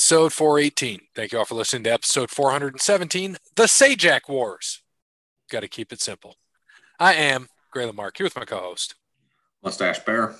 episode 0.00 0.32
418. 0.32 0.98
Thank 1.14 1.32
you 1.32 1.38
all 1.38 1.44
for 1.44 1.56
listening 1.56 1.84
to 1.84 1.92
episode 1.92 2.30
417, 2.30 3.36
The 3.54 3.64
Sajak 3.64 4.30
Wars. 4.30 4.80
Got 5.50 5.60
to 5.60 5.68
keep 5.68 5.92
it 5.92 6.00
simple. 6.00 6.36
I 6.98 7.12
am 7.12 7.48
Gray 7.70 7.84
Lamarck 7.84 8.16
here 8.16 8.24
with 8.24 8.34
my 8.34 8.46
co-host. 8.46 8.94
Mustache 9.62 9.98
Bear. 9.98 10.36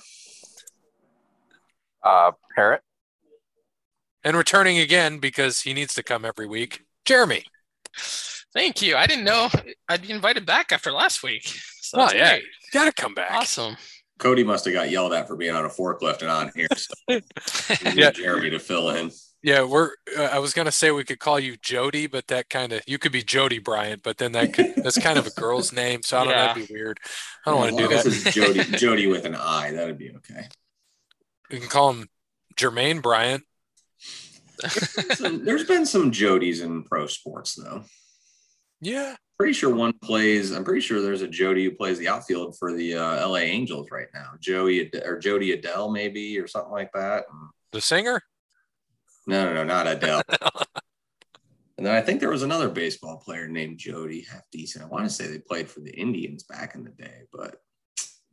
Uh, 2.03 2.31
Parrot. 2.55 2.81
And 4.23 4.35
returning 4.35 4.79
again 4.79 5.19
because 5.19 5.61
he 5.61 5.75
needs 5.75 5.93
to 5.93 6.01
come 6.01 6.25
every 6.25 6.47
week, 6.47 6.83
Jeremy. 7.05 7.43
Thank 8.55 8.81
you. 8.81 8.95
I 8.95 9.05
didn't 9.05 9.25
know 9.25 9.47
I'd 9.87 10.01
be 10.01 10.09
invited 10.09 10.43
back 10.43 10.71
after 10.71 10.91
last 10.91 11.21
week. 11.21 11.43
So 11.45 11.99
Oh 12.01 12.09
yeah, 12.15 12.31
great. 12.31 12.43
you 12.43 12.49
gotta 12.73 12.93
come 12.93 13.13
back. 13.13 13.31
Awesome. 13.31 13.77
Cody 14.17 14.43
must 14.43 14.65
have 14.65 14.73
got 14.73 14.89
yelled 14.89 15.13
at 15.13 15.27
for 15.27 15.35
being 15.35 15.53
on 15.53 15.65
a 15.65 15.69
forklift 15.69 16.21
and 16.23 16.31
on 16.31 16.51
here. 16.55 16.67
So 17.47 17.75
need 17.85 17.95
Yeah. 17.95 18.09
Jeremy 18.09 18.49
to 18.49 18.59
fill 18.59 18.89
in. 18.89 19.11
Yeah, 19.43 19.63
we're. 19.63 19.91
Uh, 20.17 20.23
I 20.23 20.37
was 20.39 20.53
gonna 20.53 20.71
say 20.71 20.91
we 20.91 21.03
could 21.03 21.19
call 21.19 21.39
you 21.39 21.57
Jody, 21.57 22.05
but 22.07 22.27
that 22.27 22.49
kind 22.49 22.73
of 22.73 22.81
you 22.85 22.99
could 22.99 23.11
be 23.11 23.23
Jody 23.23 23.57
Bryant, 23.57 24.03
but 24.03 24.17
then 24.19 24.33
that 24.33 24.53
could 24.53 24.75
that's 24.77 24.99
kind 24.99 25.17
of 25.17 25.25
a 25.25 25.31
girl's 25.31 25.73
name, 25.73 26.03
so 26.03 26.17
I 26.19 26.23
don't 26.23 26.33
know. 26.33 26.39
That'd 26.39 26.67
be 26.67 26.73
weird. 26.73 26.99
I 27.45 27.49
don't 27.51 27.59
want 27.59 27.71
to 27.71 27.87
do 27.87 27.91
As 27.93 28.03
that. 28.03 28.11
as 28.13 28.25
it's 28.27 28.35
Jody, 28.35 28.63
Jody 28.77 29.07
with 29.07 29.25
an 29.25 29.33
I. 29.35 29.71
That'd 29.71 29.97
be 29.97 30.11
okay. 30.17 30.47
We 31.49 31.59
can 31.59 31.69
call 31.69 31.91
him 31.93 32.07
Jermaine 32.55 33.01
Bryant. 33.01 33.43
So 35.15 35.29
there's 35.37 35.63
been 35.63 35.85
some 35.87 36.11
Jodies 36.11 36.61
in 36.61 36.83
pro 36.83 37.07
sports 37.07 37.55
though. 37.55 37.83
Yeah, 38.79 39.15
Pretty 39.37 39.53
sure 39.53 39.73
one 39.73 39.93
plays. 40.03 40.51
I'm 40.51 40.63
pretty 40.63 40.81
sure 40.81 41.01
there's 41.01 41.23
a 41.23 41.27
Jody 41.27 41.63
who 41.65 41.71
plays 41.71 41.97
the 41.97 42.07
outfield 42.07 42.57
for 42.59 42.73
the 42.73 42.95
uh, 42.95 43.27
LA 43.27 43.37
Angels 43.37 43.89
right 43.91 44.07
now. 44.13 44.33
Joey 44.39 44.81
Ad- 44.93 45.01
or 45.03 45.17
Jody 45.17 45.51
Adele 45.53 45.89
maybe 45.89 46.37
or 46.39 46.47
something 46.47 46.71
like 46.71 46.91
that. 46.93 47.25
the 47.71 47.81
singer. 47.81 48.21
No, 49.27 49.45
no, 49.45 49.53
no, 49.53 49.63
not 49.63 49.87
Adele. 49.87 50.21
and 51.77 51.85
then 51.85 51.95
I 51.95 52.01
think 52.01 52.19
there 52.19 52.29
was 52.29 52.43
another 52.43 52.69
baseball 52.69 53.17
player 53.17 53.47
named 53.47 53.77
Jody, 53.77 54.21
half 54.21 54.43
decent. 54.51 54.83
I 54.83 54.87
want 54.87 55.05
to 55.05 55.09
say 55.09 55.27
they 55.27 55.39
played 55.39 55.69
for 55.69 55.79
the 55.79 55.93
Indians 55.93 56.43
back 56.43 56.75
in 56.75 56.83
the 56.83 56.91
day, 56.91 57.23
but 57.31 57.57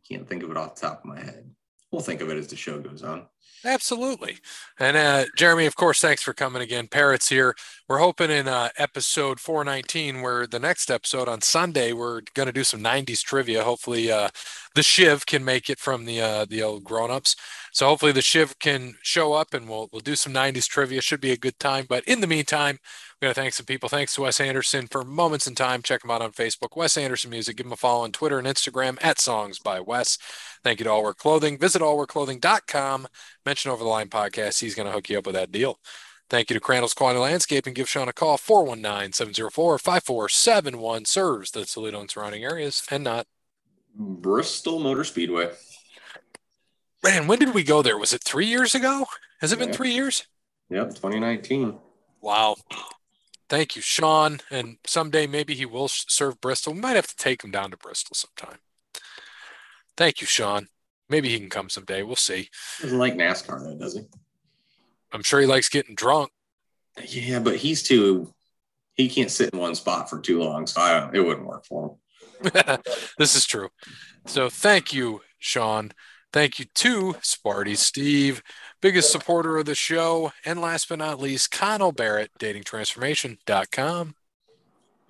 can't 0.09 0.27
think 0.28 0.42
of 0.42 0.50
it 0.50 0.56
off 0.56 0.75
the 0.75 0.83
top 0.83 1.00
of 1.00 1.05
my 1.05 1.20
head. 1.20 1.50
We'll 1.91 2.03
think 2.03 2.20
of 2.20 2.31
it 2.31 2.39
as 2.39 2.48
the 2.48 2.56
show 2.56 2.81
goes 2.81 3.03
on. 3.03 3.27
Absolutely. 3.64 4.39
And 4.78 4.97
uh, 4.97 5.25
Jeremy, 5.37 5.67
of 5.67 5.75
course, 5.75 6.01
thanks 6.01 6.23
for 6.23 6.33
coming 6.33 6.62
again. 6.62 6.87
Parrots 6.87 7.28
here. 7.28 7.56
We're 7.89 7.98
hoping 7.98 8.31
in 8.31 8.47
uh, 8.47 8.69
episode 8.78 9.41
419, 9.41 10.23
where 10.23 10.47
the 10.47 10.61
next 10.61 10.91
episode 10.92 11.28
on 11.28 11.41
Sunday, 11.41 11.92
we're 11.92 12.20
going 12.34 12.47
to 12.47 12.53
do 12.53 12.62
some 12.62 12.81
90s 12.81 13.20
trivia. 13.20 13.65
Hopefully, 13.65 14.12
uh, 14.12 14.28
the 14.77 14.83
Shiv 14.84 15.27
can 15.27 15.45
make 15.45 15.69
it 15.69 15.81
from 15.81 16.05
the 16.05 16.20
uh, 16.20 16.45
the 16.48 16.62
old 16.62 16.84
grown-ups. 16.84 17.34
So 17.73 17.87
hopefully 17.87 18.12
the 18.12 18.23
Shiv 18.23 18.59
can 18.61 18.95
show 19.03 19.33
up 19.33 19.53
and 19.53 19.69
we'll 19.69 19.89
we'll 19.93 20.00
do 20.00 20.15
some 20.15 20.33
90s 20.33 20.69
trivia. 20.69 21.00
Should 21.03 21.20
be 21.20 21.33
a 21.33 21.37
good 21.37 21.59
time. 21.59 21.87
But 21.89 22.05
in 22.05 22.20
the 22.20 22.27
meantime, 22.28 22.78
we 23.21 23.27
got 23.27 23.35
to 23.35 23.41
thank 23.41 23.55
some 23.55 23.67
people. 23.67 23.89
Thanks 23.89 24.15
to 24.15 24.23
Wes 24.23 24.39
Anderson 24.39 24.87
for 24.87 25.03
Moments 25.03 25.49
in 25.49 25.57
Time. 25.57 25.83
Check 25.83 26.05
him 26.05 26.11
out 26.11 26.23
on 26.23 26.31
Facebook, 26.31 26.77
Wes 26.77 26.97
Anderson 26.97 27.31
Music. 27.31 27.57
Give 27.57 27.67
him 27.67 27.73
a 27.73 27.77
follow 27.77 28.05
on 28.05 28.13
Twitter 28.13 28.39
and 28.39 28.47
Instagram 28.47 28.97
at 29.03 29.19
Songs 29.19 29.59
by 29.59 29.81
Wes. 29.81 30.19
Thank 30.63 30.79
you 30.79 30.85
to 30.85 30.91
All 30.91 31.03
Wear 31.03 31.15
Clothing. 31.15 31.59
Visit 31.59 31.83
allwearclothing.com. 31.83 33.09
Mention 33.45 33.71
Over 33.73 33.83
the 33.83 33.91
Line 33.91 34.09
podcast. 34.09 34.61
He's 34.61 34.77
going 34.77 34.87
to 34.87 34.93
hook 34.93 35.11
you 35.11 35.19
up 35.19 35.27
with 35.27 35.34
that 35.34 35.51
deal. 35.51 35.81
Thank 36.31 36.49
you 36.49 36.55
to 36.55 36.61
Crandall's 36.61 36.95
Quality 36.95 37.19
Landscaping. 37.19 37.71
And 37.71 37.77
give 37.77 37.89
Sean 37.89 38.09
a 38.09 38.12
call, 38.12 38.37
419 38.37 39.12
704 39.12 39.78
5471. 39.78 41.05
Serves 41.05 41.51
the 41.51 41.65
Toledo 41.65 42.01
and 42.01 42.11
surrounding 42.11 42.45
areas 42.45 42.84
and 42.89 43.03
not. 43.03 43.27
Bristol 43.97 44.78
Motor 44.78 45.03
Speedway. 45.03 45.51
Man, 47.03 47.27
when 47.27 47.41
did 47.41 47.53
we 47.53 47.65
go 47.65 47.83
there? 47.83 47.99
Was 47.99 48.12
it 48.12 48.23
three 48.23 48.47
years 48.47 48.77
ago? 48.77 49.07
Has 49.41 49.51
it 49.53 49.59
been 49.59 49.73
three 49.73 49.93
years? 49.93 50.27
Yep, 50.71 50.91
2019. 50.91 51.78
Wow. 52.21 52.57
Thank 53.48 53.76
you, 53.76 53.82
Sean. 53.82 54.41
And 54.50 54.76
someday 54.86 55.26
maybe 55.26 55.54
he 55.54 55.66
will 55.66 55.88
serve 55.88 56.41
Bristol. 56.41 56.75
We 56.75 56.81
might 56.81 56.97
have 56.97 57.06
to 57.06 57.16
take 57.16 57.42
him 57.42 57.50
down 57.50 57.70
to 57.70 57.76
Bristol 57.76 58.14
sometime. 58.14 58.59
Thank 59.97 60.20
you, 60.20 60.26
Sean. 60.26 60.69
Maybe 61.09 61.31
he 61.31 61.38
can 61.38 61.48
come 61.48 61.70
someday. 61.70 62.03
We'll 62.03 62.16
see. 62.16 62.50
Doesn't 62.82 62.98
like 62.98 63.14
NASCAR 63.14 63.62
though, 63.62 63.78
does 63.78 63.94
he? 63.94 64.03
I'm 65.12 65.22
sure 65.22 65.41
he 65.41 65.47
likes 65.47 65.69
getting 65.69 65.94
drunk. 65.94 66.31
Yeah, 67.06 67.38
but 67.38 67.56
he's 67.56 67.82
too. 67.82 68.34
He 68.94 69.09
can't 69.09 69.31
sit 69.31 69.50
in 69.53 69.59
one 69.59 69.75
spot 69.75 70.10
for 70.10 70.20
too 70.20 70.41
long, 70.42 70.66
so 70.66 70.80
I. 70.80 71.10
It 71.15 71.20
wouldn't 71.20 71.47
work 71.47 71.65
for 71.65 71.97
him. 72.42 72.50
this 73.19 73.34
is 73.34 73.47
true. 73.47 73.70
So 74.26 74.50
thank 74.50 74.92
you, 74.92 75.22
Sean. 75.38 75.92
Thank 76.38 76.60
you 76.60 76.66
to 76.76 77.15
Sparty 77.15 77.76
Steve, 77.76 78.44
biggest 78.81 79.10
supporter 79.10 79.59
of 79.59 79.66
the 79.66 79.75
show. 79.75 80.31
And 80.44 80.60
last 80.60 80.88
but 80.88 81.00
not 81.00 81.19
least, 81.19 81.50
Connell 81.50 81.91
Barrett, 81.91 82.31
datingtransformation.com. 82.38 84.15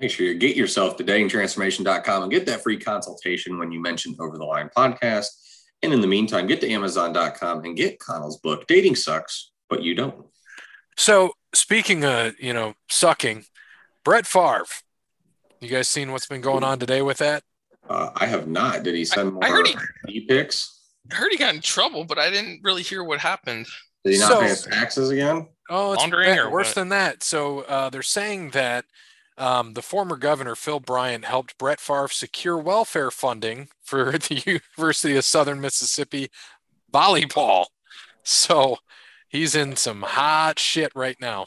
Make 0.01 0.11
sure 0.11 0.25
you 0.25 0.37
get 0.37 0.57
yourself 0.57 0.97
to 0.97 1.05
datingtransformation.com 1.05 2.23
and 2.23 2.33
get 2.33 2.47
that 2.47 2.63
free 2.63 2.79
consultation 2.79 3.59
when 3.59 3.71
you 3.71 3.79
mention 3.79 4.17
Over 4.19 4.39
the 4.39 4.47
Line 4.47 4.71
podcast. 4.75 5.27
And 5.83 5.93
in 5.93 6.01
the 6.01 6.07
meantime, 6.07 6.47
get 6.47 6.63
to 6.63 6.71
amazon.com 6.71 7.63
and 7.63 7.77
get 7.77 8.01
Connell's 8.01 8.39
book, 8.39 8.67
Dating 8.67 8.97
Sucks, 8.97 9.51
but 9.69 9.83
you 9.83 9.95
don't. 9.95 10.25
So 10.97 11.33
speaking 11.55 12.07
of, 12.07 12.41
you 12.41 12.55
know, 12.55 12.73
sucking, 12.89 13.45
Brett 14.03 14.27
Favre. 14.27 14.65
You 15.61 15.69
guys 15.69 15.89
seen 15.89 16.11
what's 16.11 16.27
been 16.27 16.41
going 16.41 16.65
on 16.65 16.79
today 16.79 17.03
with 17.03 17.19
that? 17.19 17.43
Uh, 17.87 18.13
I 18.17 18.25
have 18.25 18.49
not. 18.49 18.83
Did 18.83 18.95
he 18.95 19.05
send 19.05 19.35
more 19.35 19.45
I 19.45 19.51
heard 19.51 19.67
he- 19.67 20.21
e-pics? 20.21 20.77
I 21.11 21.15
heard 21.15 21.31
he 21.33 21.39
got 21.39 21.55
in 21.55 21.61
trouble, 21.61 22.05
but 22.05 22.19
I 22.19 22.31
didn't 22.31 22.61
really 22.63 22.83
hear 22.83 23.03
what 23.05 23.19
happened. 23.21 23.67
Did 24.05 24.15
he 24.15 24.19
not 24.21 24.29
So- 24.33 24.41
pay 24.41 24.49
his 24.49 24.63
taxes 24.63 25.11
again? 25.11 25.49
Oh, 25.71 25.93
it's 25.93 26.01
Laundering 26.01 26.31
bad- 26.31 26.39
or 26.39 26.51
worse 26.51 26.69
what? 26.69 26.75
than 26.77 26.89
that. 26.91 27.23
So 27.23 27.61
uh, 27.61 27.91
they're 27.91 28.03
saying 28.03 28.51
that 28.51 28.85
um, 29.37 29.75
the 29.75 29.83
former 29.83 30.17
governor 30.17 30.55
Phil 30.55 30.81
Bryant 30.81 31.25
helped 31.27 31.59
Brett 31.59 31.79
Favre 31.81 32.09
secure 32.09 32.59
welfare 32.59 33.11
funding 33.11 33.69
for 33.85 34.13
the 34.19 34.43
University 34.77 35.17
of 35.17 35.25
Southern 35.25 35.61
Mississippi 35.61 36.31
volleyball. 36.93 37.67
So 38.23 38.79
he's 39.29 39.55
in 39.55 39.77
some 39.77 40.03
hot 40.03 40.59
shit 40.59 40.93
right 40.95 41.17
now. 41.21 41.47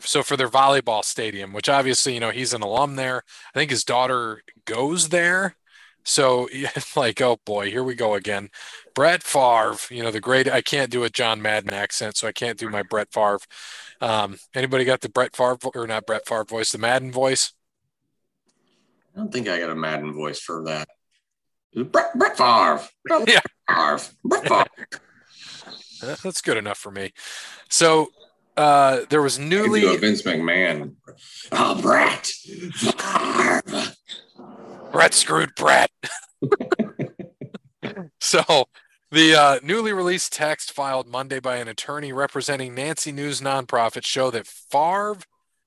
So 0.00 0.22
for 0.22 0.36
their 0.36 0.48
volleyball 0.48 1.04
stadium, 1.04 1.52
which 1.52 1.68
obviously 1.68 2.14
you 2.14 2.20
know 2.20 2.30
he's 2.30 2.52
an 2.54 2.62
alum 2.62 2.96
there. 2.96 3.22
I 3.54 3.58
think 3.58 3.70
his 3.70 3.84
daughter 3.84 4.42
goes 4.64 5.10
there. 5.10 5.56
So 6.04 6.48
like, 6.96 7.20
oh 7.20 7.38
boy, 7.44 7.70
here 7.70 7.84
we 7.84 7.94
go 7.94 8.14
again. 8.14 8.48
Brett 8.94 9.22
Favre, 9.22 9.76
you 9.90 10.02
know 10.02 10.10
the 10.10 10.20
great. 10.20 10.48
I 10.48 10.60
can't 10.62 10.90
do 10.90 11.04
a 11.04 11.10
John 11.10 11.40
Madden 11.42 11.72
accent, 11.72 12.16
so 12.16 12.26
I 12.28 12.32
can't 12.32 12.58
do 12.58 12.68
my 12.68 12.82
Brett 12.82 13.12
Favre. 13.12 13.38
Um, 14.00 14.38
anybody 14.54 14.84
got 14.84 15.00
the 15.00 15.08
Brett 15.08 15.36
Favre 15.36 15.58
or 15.74 15.86
not 15.86 16.06
Brett 16.06 16.26
Favre 16.26 16.44
voice, 16.44 16.72
the 16.72 16.78
Madden 16.78 17.12
voice? 17.12 17.52
I 19.14 19.18
don't 19.18 19.32
think 19.32 19.48
I 19.48 19.58
got 19.58 19.70
a 19.70 19.74
Madden 19.74 20.12
voice 20.14 20.40
for 20.40 20.64
that. 20.64 20.88
Brett, 21.74 22.16
Brett 22.16 22.36
Favre. 22.36 22.80
Brett 23.04 23.28
Yeah. 23.28 23.40
Favre. 23.68 24.00
Brett 24.24 24.48
Favre. 24.48 24.66
That's 26.22 26.40
good 26.40 26.56
enough 26.56 26.78
for 26.78 26.92
me. 26.92 27.12
So 27.68 28.08
uh, 28.56 29.00
there 29.10 29.20
was 29.22 29.38
I 29.38 29.42
do 29.42 29.46
a 29.46 29.48
newly 29.68 29.96
Vince 29.96 30.22
McMahon. 30.22 30.94
Oh, 31.52 31.80
Brett 31.82 32.26
Favre. 32.26 33.62
Brett 34.92 35.14
screwed 35.14 35.54
Brett. 35.54 35.90
so 38.20 38.68
the 39.10 39.34
uh, 39.34 39.58
newly 39.62 39.92
released 39.92 40.32
text 40.32 40.72
filed 40.72 41.08
Monday 41.08 41.40
by 41.40 41.56
an 41.56 41.68
attorney 41.68 42.12
representing 42.12 42.74
Nancy 42.74 43.12
New's 43.12 43.40
nonprofit 43.40 44.04
show 44.04 44.30
that 44.30 44.46
Favre, 44.46 45.18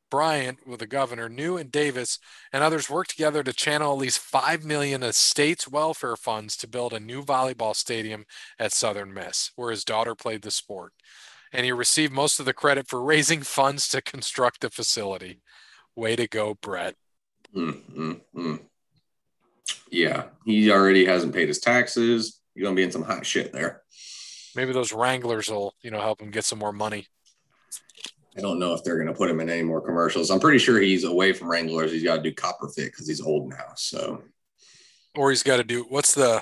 Bryant, 0.10 0.68
with 0.68 0.80
the 0.80 0.88
governor, 0.88 1.30
New 1.30 1.58
and 1.58 1.72
Davis, 1.72 2.20
and 2.52 2.64
others 2.64 2.90
worked 2.90 3.12
together 3.12 3.44
to 3.44 3.54
channel 3.54 3.94
at 3.94 3.98
least 3.98 4.20
five 4.20 4.64
million 4.64 5.02
of 5.04 5.16
state's 5.16 5.68
welfare 5.68 6.16
funds 6.16 6.58
to 6.58 6.68
build 6.68 6.94
a 6.94 7.00
new 7.00 7.24
volleyball 7.24 7.76
stadium 7.76 8.26
at 8.60 8.74
Southern 8.74 9.14
Miss, 9.14 9.52
where 9.56 9.72
his 9.72 9.86
daughter 9.86 10.14
played 10.14 10.42
the 10.42 10.52
sport. 10.52 10.94
And 11.54 11.66
he 11.66 11.72
received 11.72 12.14
most 12.14 12.40
of 12.40 12.46
the 12.46 12.54
credit 12.54 12.88
for 12.88 13.02
raising 13.02 13.42
funds 13.42 13.88
to 13.90 14.02
construct 14.02 14.62
the 14.62 14.70
facility. 14.70 15.42
Way 15.96 16.16
to 16.16 16.28
go, 16.28 16.56
Brett. 16.62 16.96
Mm, 17.56 17.82
mm, 17.92 18.22
mm. 18.36 18.60
Yeah, 19.90 20.26
he 20.46 20.72
already 20.72 21.06
hasn't 21.06 21.34
paid 21.34 21.48
his 21.48 21.60
taxes. 21.60 22.40
You're 22.56 22.66
gonna 22.66 22.76
be 22.76 22.84
in 22.84 22.92
some 22.92 23.04
hot 23.04 23.26
shit 23.26 23.52
there. 23.52 23.82
Maybe 24.56 24.74
those 24.74 24.92
Wranglers 24.94 25.50
will, 25.50 25.74
you 25.82 25.92
know, 25.92 26.00
help 26.02 26.22
him 26.22 26.32
get 26.32 26.46
some 26.46 26.60
more 26.60 26.74
money. 26.74 27.08
I 28.38 28.42
don't 28.42 28.60
know 28.60 28.74
if 28.74 28.84
they're 28.84 28.98
gonna 28.98 29.14
put 29.14 29.30
him 29.30 29.40
in 29.40 29.50
any 29.50 29.64
more 29.64 29.82
commercials. 29.82 30.30
I'm 30.32 30.40
pretty 30.40 30.60
sure 30.60 30.80
he's 30.80 31.04
away 31.04 31.34
from 31.34 31.50
Wranglers. 31.50 31.92
He's 31.92 32.04
got 32.04 32.18
to 32.18 32.22
do 32.22 32.34
Copper 32.34 32.70
Fit 32.70 32.92
because 32.92 33.08
he's 33.08 33.22
old 33.22 33.50
now. 33.50 33.74
So 33.76 34.24
Or 35.16 35.30
he's 35.30 35.44
got 35.44 35.58
to 35.58 35.64
do 35.64 35.86
what's 35.90 36.14
the 36.14 36.42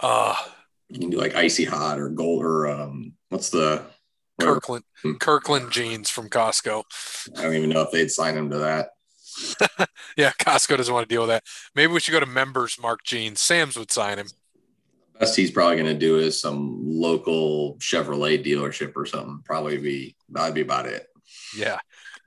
uh 0.00 0.34
you 0.88 0.98
can 0.98 1.10
do 1.10 1.18
like 1.18 1.36
Icy 1.36 1.64
Hot 1.64 2.00
or 2.00 2.08
Gold 2.08 2.42
or 2.44 2.66
um, 2.68 3.12
what's 3.28 3.50
the. 3.50 3.84
Kirkland 4.40 4.84
Hmm. 5.02 5.14
Kirkland 5.14 5.70
jeans 5.70 6.10
from 6.10 6.28
Costco. 6.28 6.82
I 7.36 7.42
don't 7.42 7.54
even 7.54 7.70
know 7.70 7.82
if 7.82 7.90
they'd 7.90 8.10
sign 8.10 8.36
him 8.36 8.50
to 8.50 8.58
that. 8.58 8.90
Yeah, 10.16 10.32
Costco 10.40 10.76
doesn't 10.76 10.92
want 10.92 11.08
to 11.08 11.14
deal 11.14 11.22
with 11.22 11.30
that. 11.30 11.44
Maybe 11.74 11.92
we 11.92 12.00
should 12.00 12.12
go 12.12 12.20
to 12.20 12.26
Member's 12.26 12.78
Mark 12.80 13.04
Jeans. 13.04 13.40
Sam's 13.40 13.78
would 13.78 13.90
sign 13.90 14.18
him. 14.18 14.26
Best 15.18 15.36
he's 15.36 15.50
probably 15.50 15.76
gonna 15.76 15.94
do 15.94 16.18
is 16.18 16.40
some 16.40 16.80
local 16.82 17.76
Chevrolet 17.76 18.44
dealership 18.44 18.92
or 18.96 19.06
something. 19.06 19.40
Probably 19.44 19.78
be 19.78 20.16
that'd 20.30 20.54
be 20.54 20.62
about 20.62 20.86
it. 20.86 21.06
Yeah. 21.56 21.78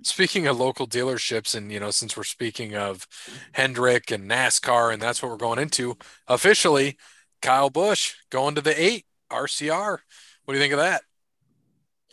Speaking 0.03 0.47
of 0.47 0.59
local 0.59 0.87
dealerships, 0.87 1.55
and 1.55 1.71
you 1.71 1.79
know, 1.79 1.91
since 1.91 2.15
we're 2.15 2.23
speaking 2.23 2.75
of 2.75 3.07
Hendrick 3.53 4.11
and 4.11 4.29
NASCAR, 4.29 4.93
and 4.93 5.01
that's 5.01 5.21
what 5.21 5.31
we're 5.31 5.37
going 5.37 5.59
into, 5.59 5.97
officially, 6.27 6.97
Kyle 7.41 7.69
Busch 7.69 8.15
going 8.29 8.55
to 8.55 8.61
the 8.61 8.79
eight 8.81 9.05
RCR. 9.31 9.99
What 10.45 10.53
do 10.53 10.57
you 10.57 10.63
think 10.63 10.73
of 10.73 10.79
that? 10.79 11.01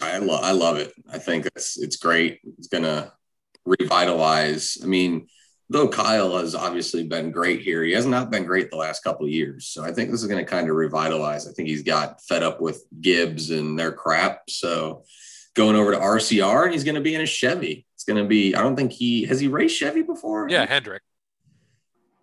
I 0.01 0.19
love 0.19 0.41
I 0.43 0.53
love 0.53 0.77
it. 0.79 0.93
I 1.13 1.19
think 1.19 1.47
it's 1.47 1.79
it's 1.79 1.97
great. 1.97 2.41
It's 2.59 2.69
gonna 2.69 3.13
revitalize. 3.65 4.79
I 4.83 4.87
mean, 4.87 5.29
though 5.69 5.89
Kyle 5.89 6.37
has 6.39 6.55
obviously 6.55 7.05
been 7.05 7.31
great 7.31 7.61
here, 7.61 7.83
he 7.83 7.93
has 7.93 8.07
not 8.07 8.31
been 8.31 8.45
great 8.45 8.71
the 8.71 8.77
last 8.77 9.03
couple 9.05 9.27
of 9.27 9.33
years. 9.33 9.67
So 9.67 9.85
I 9.85 9.93
think 9.93 10.11
this 10.11 10.23
is 10.23 10.29
going 10.29 10.45
to 10.45 10.51
kind 10.51 10.69
of 10.69 10.77
revitalize. 10.77 11.49
I 11.49 11.53
think 11.53 11.69
he's 11.69 11.83
got 11.83 12.23
fed 12.23 12.43
up 12.43 12.61
with 12.61 12.85
Gibbs 13.01 13.51
and 13.51 13.79
their 13.79 13.93
crap. 13.93 14.49
So 14.49 15.05
going 15.55 15.77
over 15.77 15.93
to 15.93 15.99
RCR 15.99 16.65
and 16.65 16.73
he's 16.73 16.85
going 16.85 16.95
to 16.97 17.01
be 17.01 17.15
in 17.15 17.21
a 17.21 17.27
Chevy. 17.27 17.87
It's 17.95 18.05
going 18.05 18.23
to 18.23 18.29
be, 18.29 18.55
I 18.55 18.63
don't 18.63 18.77
think 18.77 18.93
he 18.93 19.25
has 19.27 19.41
he 19.41 19.49
raced 19.49 19.77
Chevy 19.77 20.03
before? 20.03 20.49
Yeah, 20.49 20.67
Hendrick. 20.67 21.03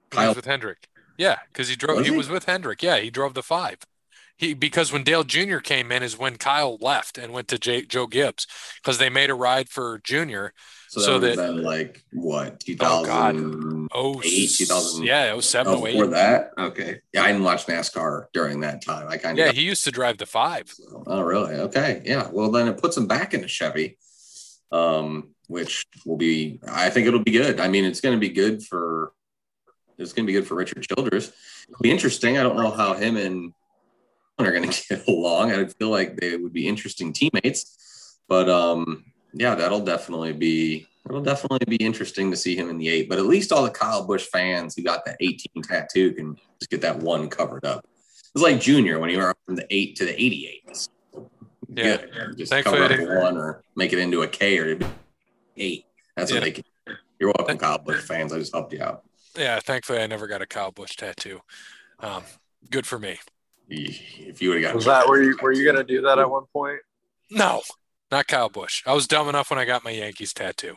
Kyle 0.10 0.34
with 0.34 0.46
Hendrick. 0.46 0.88
Yeah, 1.18 1.38
because 1.52 1.68
he 1.68 1.76
drove, 1.76 1.98
was 1.98 2.08
he? 2.08 2.14
he 2.14 2.18
was 2.18 2.30
with 2.30 2.46
Hendrick. 2.46 2.82
Yeah, 2.82 2.98
he 2.98 3.10
drove 3.10 3.34
the 3.34 3.44
five 3.44 3.80
he 4.38 4.54
because 4.54 4.94
when 4.94 5.04
Dale 5.04 5.24
Jr. 5.24 5.58
came 5.58 5.92
in 5.92 6.04
is 6.04 6.18
when 6.18 6.38
Kyle 6.38 6.78
left 6.80 7.18
and 7.18 7.34
went 7.34 7.48
to 7.50 7.58
J, 7.58 7.84
Joe 7.84 8.08
Gibbs 8.08 8.48
because 8.82 9.00
they 9.00 9.10
made 9.10 9.30
a 9.30 9.36
ride 9.36 9.68
for 9.68 10.00
Junior. 10.04 10.54
So 10.90 11.00
that, 11.02 11.06
so 11.06 11.20
that 11.20 11.36
been 11.36 11.64
like 11.64 12.04
what 12.14 12.62
2008, 12.62 13.90
oh, 13.94 14.22
2000, 14.22 15.04
yeah, 15.04 15.38
07, 15.38 15.74
oh, 15.74 15.86
08. 15.86 15.92
Before 15.92 16.08
that, 16.08 16.52
okay, 16.58 17.02
yeah, 17.14 17.24
I 17.24 17.28
didn't 17.28 17.44
watch 17.44 17.66
NASCAR 17.66 18.28
during 18.34 18.62
that 18.62 18.82
time. 18.82 19.08
I 19.10 19.18
kind 19.18 19.38
of 19.38 19.46
yeah, 19.46 19.52
he 19.52 19.62
used 19.62 19.84
to 19.84 19.92
drive 19.92 20.18
the 20.18 20.26
five. 20.26 20.70
So, 20.70 21.04
oh, 21.06 21.22
really? 21.22 21.56
Okay, 21.56 22.02
yeah. 22.06 22.30
Well, 22.32 22.52
then 22.52 22.70
it 22.70 22.78
puts 22.78 22.96
him 22.96 23.06
back 23.06 23.34
in 23.34 23.44
a 23.44 23.48
Chevy, 23.48 23.98
um, 24.72 25.30
which 25.48 25.86
will 26.06 26.18
be. 26.18 26.62
I 26.68 26.90
think 26.90 27.08
it'll 27.08 27.24
be 27.24 27.32
good. 27.32 27.60
I 27.60 27.68
mean, 27.68 27.84
it's 27.84 28.02
going 28.02 28.16
to 28.16 28.20
be 28.20 28.30
good 28.30 28.64
for. 28.64 29.12
It's 29.98 30.14
going 30.14 30.26
to 30.26 30.32
be 30.32 30.40
good 30.40 30.48
for 30.48 30.56
Richard 30.56 30.88
Childress. 30.88 31.34
It'll 31.68 31.82
be 31.82 31.92
interesting. 31.92 32.38
I 32.38 32.44
don't 32.44 32.56
know 32.56 32.72
how 32.72 32.94
him 32.94 33.18
and 33.18 33.52
are 34.40 34.52
going 34.52 34.70
to 34.70 34.84
get 34.88 35.08
along. 35.08 35.52
I 35.52 35.66
feel 35.66 35.90
like 35.90 36.16
they 36.16 36.38
would 36.38 36.54
be 36.54 36.68
interesting 36.68 37.12
teammates. 37.12 38.20
But 38.30 38.50
um, 38.50 39.06
yeah, 39.40 39.56
that'll 39.56 39.84
definitely 39.84 40.34
be 40.34 40.88
it'll 41.06 41.22
definitely 41.22 41.78
be 41.78 41.84
interesting 41.84 42.32
to 42.32 42.38
see 42.38 42.56
him 42.56 42.70
in 42.70 42.78
the 42.78 42.90
eight. 42.90 43.10
But 43.10 43.20
at 43.20 43.26
least 43.26 43.52
all 43.52 43.64
the 43.64 43.70
Kyle 43.70 44.06
Busch 44.06 44.26
fans 44.26 44.76
who 44.76 44.84
got 44.84 45.06
that 45.06 45.18
18 45.20 45.64
tattoo 45.64 46.14
can 46.14 46.38
just 46.60 46.70
get 46.70 46.82
that 46.82 46.98
one 46.98 47.30
covered 47.30 47.66
up. 47.66 47.86
It's 48.36 48.44
like 48.44 48.60
Junior 48.60 49.00
when 49.00 49.10
he 49.10 49.18
went 49.18 49.38
from 49.46 49.56
the 49.56 49.66
eight 49.70 49.96
to 49.98 50.06
the 50.06 50.14
88. 50.14 50.90
Yeah, 51.70 51.98
just 52.36 52.52
Thankfully, 52.52 52.88
cover 52.88 53.18
up 53.18 53.24
one 53.24 53.38
or 53.38 53.64
make 53.76 53.94
it 53.94 54.00
into 54.00 54.24
a 54.24 54.28
K 54.28 54.58
or 54.58 54.80
eight. 55.58 55.86
That's 56.16 56.32
yeah. 56.32 56.38
what 56.38 56.44
they 56.44 56.52
can. 56.52 56.64
You're 57.20 57.34
welcome, 57.38 57.58
Kyle 57.58 57.78
Busch 57.78 58.02
fans. 58.02 58.34
I 58.34 58.40
just 58.40 58.54
helped 58.54 58.74
you 58.74 58.82
out. 58.82 59.04
Yeah, 59.38 59.60
thankfully 59.60 60.00
I 60.00 60.08
never 60.08 60.28
got 60.28 60.42
a 60.42 60.48
Kyle 60.48 60.72
Busch 60.72 60.96
tattoo. 60.96 61.42
Um, 62.00 62.24
good 62.70 62.88
for 62.88 62.98
me 62.98 63.20
if 63.70 64.42
you 64.42 64.50
would 64.50 64.62
have 64.62 64.72
got 64.72 64.76
was 64.76 64.86
that 64.86 65.08
were 65.08 65.22
you 65.22 65.38
were 65.42 65.52
you 65.52 65.66
gonna 65.66 65.84
do 65.84 66.02
that 66.02 66.20
at 66.20 66.30
one 66.30 66.46
point? 66.54 66.80
No, 67.30 67.62
not 68.12 68.28
Kyle 68.28 68.50
Busch. 68.50 68.84
I 68.86 68.94
was 68.94 69.08
dumb 69.08 69.30
enough 69.30 69.50
when 69.50 69.60
I 69.60 69.66
got 69.66 69.84
my 69.84 69.92
Yankees 69.92 70.34
tattoo. 70.34 70.76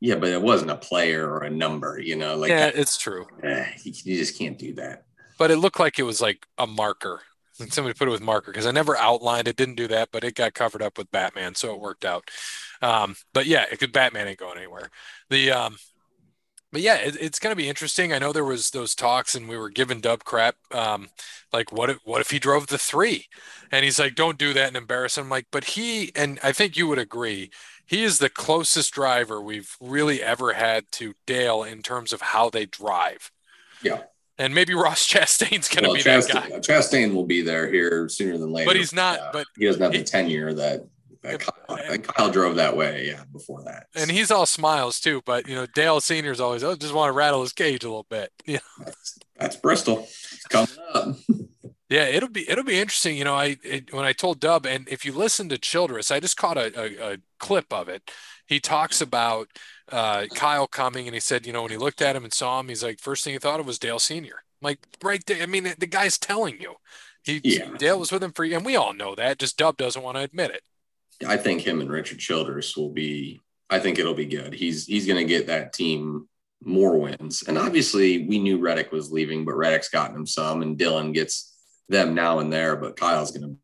Yeah, 0.00 0.16
but 0.16 0.28
it 0.28 0.42
wasn't 0.42 0.70
a 0.70 0.76
player 0.76 1.28
or 1.28 1.44
a 1.44 1.50
number, 1.50 1.98
you 1.98 2.16
know. 2.16 2.36
Like 2.36 2.50
yeah, 2.50 2.70
it's 2.74 2.98
true. 2.98 3.26
Eh, 3.42 3.66
you, 3.84 3.92
you 4.04 4.18
just 4.18 4.38
can't 4.38 4.58
do 4.58 4.74
that. 4.74 5.04
But 5.38 5.50
it 5.50 5.56
looked 5.56 5.80
like 5.80 5.98
it 5.98 6.02
was 6.04 6.20
like 6.20 6.46
a 6.58 6.66
marker. 6.66 7.20
And 7.60 7.72
Somebody 7.72 7.94
put 7.94 8.08
it 8.08 8.10
with 8.10 8.20
marker 8.20 8.50
because 8.50 8.66
I 8.66 8.72
never 8.72 8.96
outlined 8.96 9.48
it. 9.48 9.56
Didn't 9.56 9.76
do 9.76 9.88
that, 9.88 10.08
but 10.12 10.24
it 10.24 10.34
got 10.34 10.54
covered 10.54 10.82
up 10.82 10.98
with 10.98 11.10
Batman, 11.10 11.54
so 11.54 11.72
it 11.72 11.80
worked 11.80 12.04
out. 12.04 12.28
Um, 12.82 13.14
but 13.32 13.46
yeah, 13.46 13.64
it 13.70 13.78
could 13.78 13.92
Batman 13.92 14.26
ain't 14.26 14.38
going 14.38 14.58
anywhere. 14.58 14.90
The 15.30 15.52
um, 15.52 15.76
but 16.74 16.82
yeah, 16.82 16.96
it, 16.96 17.16
it's 17.20 17.38
going 17.38 17.52
to 17.52 17.56
be 17.56 17.68
interesting. 17.68 18.12
I 18.12 18.18
know 18.18 18.32
there 18.32 18.44
was 18.44 18.70
those 18.70 18.96
talks, 18.96 19.36
and 19.36 19.48
we 19.48 19.56
were 19.56 19.70
giving 19.70 20.00
Dub 20.00 20.24
crap. 20.24 20.56
Um, 20.72 21.06
like, 21.52 21.70
what 21.70 21.88
if 21.88 21.98
what 22.04 22.20
if 22.20 22.32
he 22.32 22.40
drove 22.40 22.66
the 22.66 22.78
three? 22.78 23.28
And 23.70 23.84
he's 23.84 24.00
like, 24.00 24.16
"Don't 24.16 24.36
do 24.36 24.52
that 24.54 24.66
and 24.66 24.76
embarrass 24.76 25.16
him." 25.16 25.24
I'm 25.24 25.30
like, 25.30 25.46
but 25.52 25.62
he 25.62 26.10
and 26.16 26.40
I 26.42 26.50
think 26.50 26.76
you 26.76 26.88
would 26.88 26.98
agree, 26.98 27.52
he 27.86 28.02
is 28.02 28.18
the 28.18 28.28
closest 28.28 28.92
driver 28.92 29.40
we've 29.40 29.76
really 29.80 30.20
ever 30.20 30.54
had 30.54 30.90
to 30.92 31.14
Dale 31.26 31.62
in 31.62 31.80
terms 31.80 32.12
of 32.12 32.20
how 32.20 32.50
they 32.50 32.66
drive. 32.66 33.30
Yeah. 33.80 34.02
And 34.36 34.52
maybe 34.52 34.74
Ross 34.74 35.06
Chastain's 35.12 35.68
going 35.68 35.84
to 35.84 35.90
well, 35.90 35.94
be 35.94 36.02
Chastain, 36.02 36.32
that 36.32 36.50
guy. 36.50 36.58
Chastain 36.58 37.14
will 37.14 37.24
be 37.24 37.40
there 37.40 37.70
here 37.70 38.08
sooner 38.08 38.36
than 38.36 38.50
later. 38.50 38.66
But 38.66 38.74
he's 38.74 38.92
not. 38.92 39.20
Yeah. 39.20 39.30
But 39.32 39.46
he 39.56 39.66
doesn't 39.66 39.80
have 39.80 39.92
the 39.92 40.02
tenure 40.02 40.52
that 40.54 40.88
Kyle, 41.24 41.98
Kyle, 42.02 42.30
drove 42.30 42.56
that 42.56 42.76
way, 42.76 43.06
yeah, 43.06 43.24
before 43.32 43.62
that. 43.64 43.86
And 43.94 44.10
he's 44.10 44.30
all 44.30 44.46
smiles 44.46 45.00
too, 45.00 45.22
but 45.24 45.48
you 45.48 45.54
know, 45.54 45.66
Dale 45.66 46.00
Senior's 46.00 46.40
always, 46.40 46.62
I 46.62 46.68
oh, 46.68 46.76
just 46.76 46.94
want 46.94 47.08
to 47.08 47.12
rattle 47.12 47.42
his 47.42 47.52
cage 47.52 47.84
a 47.84 47.88
little 47.88 48.06
bit. 48.08 48.30
Yeah, 48.46 48.58
that's, 48.78 49.18
that's 49.38 49.56
Bristol 49.56 50.06
coming 50.50 50.68
up. 50.92 51.16
yeah, 51.88 52.04
it'll 52.04 52.28
be 52.28 52.48
it'll 52.48 52.64
be 52.64 52.78
interesting. 52.78 53.16
You 53.16 53.24
know, 53.24 53.34
I 53.34 53.56
it, 53.64 53.92
when 53.92 54.04
I 54.04 54.12
told 54.12 54.38
Dub, 54.38 54.66
and 54.66 54.86
if 54.88 55.04
you 55.04 55.12
listen 55.12 55.48
to 55.48 55.58
Childress, 55.58 56.10
I 56.10 56.20
just 56.20 56.36
caught 56.36 56.58
a, 56.58 56.78
a, 56.78 57.14
a 57.14 57.16
clip 57.38 57.72
of 57.72 57.88
it. 57.88 58.10
He 58.46 58.60
talks 58.60 59.00
about 59.00 59.48
uh, 59.90 60.26
Kyle 60.34 60.66
coming, 60.66 61.06
and 61.06 61.14
he 61.14 61.20
said, 61.20 61.46
you 61.46 61.52
know, 61.52 61.62
when 61.62 61.70
he 61.70 61.78
looked 61.78 62.02
at 62.02 62.16
him 62.16 62.24
and 62.24 62.32
saw 62.32 62.60
him, 62.60 62.68
he's 62.68 62.82
like, 62.82 63.00
first 63.00 63.24
thing 63.24 63.32
he 63.32 63.38
thought 63.38 63.60
of 63.60 63.66
was 63.66 63.78
Dale 63.78 63.98
Senior. 63.98 64.44
like 64.60 64.80
right 65.02 65.24
there. 65.26 65.42
I 65.42 65.46
mean, 65.46 65.72
the 65.78 65.86
guy's 65.86 66.18
telling 66.18 66.60
you. 66.60 66.74
He 67.24 67.40
yeah. 67.42 67.70
Dale 67.78 67.98
was 67.98 68.12
with 68.12 68.22
him 68.22 68.32
for, 68.32 68.44
and 68.44 68.64
we 68.64 68.76
all 68.76 68.92
know 68.92 69.14
that. 69.14 69.38
Just 69.38 69.56
Dub 69.56 69.78
doesn't 69.78 70.02
want 70.02 70.18
to 70.18 70.22
admit 70.22 70.50
it. 70.50 70.62
I 71.26 71.36
think 71.36 71.62
him 71.62 71.80
and 71.80 71.90
Richard 71.90 72.18
Childress 72.18 72.76
will 72.76 72.90
be. 72.90 73.40
I 73.70 73.78
think 73.78 73.98
it'll 73.98 74.14
be 74.14 74.26
good. 74.26 74.52
He's 74.52 74.86
he's 74.86 75.06
going 75.06 75.18
to 75.18 75.28
get 75.28 75.46
that 75.46 75.72
team 75.72 76.28
more 76.62 76.98
wins, 76.98 77.44
and 77.46 77.58
obviously 77.58 78.26
we 78.26 78.38
knew 78.38 78.58
Reddick 78.58 78.92
was 78.92 79.10
leaving, 79.10 79.44
but 79.44 79.54
Reddick's 79.54 79.88
gotten 79.88 80.16
him 80.16 80.26
some, 80.26 80.62
and 80.62 80.78
Dillon 80.78 81.12
gets 81.12 81.54
them 81.88 82.14
now 82.14 82.38
and 82.38 82.52
there. 82.52 82.76
But 82.76 82.96
Kyle's 82.96 83.30
going 83.30 83.48
to 83.48 83.56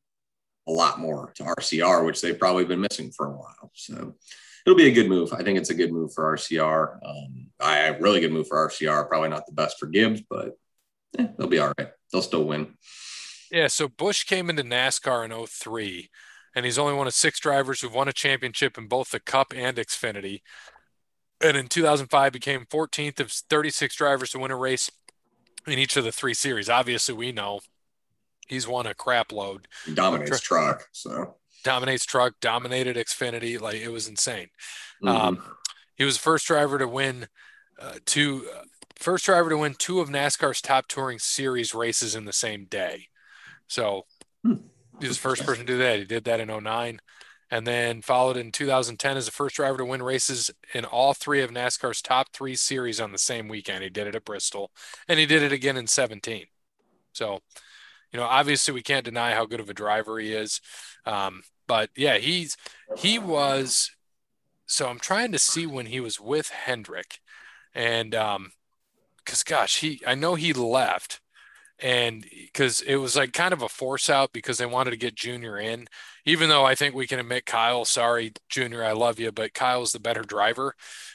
a 0.68 0.72
lot 0.72 1.00
more 1.00 1.32
to 1.36 1.44
RCR, 1.44 2.04
which 2.04 2.20
they've 2.20 2.38
probably 2.38 2.64
been 2.64 2.80
missing 2.80 3.10
for 3.10 3.26
a 3.26 3.32
while. 3.32 3.70
So 3.74 4.14
it'll 4.64 4.76
be 4.76 4.88
a 4.88 4.92
good 4.92 5.08
move. 5.08 5.32
I 5.32 5.42
think 5.42 5.58
it's 5.58 5.70
a 5.70 5.74
good 5.74 5.92
move 5.92 6.12
for 6.12 6.36
RCR. 6.36 6.98
Um, 7.04 7.46
I 7.60 7.88
really 7.88 8.20
good 8.20 8.32
move 8.32 8.48
for 8.48 8.68
RCR. 8.68 9.08
Probably 9.08 9.28
not 9.28 9.46
the 9.46 9.52
best 9.52 9.78
for 9.78 9.86
Gibbs, 9.86 10.22
but 10.28 10.56
eh, 11.18 11.26
they'll 11.38 11.48
be 11.48 11.58
all 11.58 11.72
right. 11.78 11.88
They'll 12.12 12.22
still 12.22 12.44
win. 12.44 12.74
Yeah. 13.50 13.66
So 13.66 13.88
Busch 13.88 14.24
came 14.24 14.48
into 14.48 14.62
NASCAR 14.62 15.24
in 15.24 15.46
03 15.46 16.10
and 16.54 16.64
he's 16.64 16.78
only 16.78 16.94
one 16.94 17.06
of 17.06 17.14
six 17.14 17.38
drivers 17.38 17.80
who've 17.80 17.94
won 17.94 18.08
a 18.08 18.12
championship 18.12 18.76
in 18.76 18.86
both 18.86 19.10
the 19.10 19.20
Cup 19.20 19.52
and 19.54 19.76
Xfinity. 19.76 20.42
And 21.40 21.56
in 21.56 21.68
2005, 21.68 22.32
became 22.32 22.66
14th 22.66 23.20
of 23.20 23.30
36 23.30 23.94
drivers 23.94 24.30
to 24.30 24.38
win 24.38 24.50
a 24.50 24.56
race 24.56 24.90
in 25.66 25.78
each 25.78 25.96
of 25.96 26.04
the 26.04 26.12
three 26.12 26.34
series. 26.34 26.68
Obviously, 26.68 27.14
we 27.14 27.32
know 27.32 27.60
he's 28.48 28.68
won 28.68 28.86
a 28.86 28.94
crap 28.94 29.32
load. 29.32 29.68
He 29.86 29.94
dominates 29.94 30.40
truck, 30.40 30.88
so 30.92 31.36
dominates 31.64 32.04
truck, 32.04 32.34
dominated 32.40 32.96
Xfinity. 32.96 33.60
Like 33.60 33.76
it 33.76 33.90
was 33.90 34.08
insane. 34.08 34.48
Mm-hmm. 35.02 35.08
Um, 35.08 35.42
he 35.94 36.04
was 36.04 36.16
the 36.16 36.22
first 36.22 36.46
driver 36.46 36.78
to 36.78 36.88
win 36.88 37.28
uh, 37.80 37.94
two, 38.04 38.46
uh, 38.54 38.64
first 38.96 39.24
driver 39.24 39.48
to 39.50 39.56
win 39.56 39.74
two 39.74 40.00
of 40.00 40.10
NASCAR's 40.10 40.60
top 40.60 40.88
touring 40.88 41.18
series 41.18 41.74
races 41.74 42.14
in 42.14 42.24
the 42.24 42.32
same 42.32 42.64
day. 42.64 43.06
So. 43.66 44.04
Hmm 44.42 44.54
he 45.00 45.08
was 45.08 45.16
the 45.16 45.22
first 45.22 45.44
person 45.44 45.66
to 45.66 45.72
do 45.72 45.78
that. 45.78 45.98
He 45.98 46.04
did 46.04 46.24
that 46.24 46.40
in 46.40 46.48
09 46.48 47.00
and 47.50 47.66
then 47.66 48.00
followed 48.00 48.36
in 48.36 48.52
2010 48.52 49.16
as 49.16 49.26
the 49.26 49.32
first 49.32 49.56
driver 49.56 49.78
to 49.78 49.84
win 49.84 50.02
races 50.02 50.50
in 50.72 50.84
all 50.84 51.14
three 51.14 51.42
of 51.42 51.50
NASCAR's 51.50 52.00
top 52.00 52.32
three 52.32 52.54
series 52.54 53.00
on 53.00 53.12
the 53.12 53.18
same 53.18 53.48
weekend. 53.48 53.82
He 53.82 53.90
did 53.90 54.06
it 54.06 54.14
at 54.14 54.24
Bristol 54.24 54.70
and 55.08 55.18
he 55.18 55.26
did 55.26 55.42
it 55.42 55.52
again 55.52 55.76
in 55.76 55.86
17. 55.86 56.46
So, 57.12 57.40
you 58.12 58.18
know, 58.18 58.26
obviously 58.26 58.72
we 58.72 58.82
can't 58.82 59.04
deny 59.04 59.32
how 59.32 59.46
good 59.46 59.60
of 59.60 59.68
a 59.68 59.74
driver 59.74 60.18
he 60.18 60.32
is. 60.32 60.60
Um, 61.04 61.42
but 61.66 61.90
yeah, 61.96 62.18
he's, 62.18 62.56
he 62.96 63.18
was, 63.18 63.90
so 64.66 64.88
I'm 64.88 65.00
trying 65.00 65.32
to 65.32 65.38
see 65.38 65.66
when 65.66 65.86
he 65.86 65.98
was 65.98 66.20
with 66.20 66.50
Hendrick 66.50 67.18
and, 67.74 68.14
um, 68.14 68.52
cause 69.24 69.42
gosh, 69.42 69.80
he, 69.80 70.00
I 70.06 70.14
know 70.14 70.36
he 70.36 70.52
left 70.52 71.20
and 71.82 72.24
because 72.30 72.80
it 72.82 72.96
was 72.96 73.16
like 73.16 73.32
kind 73.32 73.52
of 73.52 73.62
a 73.62 73.68
force 73.68 74.10
out 74.10 74.32
because 74.32 74.58
they 74.58 74.66
wanted 74.66 74.90
to 74.90 74.96
get 74.96 75.14
Junior 75.14 75.58
in, 75.58 75.86
even 76.24 76.48
though 76.48 76.64
I 76.64 76.74
think 76.74 76.94
we 76.94 77.06
can 77.06 77.18
admit 77.18 77.46
Kyle, 77.46 77.84
sorry, 77.84 78.32
Junior, 78.48 78.84
I 78.84 78.92
love 78.92 79.18
you, 79.18 79.32
but 79.32 79.54
Kyle's 79.54 79.92
the 79.92 80.00
better 80.00 80.22
driver. 80.22 80.74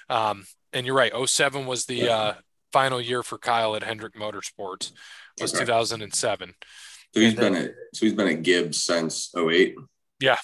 Um, 0.10 0.45
and 0.74 0.86
you're 0.86 0.95
right, 0.95 1.13
07 1.15 1.65
was 1.65 1.86
the 1.86 2.10
uh, 2.10 2.34
final 2.74 3.00
year 3.00 3.24
for 3.24 3.38
Kyle 3.38 3.75
at 3.75 3.84
Hendrick 3.84 4.15
Motorsports, 4.15 4.91
was 5.39 5.53
okay. 5.53 5.65
2007. 5.65 6.53
So 7.13 7.22
he's 7.22 7.36
then, 7.36 7.53
been 7.53 7.63
at 7.63 7.72
so 7.93 8.05
he's 8.05 8.13
been 8.13 8.27
at 8.27 8.43
Gibbs 8.43 8.84
since 8.84 9.31
08. 9.36 9.75
Yeah. 10.19 10.38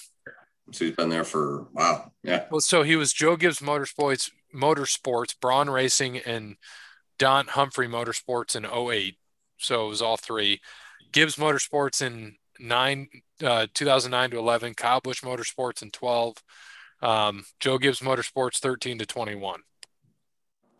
So 0.72 0.86
he's 0.86 0.96
been 0.96 1.10
there 1.10 1.24
for 1.24 1.68
wow. 1.72 2.12
Yeah. 2.22 2.46
Well, 2.50 2.60
so 2.60 2.82
he 2.82 2.96
was 2.96 3.12
Joe 3.12 3.36
Gibbs 3.36 3.58
Motorsports, 3.58 4.30
Motorsports, 4.54 5.38
Braun 5.38 5.68
Racing, 5.68 6.18
and 6.18 6.56
Don 7.18 7.48
Humphrey 7.48 7.88
Motorsports 7.88 8.56
in 8.56 8.64
08 8.64 9.16
so 9.62 9.86
it 9.86 9.88
was 9.88 10.02
all 10.02 10.16
three. 10.16 10.60
Gibbs 11.12 11.36
Motorsports 11.36 12.02
in 12.02 12.36
nine, 12.58 13.08
uh, 13.42 13.66
2009 13.74 14.30
to 14.30 14.38
11. 14.38 14.74
Kyle 14.74 15.00
Busch 15.00 15.22
Motorsports 15.22 15.82
in 15.82 15.90
12. 15.90 16.36
Um, 17.02 17.44
Joe 17.60 17.78
Gibbs 17.78 18.00
Motorsports 18.00 18.58
13 18.58 18.98
to 18.98 19.06
21. 19.06 19.60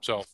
So 0.00 0.24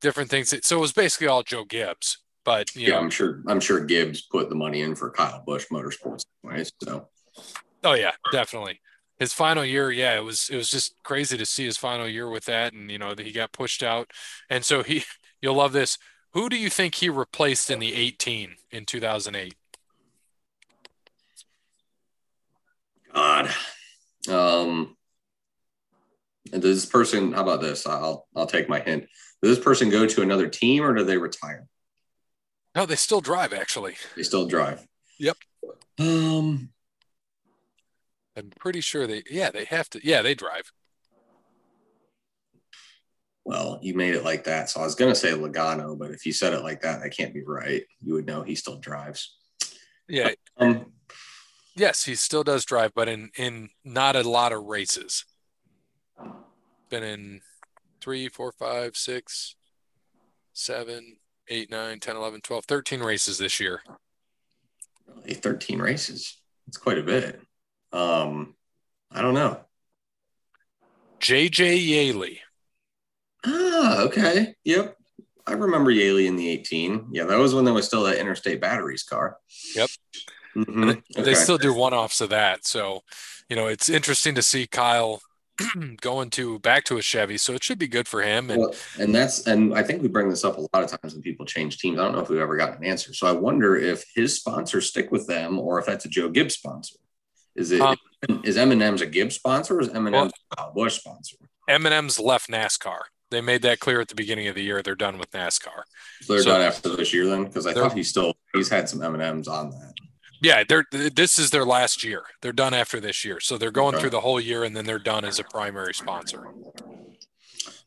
different 0.00 0.30
things. 0.30 0.54
So 0.66 0.78
it 0.78 0.80
was 0.80 0.92
basically 0.92 1.28
all 1.28 1.42
Joe 1.42 1.64
Gibbs, 1.64 2.18
but 2.44 2.74
yeah, 2.74 2.90
know, 2.90 2.98
I'm 2.98 3.10
sure 3.10 3.42
I'm 3.46 3.60
sure 3.60 3.84
Gibbs 3.84 4.22
put 4.22 4.48
the 4.48 4.54
money 4.54 4.82
in 4.82 4.94
for 4.94 5.10
Kyle 5.10 5.42
Busch 5.46 5.66
Motorsports 5.72 6.24
anyway. 6.44 6.64
So 6.82 7.08
oh 7.84 7.94
yeah, 7.94 8.12
definitely. 8.32 8.80
His 9.18 9.34
final 9.34 9.64
year, 9.64 9.90
yeah, 9.92 10.16
it 10.16 10.24
was 10.24 10.48
it 10.50 10.56
was 10.56 10.70
just 10.70 10.94
crazy 11.04 11.36
to 11.36 11.44
see 11.44 11.64
his 11.64 11.76
final 11.76 12.08
year 12.08 12.30
with 12.30 12.46
that, 12.46 12.72
and 12.72 12.90
you 12.90 12.98
know 12.98 13.14
he 13.18 13.32
got 13.32 13.52
pushed 13.52 13.82
out, 13.82 14.10
and 14.48 14.64
so 14.64 14.82
he 14.82 15.04
you'll 15.42 15.56
love 15.56 15.72
this. 15.72 15.98
Who 16.32 16.48
do 16.48 16.56
you 16.56 16.70
think 16.70 16.96
he 16.96 17.08
replaced 17.08 17.70
in 17.70 17.80
the 17.80 17.94
18 17.94 18.56
in 18.70 18.86
2008? 18.86 19.54
God, 23.12 23.50
um, 24.28 24.96
does 26.50 26.62
this 26.62 26.86
person? 26.86 27.32
How 27.32 27.42
about 27.42 27.60
this? 27.60 27.86
I'll 27.86 28.28
I'll 28.36 28.46
take 28.46 28.68
my 28.68 28.78
hint. 28.78 29.06
Does 29.42 29.56
this 29.56 29.64
person 29.64 29.90
go 29.90 30.06
to 30.06 30.22
another 30.22 30.48
team 30.48 30.84
or 30.84 30.94
do 30.94 31.02
they 31.02 31.16
retire? 31.16 31.66
No, 32.76 32.86
they 32.86 32.94
still 32.94 33.20
drive. 33.20 33.52
Actually, 33.52 33.96
they 34.16 34.22
still 34.22 34.46
drive. 34.46 34.86
Yep. 35.18 35.36
Um, 35.98 36.70
I'm 38.36 38.50
pretty 38.58 38.80
sure 38.80 39.08
they. 39.08 39.24
Yeah, 39.28 39.50
they 39.50 39.64
have 39.64 39.90
to. 39.90 40.00
Yeah, 40.04 40.22
they 40.22 40.34
drive. 40.34 40.72
Well, 43.50 43.80
you 43.82 43.94
made 43.94 44.14
it 44.14 44.22
like 44.22 44.44
that, 44.44 44.70
so 44.70 44.80
I 44.80 44.84
was 44.84 44.94
gonna 44.94 45.12
say 45.12 45.32
Logano, 45.32 45.98
but 45.98 46.12
if 46.12 46.24
you 46.24 46.32
said 46.32 46.52
it 46.52 46.62
like 46.62 46.82
that, 46.82 47.02
that 47.02 47.10
can't 47.10 47.34
be 47.34 47.42
right. 47.42 47.82
You 48.00 48.14
would 48.14 48.24
know 48.24 48.44
he 48.44 48.54
still 48.54 48.76
drives. 48.76 49.36
Yeah. 50.06 50.30
Um, 50.56 50.92
yes, 51.74 52.04
he 52.04 52.14
still 52.14 52.44
does 52.44 52.64
drive, 52.64 52.92
but 52.94 53.08
in 53.08 53.30
in 53.36 53.70
not 53.84 54.14
a 54.14 54.22
lot 54.22 54.52
of 54.52 54.62
races. 54.66 55.24
Been 56.90 57.02
in 57.02 57.40
three, 58.00 58.28
four, 58.28 58.52
five, 58.52 58.96
six, 58.96 59.56
seven, 60.52 61.16
eight, 61.48 61.72
nine, 61.72 61.98
10, 61.98 62.14
11, 62.14 62.42
12, 62.42 62.64
13 62.66 63.00
races 63.00 63.38
this 63.38 63.58
year. 63.58 63.82
Really? 65.08 65.34
13 65.34 65.80
races. 65.80 66.40
That's 66.68 66.76
quite 66.78 66.98
a 66.98 67.02
bit. 67.02 67.40
Um, 67.92 68.54
I 69.10 69.22
don't 69.22 69.34
know. 69.34 69.58
JJ 71.18 71.84
Yeley. 71.84 72.42
Ah, 73.44 74.02
okay. 74.02 74.54
Yep. 74.64 74.96
I 75.46 75.52
remember 75.52 75.90
Yeley 75.90 76.26
in 76.26 76.36
the 76.36 76.48
18. 76.48 77.08
Yeah, 77.12 77.24
that 77.24 77.38
was 77.38 77.54
when 77.54 77.64
there 77.64 77.74
was 77.74 77.86
still 77.86 78.04
that 78.04 78.18
interstate 78.18 78.60
batteries 78.60 79.02
car. 79.02 79.38
Yep. 79.74 79.90
Mm-hmm. 80.56 80.82
They, 80.82 80.90
okay. 80.90 81.22
they 81.22 81.34
still 81.34 81.58
do 81.58 81.74
one 81.74 81.94
offs 81.94 82.20
of 82.20 82.30
that. 82.30 82.66
So, 82.66 83.00
you 83.48 83.56
know, 83.56 83.66
it's 83.66 83.88
interesting 83.88 84.34
to 84.34 84.42
see 84.42 84.66
Kyle 84.66 85.20
going 86.00 86.30
to 86.30 86.58
back 86.60 86.84
to 86.84 86.98
a 86.98 87.02
Chevy, 87.02 87.36
so 87.36 87.52
it 87.54 87.62
should 87.62 87.78
be 87.78 87.88
good 87.88 88.08
for 88.08 88.22
him. 88.22 88.50
And 88.50 88.60
well, 88.60 88.74
and 88.98 89.14
that's 89.14 89.46
and 89.46 89.74
I 89.74 89.82
think 89.82 90.02
we 90.02 90.08
bring 90.08 90.28
this 90.28 90.44
up 90.44 90.56
a 90.56 90.60
lot 90.60 90.82
of 90.82 90.86
times 90.86 91.14
when 91.14 91.22
people 91.22 91.46
change 91.46 91.78
teams. 91.78 91.98
I 91.98 92.04
don't 92.04 92.12
know 92.12 92.20
if 92.20 92.28
we've 92.28 92.40
ever 92.40 92.56
gotten 92.56 92.76
an 92.76 92.84
answer. 92.84 93.12
So 93.14 93.26
I 93.26 93.32
wonder 93.32 93.76
if 93.76 94.04
his 94.14 94.36
sponsors 94.36 94.88
stick 94.88 95.10
with 95.10 95.26
them 95.26 95.58
or 95.58 95.78
if 95.78 95.86
that's 95.86 96.04
a 96.04 96.08
Joe 96.08 96.28
Gibbs 96.28 96.54
sponsor. 96.54 96.96
Is 97.56 97.72
it 97.72 97.80
um, 97.80 97.96
is 98.44 98.56
M&M's 98.56 99.00
a 99.00 99.06
Gibbs 99.06 99.34
sponsor 99.34 99.76
or 99.76 99.80
is 99.80 99.88
M&M's 99.88 100.12
well, 100.12 100.30
a 100.56 100.72
Busch 100.72 100.98
sponsor? 101.00 101.36
M&M's 101.68 102.18
left 102.18 102.48
NASCAR. 102.48 103.00
They 103.30 103.40
made 103.40 103.62
that 103.62 103.80
clear 103.80 104.00
at 104.00 104.08
the 104.08 104.14
beginning 104.14 104.48
of 104.48 104.54
the 104.54 104.62
year. 104.62 104.82
They're 104.82 104.94
done 104.94 105.18
with 105.18 105.30
NASCAR. 105.30 105.82
So 106.22 106.32
they're 106.32 106.42
so, 106.42 106.50
done 106.50 106.62
after 106.62 106.96
this 106.96 107.12
year 107.12 107.26
then, 107.26 107.44
because 107.44 107.66
I 107.66 107.72
thought 107.72 107.92
he 107.92 108.02
still 108.02 108.34
he's 108.54 108.68
had 108.68 108.88
some 108.88 109.02
M&M's 109.02 109.48
on 109.48 109.70
that. 109.70 109.94
Yeah, 110.42 110.64
they're 110.66 110.86
this 110.90 111.38
is 111.38 111.50
their 111.50 111.66
last 111.66 112.02
year. 112.02 112.22
They're 112.40 112.52
done 112.52 112.72
after 112.72 112.98
this 112.98 113.24
year, 113.24 113.40
so 113.40 113.58
they're 113.58 113.70
going 113.70 113.94
okay. 113.94 114.02
through 114.02 114.10
the 114.10 114.20
whole 114.20 114.40
year, 114.40 114.64
and 114.64 114.74
then 114.74 114.86
they're 114.86 114.98
done 114.98 115.24
as 115.24 115.38
a 115.38 115.44
primary 115.44 115.92
sponsor. 115.92 116.46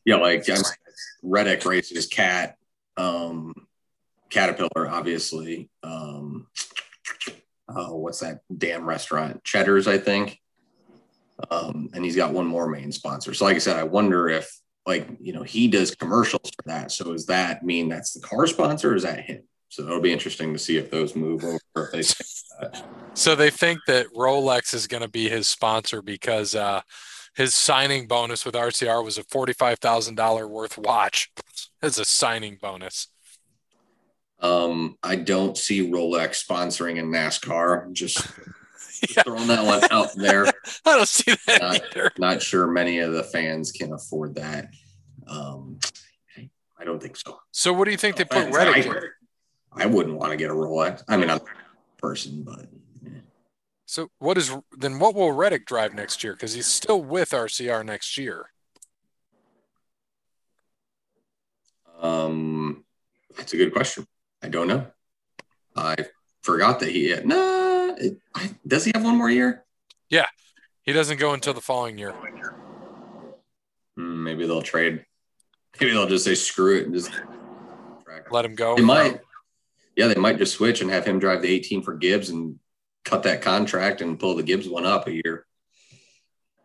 Yeah, 0.04 0.16
like 0.16 0.48
I'm, 0.48 0.62
Reddick 1.22 1.64
races 1.64 2.06
Cat, 2.06 2.56
um, 2.96 3.54
Caterpillar, 4.30 4.88
obviously. 4.88 5.68
Um, 5.82 6.46
oh, 7.68 7.96
what's 7.96 8.20
that 8.20 8.40
damn 8.56 8.86
restaurant? 8.86 9.42
Cheddar's, 9.44 9.88
I 9.88 9.98
think. 9.98 10.40
Um, 11.50 11.90
and 11.92 12.04
he's 12.04 12.16
got 12.16 12.32
one 12.32 12.46
more 12.46 12.68
main 12.68 12.92
sponsor. 12.92 13.34
So, 13.34 13.44
like 13.44 13.56
I 13.56 13.60
said, 13.60 13.76
I 13.76 13.82
wonder 13.82 14.28
if, 14.28 14.60
like, 14.86 15.08
you 15.20 15.32
know, 15.32 15.42
he 15.42 15.68
does 15.68 15.94
commercials 15.94 16.50
for 16.50 16.62
that. 16.66 16.92
So, 16.92 17.12
does 17.12 17.26
that 17.26 17.64
mean 17.64 17.88
that's 17.88 18.12
the 18.12 18.20
car 18.20 18.46
sponsor? 18.46 18.92
Or 18.92 18.96
is 18.96 19.02
that 19.04 19.20
him? 19.20 19.42
So 19.74 19.82
it'll 19.82 20.00
be 20.00 20.12
interesting 20.12 20.52
to 20.52 20.58
see 20.58 20.76
if 20.76 20.88
those 20.88 21.16
move 21.16 21.42
over. 21.42 21.58
If 21.76 21.90
they 21.90 22.78
so 23.14 23.34
they 23.34 23.50
think 23.50 23.80
that 23.88 24.06
Rolex 24.14 24.72
is 24.72 24.86
going 24.86 25.02
to 25.02 25.08
be 25.08 25.28
his 25.28 25.48
sponsor 25.48 26.00
because 26.00 26.54
uh, 26.54 26.82
his 27.34 27.56
signing 27.56 28.06
bonus 28.06 28.44
with 28.44 28.54
RCR 28.54 29.04
was 29.04 29.18
a 29.18 29.24
forty-five 29.24 29.80
thousand 29.80 30.14
dollar 30.14 30.46
worth 30.46 30.78
watch 30.78 31.32
as 31.82 31.98
a 31.98 32.04
signing 32.04 32.56
bonus. 32.62 33.08
Um, 34.38 34.96
I 35.02 35.16
don't 35.16 35.58
see 35.58 35.90
Rolex 35.90 36.46
sponsoring 36.46 36.98
in 36.98 37.06
NASCAR. 37.06 37.92
Just 37.92 38.24
yeah. 39.16 39.24
throwing 39.24 39.48
that 39.48 39.64
one 39.64 39.82
out 39.90 40.14
there. 40.14 40.44
I 40.86 40.96
don't 40.96 41.08
see 41.08 41.34
that 41.46 41.62
not, 41.62 41.82
either. 41.82 42.12
Not 42.18 42.42
sure 42.42 42.66
many 42.66 42.98
of 42.98 43.12
the 43.12 43.22
fans 43.22 43.72
can 43.72 43.92
afford 43.92 44.34
that. 44.34 44.68
Um, 45.26 45.78
I 46.78 46.84
don't 46.84 47.02
think 47.02 47.16
so. 47.16 47.38
So 47.52 47.72
what 47.72 47.86
do 47.86 47.90
you 47.90 47.96
think 47.96 48.16
they 48.16 48.24
put 48.24 48.52
Reddick? 48.52 48.92
I 49.72 49.86
wouldn't 49.86 50.18
want 50.18 50.32
to 50.32 50.36
get 50.36 50.50
a 50.50 50.54
Rolex. 50.54 51.02
I 51.08 51.16
mean, 51.16 51.30
I'm 51.30 51.38
a 51.38 52.00
person, 52.00 52.42
but. 52.42 52.66
Yeah. 53.02 53.20
So 53.86 54.10
what 54.18 54.36
is 54.36 54.54
then? 54.76 54.98
What 54.98 55.14
will 55.14 55.32
Reddick 55.32 55.66
drive 55.66 55.94
next 55.94 56.22
year? 56.22 56.34
Because 56.34 56.52
he's 56.52 56.66
still 56.66 57.02
with 57.02 57.30
RCR 57.30 57.84
next 57.84 58.18
year. 58.18 58.50
Um, 62.00 62.84
that's 63.36 63.54
a 63.54 63.56
good 63.56 63.72
question. 63.72 64.06
I 64.42 64.48
don't 64.48 64.68
know. 64.68 64.86
I 65.74 65.96
forgot 66.42 66.80
that 66.80 66.90
he 66.90 67.08
had. 67.08 67.26
Nah, 67.26 67.94
it, 67.96 68.18
I, 68.34 68.50
does 68.66 68.84
he 68.84 68.92
have 68.94 69.04
one 69.04 69.16
more 69.16 69.30
year? 69.30 69.64
Yeah, 70.10 70.26
he 70.84 70.92
doesn't 70.92 71.18
go 71.18 71.32
until 71.32 71.54
the 71.54 71.60
following 71.60 71.98
year. 71.98 72.14
Hmm, 73.96 74.22
maybe 74.24 74.46
they'll 74.46 74.62
trade. 74.62 75.04
Maybe 75.80 75.92
they'll 75.92 76.06
just 76.06 76.24
say 76.24 76.34
screw 76.34 76.78
it 76.78 76.84
and 76.84 76.94
just 76.94 77.10
let 78.30 78.44
him 78.44 78.54
go. 78.54 78.76
They 78.76 78.82
might 78.82 79.20
yeah, 79.96 80.08
they 80.08 80.14
might 80.14 80.38
just 80.38 80.54
switch 80.54 80.80
and 80.80 80.90
have 80.90 81.04
him 81.04 81.18
drive 81.18 81.42
the 81.42 81.48
18 81.48 81.82
for 81.82 81.94
Gibbs 81.94 82.30
and 82.30 82.58
cut 83.04 83.22
that 83.24 83.42
contract 83.42 84.00
and 84.00 84.18
pull 84.18 84.34
the 84.34 84.42
Gibbs 84.42 84.68
one 84.68 84.84
up 84.84 85.06
a 85.06 85.12
year. 85.12 85.46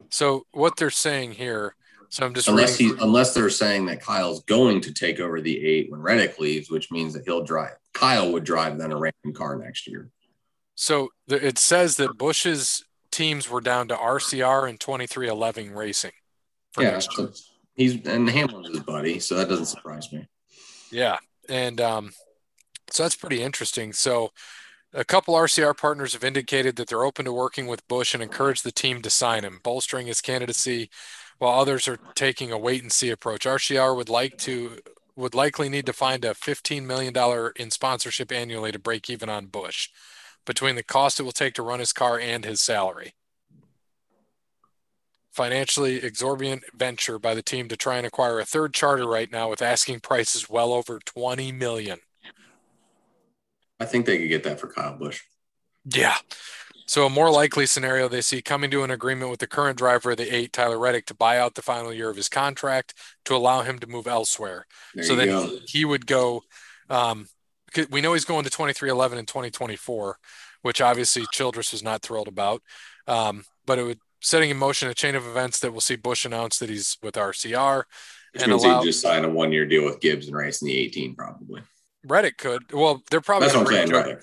So 0.10 0.46
what 0.52 0.78
they're 0.78 0.90
saying 0.90 1.34
here, 1.34 1.76
so 2.10 2.26
I'm 2.26 2.34
just 2.34 2.48
unless 2.48 2.76
he 2.76 2.92
unless 3.00 3.36
they're 3.36 3.52
saying 3.52 3.86
that 3.86 4.02
Kyle's 4.02 4.44
going 4.46 4.82
to 4.82 4.94
take 4.94 5.20
over 5.20 5.42
the 5.42 5.64
eight 5.64 5.92
when 5.92 6.02
Reddick 6.02 6.40
leaves, 6.40 6.72
which 6.72 6.90
means 6.90 7.14
that 7.14 7.26
he'll 7.26 7.44
drive. 7.44 7.76
Kyle 7.94 8.32
would 8.32 8.44
drive 8.44 8.80
then 8.80 8.92
a 8.92 8.98
random 8.98 9.34
car 9.34 9.58
next 9.58 9.86
year. 9.88 10.10
So 10.74 11.10
it 11.28 11.60
says 11.60 11.98
that 11.98 12.18
Busch's 12.18 12.84
teams 13.12 13.50
were 13.50 13.62
down 13.62 13.88
to 13.89 13.96
RCR 13.96 14.70
and 14.70 14.80
23XI 14.80 15.75
Racing. 15.75 16.12
yeah, 16.78 17.00
so 17.00 17.32
he's 17.75 17.96
and 18.06 18.30
Hamlin's 18.30 18.70
his 18.70 18.80
buddy, 18.80 19.20
so 19.20 19.36
that 19.36 19.50
doesn't 19.50 19.66
surprise 19.66 20.12
me. 20.12 20.28
Yeah, 20.92 21.18
and 21.48 21.80
um, 21.82 22.12
so 22.92 23.04
that's 23.04 23.16
pretty 23.16 23.42
interesting. 23.42 23.94
So 23.94 24.32
a 24.94 25.06
couple 25.06 25.36
RCR 25.36 25.78
partners 25.78 26.13
have 26.13 26.24
indicated 26.24 26.75
that 26.75 26.88
they're 26.88 27.04
open 27.04 27.25
to 27.25 27.34
working 27.34 27.68
with 27.68 27.88
Busch 27.88 28.13
and 28.13 28.24
encourage 28.24 28.62
the 28.62 28.72
team 28.72 29.01
to 29.01 29.10
sign 29.10 29.44
him, 29.44 29.60
bolstering 29.63 30.08
his 30.08 30.22
candidacy, 30.22 30.89
while 31.38 31.60
others 31.60 31.88
are 31.88 32.00
taking 32.16 32.51
a 32.51 32.58
wait 32.58 32.82
and 32.82 32.92
see 32.92 33.10
approach. 33.10 33.46
RCR 33.46 33.96
would 33.96 34.10
like 34.10 34.38
to 34.39 34.78
would 35.16 35.36
likely 35.36 35.68
need 35.68 35.86
to 35.86 35.92
find 35.92 36.24
a 36.24 36.34
$15 36.34 36.86
million 36.86 37.13
in 37.58 37.72
sponsorship 37.72 38.32
annually 38.32 38.72
to 38.72 38.80
break 38.80 39.10
even 39.10 39.28
on 39.28 39.48
Busch 39.48 39.89
between 40.50 40.74
the 40.74 40.82
cost 40.82 41.20
it 41.20 41.24
will 41.24 41.32
take 41.32 41.53
to 41.53 41.62
run 41.62 41.79
his 41.79 41.94
car 41.94 42.20
and 42.20 42.44
his 42.44 42.60
salary. 42.60 43.13
Financially 45.32 45.98
exorbitant 45.98 46.63
venture 46.74 47.20
by 47.20 47.36
the 47.36 47.44
team 47.44 47.68
to 47.68 47.77
try 47.77 47.98
and 47.98 48.08
acquire 48.08 48.39
a 48.39 48.46
third 48.46 48.74
charter 48.74 49.08
right 49.08 49.32
now 49.32 49.48
with 49.48 49.62
asking 49.62 50.00
prices 50.00 50.50
well 50.50 50.74
over 50.74 51.00
20 51.06 51.51
million. 51.51 52.00
I 53.79 53.86
think 53.86 54.08
they 54.08 54.18
could 54.18 54.29
get 54.29 54.44
that 54.46 54.60
for 54.60 54.65
Kyle 54.65 54.98
Busch. 54.98 55.22
Yeah. 55.86 56.18
So 56.88 57.06
a 57.06 57.12
more 57.12 57.29
likely 57.29 57.68
scenario 57.68 58.08
they 58.08 58.22
see 58.22 58.41
coming 58.41 58.72
to 58.72 58.84
an 58.84 58.89
agreement 58.89 59.29
with 59.29 59.41
the 59.41 59.46
current 59.46 59.77
driver 59.77 60.12
of 60.12 60.18
the 60.18 60.36
eight, 60.36 60.51
Tyler 60.51 60.79
Reddick, 60.79 61.06
to 61.06 61.13
buy 61.13 61.38
out 61.38 61.53
the 61.53 61.62
final 61.62 61.94
year 61.94 62.10
of 62.10 62.15
his 62.15 62.27
contract 62.27 62.96
to 63.25 63.36
allow 63.36 63.62
him 63.62 63.77
to 63.77 63.88
move 63.88 64.08
elsewhere. 64.08 64.65
There 64.96 65.03
so 65.03 65.15
then 65.15 65.27
go. 65.27 65.60
he 65.68 65.86
would 65.86 66.08
go. 66.08 66.41
Um, 66.89 67.27
we 67.90 68.02
know 68.02 68.14
he's 68.14 68.26
going 68.26 68.44
to 68.44 68.50
23XI 68.50 69.18
in 69.18 69.26
2024, 69.26 70.18
which 70.62 70.82
obviously 70.82 71.26
Childress 71.32 71.72
was 71.72 71.84
not 71.84 72.02
thrilled 72.02 72.28
about. 72.28 72.62
Um, 73.08 73.44
but 73.66 73.80
it 73.80 73.84
would 73.84 74.00
setting 74.22 74.50
in 74.50 74.58
motion 74.58 74.90
a 74.90 74.94
chain 74.94 75.16
of 75.16 75.26
events 75.26 75.60
that 75.60 75.72
will 75.72 75.82
see 75.82 75.96
Busch 75.96 76.26
announce 76.26 76.60
that 76.60 76.70
he's 76.70 76.98
with 77.02 77.16
RCR. 77.16 77.84
Which 78.34 78.44
and 78.44 78.52
means 78.52 78.64
allow, 78.64 78.80
he 78.82 78.88
just 78.88 79.02
sign 79.02 79.26
a 79.26 79.30
one 79.30 79.52
year 79.52 79.66
deal 79.66 79.86
with 79.86 80.00
Gibbs 80.00 80.28
and 80.28 80.36
race 80.36 80.62
in 80.62 80.68
the 80.68 80.78
18, 80.78 81.16
probably. 81.16 81.62
Reddick 82.06 82.38
could. 82.38 82.72
Well, 82.72 83.02
they're 83.10 83.22
probably 83.22 83.48
that's 83.48 83.58
what 83.58 83.74
I'm 83.74 83.88
saying. 83.90 84.18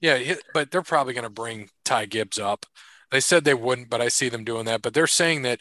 Yeah, 0.00 0.34
but 0.52 0.70
they're 0.70 0.82
probably 0.82 1.14
going 1.14 1.24
to 1.24 1.30
bring 1.30 1.70
Ty 1.84 2.06
Gibbs 2.06 2.38
up. 2.38 2.66
They 3.12 3.20
said 3.20 3.44
they 3.44 3.54
wouldn't, 3.54 3.88
but 3.88 4.00
I 4.00 4.08
see 4.08 4.28
them 4.28 4.42
doing 4.42 4.64
that. 4.64 4.82
But 4.82 4.94
they're 4.94 5.06
saying 5.06 5.42
that 5.42 5.60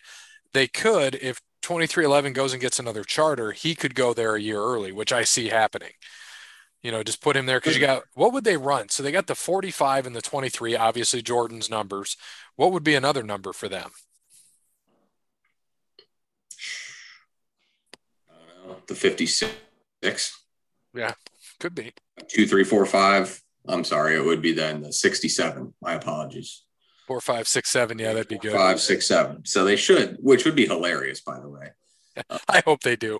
they 0.53 0.67
could 0.67 1.15
if 1.21 1.39
23XI 1.61 2.33
goes 2.33 2.53
and 2.53 2.61
gets 2.61 2.79
another 2.79 3.03
charter, 3.03 3.51
he 3.51 3.75
could 3.75 3.93
go 3.93 4.13
there 4.13 4.35
a 4.35 4.41
year 4.41 4.59
early, 4.59 4.91
which 4.91 5.13
I 5.13 5.23
see 5.23 5.49
happening. 5.49 5.91
You 6.83 6.91
know, 6.91 7.03
just 7.03 7.21
put 7.21 7.37
him 7.37 7.45
there 7.45 7.59
because 7.59 7.75
you 7.75 7.81
got 7.81 8.03
what 8.15 8.33
would 8.33 8.43
they 8.43 8.57
run? 8.57 8.89
So 8.89 9.03
they 9.03 9.11
got 9.11 9.27
the 9.27 9.35
45 9.35 10.07
and 10.07 10.15
the 10.15 10.21
23, 10.21 10.75
obviously 10.75 11.21
Jordan's 11.21 11.69
numbers. 11.69 12.17
What 12.55 12.71
would 12.71 12.83
be 12.83 12.95
another 12.95 13.21
number 13.21 13.53
for 13.53 13.69
them? 13.69 13.91
Uh, 18.29 18.73
the 18.87 18.95
56. 18.95 20.43
Yeah, 20.93 21.13
could 21.59 21.75
be. 21.75 21.93
Two, 22.27 22.47
three, 22.47 22.63
four, 22.63 22.85
five. 22.87 23.41
I'm 23.67 23.83
sorry, 23.83 24.15
it 24.15 24.25
would 24.25 24.41
be 24.41 24.53
then 24.53 24.81
the 24.81 24.91
67. 24.91 25.73
My 25.81 25.93
apologies. 25.93 26.63
Four, 27.07 27.21
five, 27.21 27.47
six, 27.47 27.69
seven. 27.69 27.99
Yeah, 27.99 28.13
that'd 28.13 28.27
be 28.27 28.39
good. 28.39 28.53
Five, 28.53 28.79
six, 28.79 29.05
seven. 29.05 29.45
So 29.45 29.63
they 29.65 29.75
should, 29.75 30.17
which 30.19 30.45
would 30.45 30.55
be 30.55 30.65
hilarious, 30.65 31.21
by 31.21 31.39
the 31.39 31.49
way. 31.49 31.71
I 32.49 32.63
hope 32.65 32.81
they 32.81 32.95
do. 32.95 33.19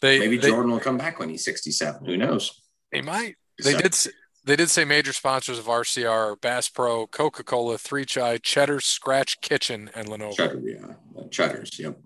They 0.00 0.20
maybe 0.20 0.38
they, 0.38 0.48
Jordan 0.48 0.70
will 0.70 0.80
come 0.80 0.96
back 0.96 1.18
when 1.18 1.28
he's 1.28 1.44
67. 1.44 2.04
Who 2.04 2.16
knows? 2.16 2.62
They 2.92 3.02
might. 3.02 3.36
They 3.62 3.74
did. 3.74 3.96
They 4.44 4.56
did 4.56 4.70
say 4.70 4.86
major 4.86 5.12
sponsors 5.12 5.58
of 5.58 5.66
RCR 5.66 6.08
are 6.08 6.36
Bass 6.36 6.70
Pro, 6.70 7.06
Coca 7.06 7.44
Cola, 7.44 7.76
3CHI, 7.76 8.42
Cheddar's 8.42 8.86
Scratch 8.86 9.42
Kitchen, 9.42 9.90
and 9.94 10.08
Lenovo. 10.08 10.34
Cheddar, 10.34 10.60
yeah, 10.64 11.26
Cheddar's. 11.30 11.78
Yep. 11.78 11.98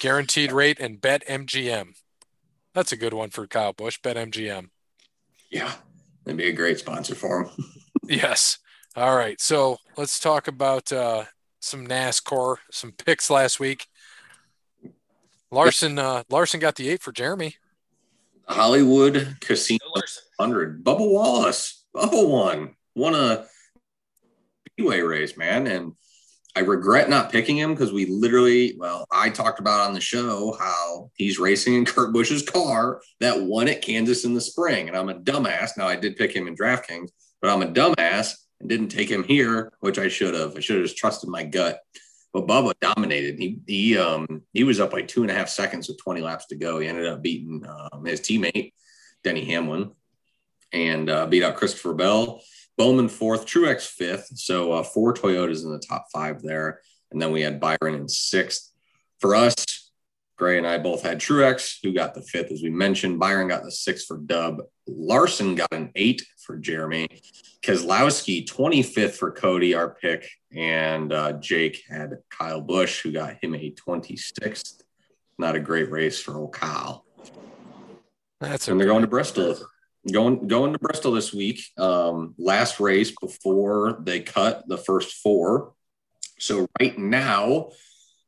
Guaranteed 0.00 0.52
rate 0.52 0.78
and 0.78 1.00
Bet 1.00 1.26
MGM. 1.26 1.94
That's 2.72 2.92
a 2.92 2.96
good 2.96 3.12
one 3.12 3.30
for 3.30 3.48
Kyle 3.48 3.72
Busch. 3.72 3.98
Bet 4.00 4.16
MGM. 4.16 4.68
Yeah, 5.50 5.72
that'd 6.24 6.38
be 6.38 6.48
a 6.48 6.52
great 6.52 6.78
sponsor 6.78 7.16
for 7.16 7.42
him. 7.42 7.50
yes. 8.08 8.58
All 8.94 9.16
right. 9.16 9.40
So 9.40 9.78
let's 9.96 10.20
talk 10.20 10.46
about 10.46 10.92
uh, 10.92 11.24
some 11.58 11.86
NASCAR, 11.86 12.58
some 12.70 12.92
picks 12.92 13.28
last 13.28 13.58
week. 13.58 13.88
Larson, 15.50 15.98
uh, 15.98 16.22
Larson 16.30 16.60
got 16.60 16.76
the 16.76 16.88
eight 16.88 17.02
for 17.02 17.10
Jeremy. 17.10 17.56
Hollywood 18.48 19.36
Casino 19.40 19.84
100. 20.36 20.84
Bubba 20.84 21.10
Wallace, 21.10 21.84
Bubba 21.94 22.28
won, 22.28 22.76
won 22.94 23.14
a 23.14 23.46
speedway 24.66 25.00
race, 25.00 25.36
man, 25.36 25.66
and 25.66 25.92
I 26.54 26.60
regret 26.60 27.08
not 27.08 27.32
picking 27.32 27.56
him 27.56 27.72
because 27.72 27.92
we 27.92 28.06
literally, 28.06 28.74
well, 28.78 29.06
I 29.10 29.30
talked 29.30 29.58
about 29.58 29.88
on 29.88 29.94
the 29.94 30.00
show 30.00 30.54
how 30.58 31.10
he's 31.14 31.38
racing 31.38 31.74
in 31.74 31.86
Kurt 31.86 32.12
Busch's 32.12 32.42
car 32.42 33.00
that 33.20 33.40
won 33.40 33.68
at 33.68 33.80
Kansas 33.80 34.24
in 34.24 34.34
the 34.34 34.40
spring. 34.40 34.88
And 34.88 34.96
I'm 34.96 35.08
a 35.08 35.14
dumbass. 35.14 35.78
Now 35.78 35.88
I 35.88 35.96
did 35.96 36.16
pick 36.16 36.34
him 36.34 36.48
in 36.48 36.56
DraftKings, 36.56 37.08
but 37.40 37.50
I'm 37.50 37.62
a 37.62 37.72
dumbass 37.72 38.34
and 38.60 38.68
didn't 38.68 38.88
take 38.88 39.10
him 39.10 39.24
here, 39.24 39.72
which 39.80 39.98
I 39.98 40.08
should 40.08 40.34
have. 40.34 40.54
I 40.54 40.60
should 40.60 40.76
have 40.76 40.84
just 40.84 40.98
trusted 40.98 41.30
my 41.30 41.42
gut. 41.42 41.80
But 42.32 42.46
Bubba 42.46 42.72
dominated. 42.80 43.38
He 43.38 43.60
he 43.66 43.98
um 43.98 44.42
he 44.52 44.64
was 44.64 44.80
up 44.80 44.90
by 44.90 45.02
two 45.02 45.22
and 45.22 45.30
a 45.30 45.34
half 45.34 45.48
seconds 45.48 45.88
with 45.88 45.98
20 45.98 46.22
laps 46.22 46.46
to 46.46 46.56
go. 46.56 46.78
He 46.78 46.88
ended 46.88 47.06
up 47.06 47.22
beating 47.22 47.64
um, 47.68 48.04
his 48.04 48.20
teammate 48.20 48.72
Denny 49.22 49.44
Hamlin 49.44 49.90
and 50.72 51.10
uh, 51.10 51.26
beat 51.26 51.42
out 51.42 51.56
Christopher 51.56 51.94
Bell. 51.94 52.40
Bowman 52.78 53.08
fourth, 53.08 53.46
Truex 53.46 53.86
fifth. 53.86 54.30
So 54.34 54.72
uh, 54.72 54.82
four 54.82 55.12
Toyotas 55.12 55.64
in 55.64 55.72
the 55.72 55.78
top 55.86 56.06
five 56.12 56.42
there. 56.42 56.80
And 57.10 57.20
then 57.20 57.30
we 57.32 57.42
had 57.42 57.60
Byron 57.60 57.94
in 57.94 58.08
sixth. 58.08 58.70
For 59.20 59.34
us, 59.34 59.54
Gray 60.42 60.58
and 60.58 60.66
I 60.66 60.76
both 60.76 61.04
had 61.04 61.20
Truex, 61.20 61.78
who 61.84 61.92
got 61.92 62.14
the 62.14 62.22
fifth, 62.22 62.50
as 62.50 62.64
we 62.64 62.68
mentioned. 62.68 63.20
Byron 63.20 63.46
got 63.46 63.62
the 63.62 63.70
sixth 63.70 64.08
for 64.08 64.16
Dub. 64.16 64.62
Larson 64.88 65.54
got 65.54 65.72
an 65.72 65.92
eight 65.94 66.26
for 66.44 66.56
Jeremy. 66.56 67.06
Keselowski, 67.62 68.44
25th 68.44 69.12
for 69.12 69.30
Cody, 69.30 69.72
our 69.74 69.94
pick. 69.94 70.28
And 70.52 71.12
uh, 71.12 71.34
Jake 71.34 71.84
had 71.88 72.18
Kyle 72.28 72.60
Busch, 72.60 73.02
who 73.02 73.12
got 73.12 73.36
him 73.40 73.54
a 73.54 73.72
26th. 73.86 74.82
Not 75.38 75.54
a 75.54 75.60
great 75.60 75.92
race 75.92 76.20
for 76.20 76.36
old 76.36 76.52
Kyle. 76.52 77.04
That's 78.40 78.66
and 78.66 78.80
they're 78.80 78.88
going 78.88 79.02
to 79.02 79.06
Bristol 79.06 79.56
going 80.10 80.48
going 80.48 80.72
to 80.72 80.78
Bristol 80.80 81.12
this 81.12 81.32
week. 81.32 81.62
Um, 81.78 82.34
last 82.36 82.80
race 82.80 83.12
before 83.20 84.00
they 84.02 84.18
cut 84.18 84.66
the 84.66 84.76
first 84.76 85.14
four. 85.22 85.74
So 86.40 86.66
right 86.80 86.98
now, 86.98 87.68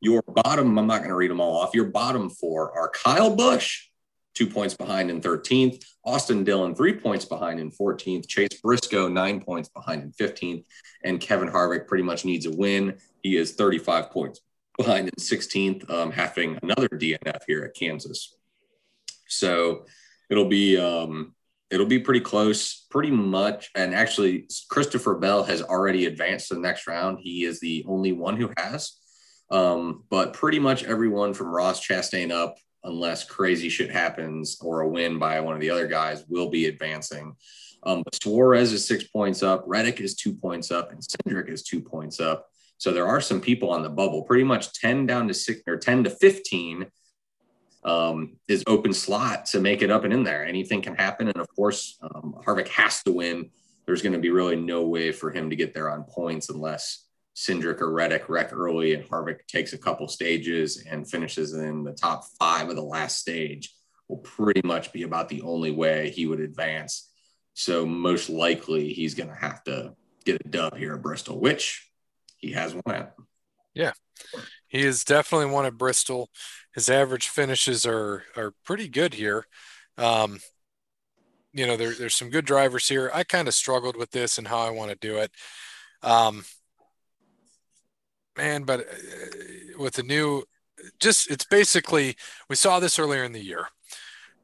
your 0.04 0.22
bottom, 0.22 0.78
I'm 0.78 0.86
not 0.86 0.98
going 0.98 1.08
to 1.08 1.16
read 1.16 1.30
them 1.30 1.40
all 1.40 1.56
off. 1.56 1.74
Your 1.74 1.86
bottom 1.86 2.28
four 2.28 2.72
are 2.78 2.90
Kyle 2.90 3.34
Busch, 3.34 3.88
two 4.34 4.46
points 4.46 4.74
behind 4.74 5.10
in 5.10 5.20
13th, 5.20 5.82
Austin 6.04 6.44
Dillon, 6.44 6.74
three 6.74 6.92
points 6.92 7.24
behind 7.24 7.58
in 7.58 7.70
14th, 7.70 8.28
Chase 8.28 8.60
Briscoe, 8.62 9.08
nine 9.08 9.40
points 9.40 9.70
behind 9.70 10.02
in 10.02 10.12
15th, 10.12 10.64
and 11.04 11.20
Kevin 11.20 11.48
Harvick 11.48 11.86
pretty 11.86 12.04
much 12.04 12.24
needs 12.24 12.44
a 12.44 12.50
win. 12.50 12.98
He 13.22 13.36
is 13.36 13.52
35 13.52 14.10
points 14.10 14.40
behind 14.76 15.08
in 15.08 15.14
16th, 15.14 15.88
um, 15.90 16.10
having 16.10 16.58
another 16.62 16.88
DNF 16.88 17.42
here 17.46 17.64
at 17.64 17.74
Kansas. 17.74 18.36
So 19.26 19.86
it'll 20.28 20.48
be 20.48 20.76
um, 20.76 21.34
it'll 21.70 21.86
be 21.86 21.98
pretty 21.98 22.20
close, 22.20 22.86
pretty 22.90 23.10
much. 23.10 23.70
And 23.74 23.94
actually, 23.94 24.48
Christopher 24.68 25.14
Bell 25.14 25.44
has 25.44 25.62
already 25.62 26.06
advanced 26.06 26.48
to 26.48 26.54
the 26.54 26.60
next 26.60 26.86
round. 26.86 27.20
He 27.22 27.44
is 27.44 27.58
the 27.60 27.84
only 27.88 28.12
one 28.12 28.36
who 28.36 28.50
has. 28.58 28.98
Um, 29.50 30.04
but 30.10 30.32
pretty 30.32 30.58
much 30.58 30.84
everyone 30.84 31.34
from 31.34 31.48
Ross 31.48 31.86
Chastain 31.86 32.30
up, 32.30 32.56
unless 32.82 33.24
crazy 33.24 33.68
shit 33.68 33.90
happens 33.90 34.58
or 34.60 34.80
a 34.80 34.88
win 34.88 35.18
by 35.18 35.40
one 35.40 35.54
of 35.54 35.60
the 35.60 35.70
other 35.70 35.86
guys, 35.86 36.24
will 36.28 36.50
be 36.50 36.66
advancing. 36.66 37.34
Um, 37.82 38.02
but 38.02 38.14
Suarez 38.14 38.72
is 38.72 38.86
six 38.86 39.04
points 39.04 39.42
up, 39.42 39.64
Reddick 39.66 40.00
is 40.00 40.14
two 40.14 40.34
points 40.34 40.70
up, 40.70 40.90
and 40.90 41.00
Cindric 41.00 41.50
is 41.50 41.62
two 41.62 41.80
points 41.80 42.20
up. 42.20 42.48
So 42.78 42.92
there 42.92 43.06
are 43.06 43.20
some 43.20 43.40
people 43.40 43.70
on 43.70 43.82
the 43.82 43.90
bubble, 43.90 44.22
pretty 44.22 44.44
much 44.44 44.72
10 44.72 45.06
down 45.06 45.28
to 45.28 45.34
six 45.34 45.62
or 45.66 45.76
10 45.76 46.04
to 46.04 46.10
15 46.10 46.86
um, 47.84 48.36
is 48.48 48.64
open 48.66 48.92
slot 48.92 49.46
to 49.46 49.60
make 49.60 49.82
it 49.82 49.90
up 49.90 50.04
and 50.04 50.12
in 50.12 50.24
there. 50.24 50.44
Anything 50.44 50.82
can 50.82 50.94
happen. 50.94 51.28
And 51.28 51.36
of 51.36 51.48
course, 51.54 51.98
um, 52.02 52.34
Harvick 52.44 52.68
has 52.68 53.02
to 53.04 53.12
win. 53.12 53.50
There's 53.86 54.02
going 54.02 54.14
to 54.14 54.18
be 54.18 54.30
really 54.30 54.56
no 54.56 54.86
way 54.86 55.12
for 55.12 55.30
him 55.30 55.50
to 55.50 55.56
get 55.56 55.74
there 55.74 55.90
on 55.90 56.04
points 56.04 56.48
unless 56.48 57.06
Cindric 57.34 57.80
or 57.80 57.92
Reddick 57.92 58.28
wreck 58.28 58.52
early 58.52 58.94
and 58.94 59.04
Harvick 59.04 59.46
takes 59.46 59.72
a 59.72 59.78
couple 59.78 60.06
stages 60.08 60.84
and 60.88 61.08
finishes 61.08 61.52
in 61.52 61.82
the 61.84 61.92
top 61.92 62.24
five 62.38 62.68
of 62.68 62.76
the 62.76 62.82
last 62.82 63.18
stage. 63.18 63.74
Will 64.08 64.18
pretty 64.18 64.60
much 64.64 64.92
be 64.92 65.02
about 65.02 65.28
the 65.28 65.42
only 65.42 65.70
way 65.70 66.10
he 66.10 66.26
would 66.26 66.40
advance. 66.40 67.10
So 67.54 67.86
most 67.86 68.28
likely 68.28 68.92
he's 68.92 69.14
going 69.14 69.30
to 69.30 69.34
have 69.34 69.64
to 69.64 69.94
get 70.24 70.42
a 70.44 70.48
dub 70.48 70.76
here 70.76 70.94
at 70.94 71.02
Bristol, 71.02 71.40
which 71.40 71.90
he 72.36 72.52
has 72.52 72.74
one 72.74 72.94
at. 72.94 73.14
Yeah, 73.72 73.92
he 74.68 74.80
is 74.80 75.04
definitely 75.04 75.46
one 75.46 75.64
at 75.64 75.78
Bristol 75.78 76.28
his 76.74 76.90
average 76.90 77.28
finishes 77.28 77.86
are 77.86 78.24
are 78.36 78.52
pretty 78.64 78.88
good 78.88 79.14
here. 79.14 79.46
Um, 79.96 80.40
you 81.52 81.66
know, 81.66 81.76
there, 81.76 81.94
there's 81.94 82.16
some 82.16 82.30
good 82.30 82.44
drivers 82.44 82.88
here. 82.88 83.10
I 83.14 83.22
kind 83.22 83.46
of 83.46 83.54
struggled 83.54 83.96
with 83.96 84.10
this 84.10 84.38
and 84.38 84.48
how 84.48 84.58
I 84.58 84.70
want 84.70 84.90
to 84.90 84.96
do 84.96 85.18
it. 85.18 85.30
Um, 86.02 86.44
man, 88.36 88.64
but 88.64 88.80
uh, 88.80 89.78
with 89.78 89.94
the 89.94 90.02
new, 90.02 90.44
just 91.00 91.30
it's 91.30 91.44
basically 91.44 92.16
we 92.48 92.56
saw 92.56 92.80
this 92.80 92.98
earlier 92.98 93.24
in 93.24 93.32
the 93.32 93.44
year. 93.44 93.68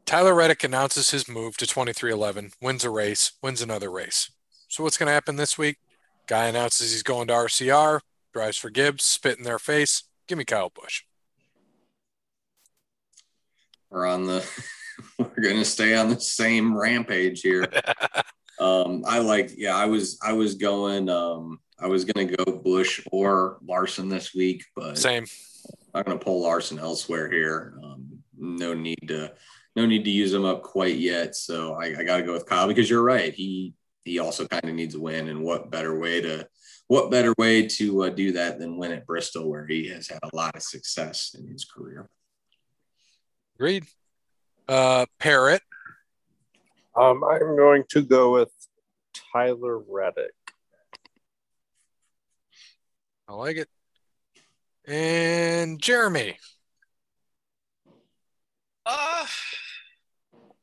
Tyler 0.06 0.34
Reddick 0.34 0.64
announces 0.64 1.10
his 1.10 1.28
move 1.28 1.56
to 1.58 1.66
23XI, 1.66 2.52
wins 2.60 2.84
a 2.84 2.90
race, 2.90 3.32
wins 3.42 3.62
another 3.62 3.90
race. 3.90 4.30
So 4.68 4.82
what's 4.82 4.96
going 4.96 5.06
to 5.06 5.12
happen 5.12 5.36
this 5.36 5.56
week? 5.56 5.76
Guy 6.26 6.46
announces 6.46 6.92
he's 6.92 7.02
going 7.02 7.28
to 7.28 7.34
RCR, 7.34 8.00
drives 8.32 8.56
for 8.56 8.70
Gibbs, 8.70 9.04
spit 9.04 9.38
in 9.38 9.44
their 9.44 9.58
face. 9.58 10.04
Give 10.26 10.38
me 10.38 10.44
Kyle 10.44 10.72
Busch 10.74 11.02
we're 13.90 14.06
on 14.06 14.24
the 14.24 14.44
we're 15.18 15.42
gonna 15.42 15.64
stay 15.64 15.94
on 15.96 16.08
the 16.08 16.20
same 16.20 16.76
rampage 16.76 17.42
here. 17.42 17.66
um, 18.60 19.04
I 19.06 19.18
like, 19.18 19.52
yeah, 19.56 19.76
I 19.76 19.86
was 19.86 20.18
I 20.22 20.32
was 20.32 20.54
going 20.54 21.08
um 21.08 21.60
I 21.80 21.86
was 21.86 22.04
gonna 22.04 22.26
go 22.26 22.44
Busch 22.52 23.00
or 23.10 23.58
Larson 23.66 24.08
this 24.08 24.34
week, 24.34 24.64
but 24.76 24.98
same. 24.98 25.26
I'm 25.94 26.04
gonna 26.04 26.18
pull 26.18 26.42
Larson 26.42 26.78
elsewhere 26.78 27.30
here. 27.30 27.74
Um, 27.82 28.22
no 28.36 28.74
need 28.74 29.08
to 29.08 29.32
no 29.76 29.86
need 29.86 30.04
to 30.04 30.10
use 30.10 30.32
him 30.32 30.44
up 30.44 30.62
quite 30.62 30.96
yet. 30.96 31.34
So 31.34 31.74
I, 31.74 31.86
I 31.98 32.04
gotta 32.04 32.22
go 32.22 32.32
with 32.32 32.46
Kyle 32.46 32.68
because 32.68 32.88
you're 32.88 33.02
right. 33.02 33.32
He 33.32 33.74
he 34.04 34.18
also 34.18 34.46
kind 34.46 34.64
of 34.64 34.74
needs 34.74 34.94
a 34.94 35.00
win, 35.00 35.28
and 35.28 35.42
what 35.42 35.70
better 35.70 35.98
way 35.98 36.20
to 36.20 36.46
what 36.88 37.10
better 37.10 37.32
way 37.38 37.66
to 37.66 38.04
uh, 38.04 38.08
do 38.08 38.32
that 38.32 38.58
than 38.58 38.76
win 38.76 38.92
at 38.92 39.06
Bristol, 39.06 39.48
where 39.48 39.66
he 39.66 39.88
has 39.88 40.08
had 40.08 40.18
a 40.22 40.36
lot 40.36 40.56
of 40.56 40.62
success 40.62 41.36
in 41.38 41.46
his 41.46 41.64
career. 41.64 42.08
Agreed. 43.54 43.84
Uh, 44.68 45.06
Parrot. 45.18 45.62
Um, 46.96 47.22
I'm 47.22 47.56
going 47.56 47.84
to 47.90 48.02
go 48.02 48.32
with 48.32 48.50
Tyler 49.32 49.78
Reddick. 49.78 50.32
I 53.30 53.34
like 53.34 53.56
it. 53.58 53.68
And 54.88 55.80
Jeremy. 55.80 56.36
Uh, 58.84 59.24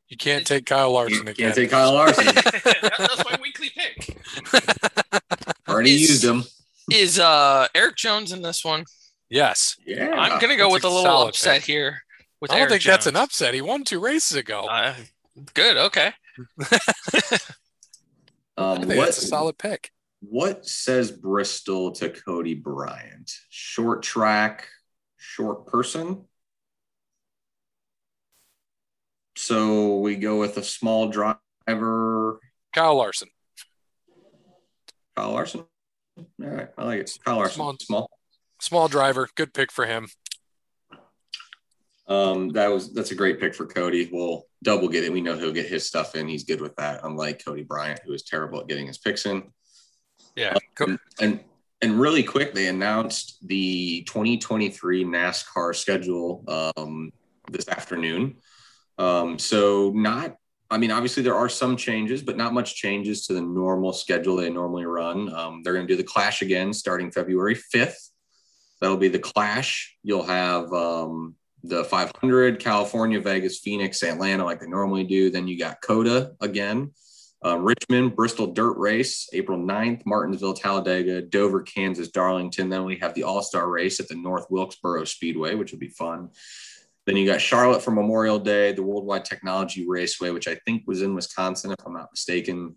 you 0.10 0.18
can't 0.18 0.46
take 0.46 0.66
Kyle 0.66 0.92
Larson 0.92 1.16
you 1.28 1.32
again. 1.32 1.36
Can't 1.36 1.56
take 1.56 1.70
Kyle 1.72 1.94
Larson. 1.94 2.26
that's 2.36 3.24
my 3.30 3.38
weekly 3.42 3.70
pick. 3.74 4.18
Already 5.70 5.92
It's- 5.96 6.10
used 6.10 6.24
him. 6.26 6.44
Is 6.92 7.20
uh 7.20 7.68
Erik 7.76 7.96
Jones 7.98 8.32
in 8.32 8.42
this 8.42 8.64
one? 8.64 8.86
Yes. 9.30 9.76
Yeah. 9.86 10.10
I'm 10.12 10.40
gonna 10.40 10.56
go 10.56 10.72
that's 10.72 10.74
with 10.74 10.84
a 10.86 10.88
a 10.88 10.90
little 10.96 11.28
upset 11.28 11.56
pick. 11.58 11.64
here. 11.66 12.02
With 12.42 12.50
I 12.52 12.56
don't 12.56 12.62
Eric 12.62 12.72
think 12.72 12.84
that's 12.84 13.08
an 13.08 13.18
upset. 13.18 13.54
He 13.54 13.62
won 13.62 13.84
two 13.84 14.00
races 14.00 14.38
ago. 14.38 14.62
Uh, 14.70 14.94
good. 15.54 15.76
Okay. 15.78 16.12
I 16.62 17.38
Um, 18.58 18.78
think 18.78 18.88
what, 18.98 19.06
that's 19.06 19.22
a 19.22 19.28
solid 19.28 19.58
pick. 19.58 19.92
What 20.22 20.66
says 20.66 21.12
Bristol 21.12 21.92
to 21.94 22.10
Cody 22.10 22.56
Bryant? 22.56 23.32
Short 23.50 24.02
track, 24.04 24.68
short 25.18 25.68
person. 25.68 26.26
So 29.36 30.00
we 30.00 30.16
go 30.16 30.40
with 30.40 30.58
a 30.58 30.64
small 30.64 31.10
driver, 31.10 32.40
Kyle 32.74 32.96
Larson. 32.96 33.30
Kyle 35.16 35.32
Larson. 35.32 35.66
All 36.18 36.26
right, 36.40 36.70
I 36.78 36.84
like 36.84 37.00
it. 37.02 37.12
Kyle 37.24 37.38
Larson, 37.38 37.56
Small. 37.56 37.76
small. 37.80 38.10
Small 38.60 38.88
driver. 38.88 39.30
Good 39.36 39.54
pick 39.54 39.72
for 39.72 39.86
him. 39.86 40.08
Um, 42.08 42.50
that 42.50 42.70
was 42.72 42.94
that's 42.94 43.12
a 43.12 43.16
great 43.16 43.40
pick 43.40 43.54
for 43.54 43.68
Cody. 43.68 44.10
We'll 44.12 44.46
double 44.64 44.88
get 44.88 45.04
it. 45.04 45.12
We 45.12 45.22
know 45.22 45.38
he'll 45.38 45.52
get 45.52 45.68
his 45.68 45.86
stuff 45.86 46.16
in. 46.16 46.28
He's 46.28 46.46
good 46.46 46.62
with 46.62 46.76
that. 46.78 47.02
Unlike 47.04 47.44
Cody 47.46 47.64
Bryant, 47.64 48.00
who 48.06 48.14
is 48.14 48.24
terrible 48.24 48.62
at 48.62 48.68
getting 48.68 48.88
his 48.88 48.98
picks 48.98 49.26
in. 49.28 49.44
Yeah. 50.38 50.56
And 50.80 51.00
and, 51.20 51.40
and 51.82 52.00
really 52.00 52.24
quick, 52.24 52.54
they 52.54 52.68
announced 52.68 53.40
the 53.46 54.04
2023 54.04 55.04
NASCAR 55.04 55.76
schedule 55.76 56.44
um, 56.48 57.12
this 57.52 57.68
afternoon. 57.68 58.38
Um, 58.98 59.38
so 59.38 59.92
not, 59.94 60.38
I 60.72 60.78
mean, 60.78 60.92
obviously 60.92 61.24
there 61.24 61.36
are 61.36 61.50
some 61.50 61.76
changes, 61.76 62.22
but 62.22 62.38
not 62.38 62.54
much 62.54 62.76
changes 62.76 63.26
to 63.28 63.34
the 63.34 63.42
normal 63.42 63.94
schedule 63.94 64.38
they 64.38 64.50
normally 64.50 64.86
run. 64.86 65.34
Um, 65.34 65.62
they're 65.64 65.74
going 65.74 65.88
to 65.88 65.94
do 65.94 65.98
the 65.98 66.08
Clash 66.08 66.42
again 66.42 66.74
starting 66.74 67.12
February 67.12 67.56
5th. 67.56 68.10
That'll 68.80 68.98
be 68.98 69.08
the 69.08 69.20
Clash. 69.20 69.98
You'll 70.04 70.24
have 70.24 70.72
um, 70.74 71.36
the 71.64 71.84
500, 71.84 72.60
California, 72.60 73.20
Vegas, 73.20 73.60
Phoenix, 73.60 74.04
Atlanta, 74.04 74.46
like 74.46 74.60
they 74.60 74.68
normally 74.68 75.04
do. 75.04 75.30
Then 75.30 75.48
you 75.48 75.58
got 75.58 75.82
COTA 75.82 76.34
again. 76.42 76.92
Uh, 77.48 77.56
Richmond, 77.56 78.14
Bristol 78.14 78.48
Dirt 78.48 78.78
Race, 78.78 79.30
April 79.32 79.58
9th, 79.58 80.06
Martinsville, 80.06 80.54
Talladega, 80.54 81.22
Dover, 81.22 81.62
Kansas, 81.62 82.10
Darlington. 82.10 82.68
Then 82.68 82.84
we 82.84 82.98
have 82.98 83.14
the 83.14 83.24
All 83.24 83.42
Star 83.42 83.70
Race 83.70 84.02
at 84.02 84.10
the 84.10 84.16
North 84.16 84.48
Wilkesboro 84.50 85.06
Speedway, 85.06 85.56
which 85.56 85.72
would 85.72 85.80
be 85.80 85.88
fun. 85.88 86.32
Then 87.06 87.16
you 87.16 87.26
got 87.26 87.40
Charlotte 87.40 87.82
for 87.82 87.92
Memorial 87.92 88.38
Day, 88.38 88.74
the 88.74 88.84
Worldwide 88.84 89.24
Technology 89.24 89.88
Raceway, 89.88 90.32
which 90.32 90.50
I 90.50 90.56
think 90.66 90.84
was 90.88 91.02
in 91.02 91.16
Wisconsin, 91.16 91.72
if 91.72 91.78
I'm 91.86 91.94
not 91.94 92.12
mistaken. 92.12 92.76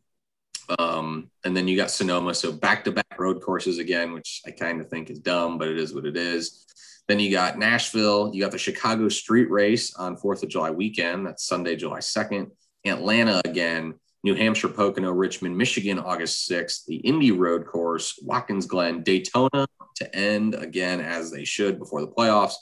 Um, 0.78 1.32
and 1.44 1.56
then 1.56 1.66
you 1.66 1.76
got 1.76 1.90
Sonoma. 1.90 2.32
So 2.32 2.52
back 2.52 2.84
to 2.84 2.92
back 2.92 3.18
road 3.18 3.42
courses 3.42 3.78
again, 3.78 4.12
which 4.12 4.40
I 4.46 4.52
kind 4.52 4.80
of 4.80 4.88
think 4.88 5.10
is 5.10 5.18
dumb, 5.18 5.58
but 5.58 5.66
it 5.66 5.80
is 5.80 5.92
what 5.92 6.06
it 6.06 6.16
is. 6.16 6.64
Then 7.08 7.18
you 7.18 7.32
got 7.32 7.58
Nashville. 7.58 8.30
You 8.32 8.40
got 8.40 8.52
the 8.52 8.58
Chicago 8.58 9.08
Street 9.08 9.50
Race 9.50 9.96
on 9.96 10.16
4th 10.16 10.44
of 10.44 10.48
July 10.48 10.70
weekend. 10.70 11.26
That's 11.26 11.44
Sunday, 11.44 11.74
July 11.74 11.98
2nd. 11.98 12.52
Atlanta 12.86 13.42
again. 13.44 13.94
New 14.22 14.34
Hampshire, 14.34 14.68
Pocono, 14.68 15.10
Richmond, 15.12 15.56
Michigan, 15.56 15.98
August 15.98 16.48
6th. 16.50 16.84
The 16.86 16.96
Indy 16.96 17.32
Road 17.32 17.66
Course, 17.66 18.18
Watkins 18.22 18.66
Glen, 18.66 19.02
Daytona 19.02 19.66
to 19.96 20.16
end 20.16 20.54
again 20.54 21.00
as 21.00 21.30
they 21.30 21.44
should 21.44 21.78
before 21.78 22.00
the 22.00 22.08
playoffs. 22.08 22.54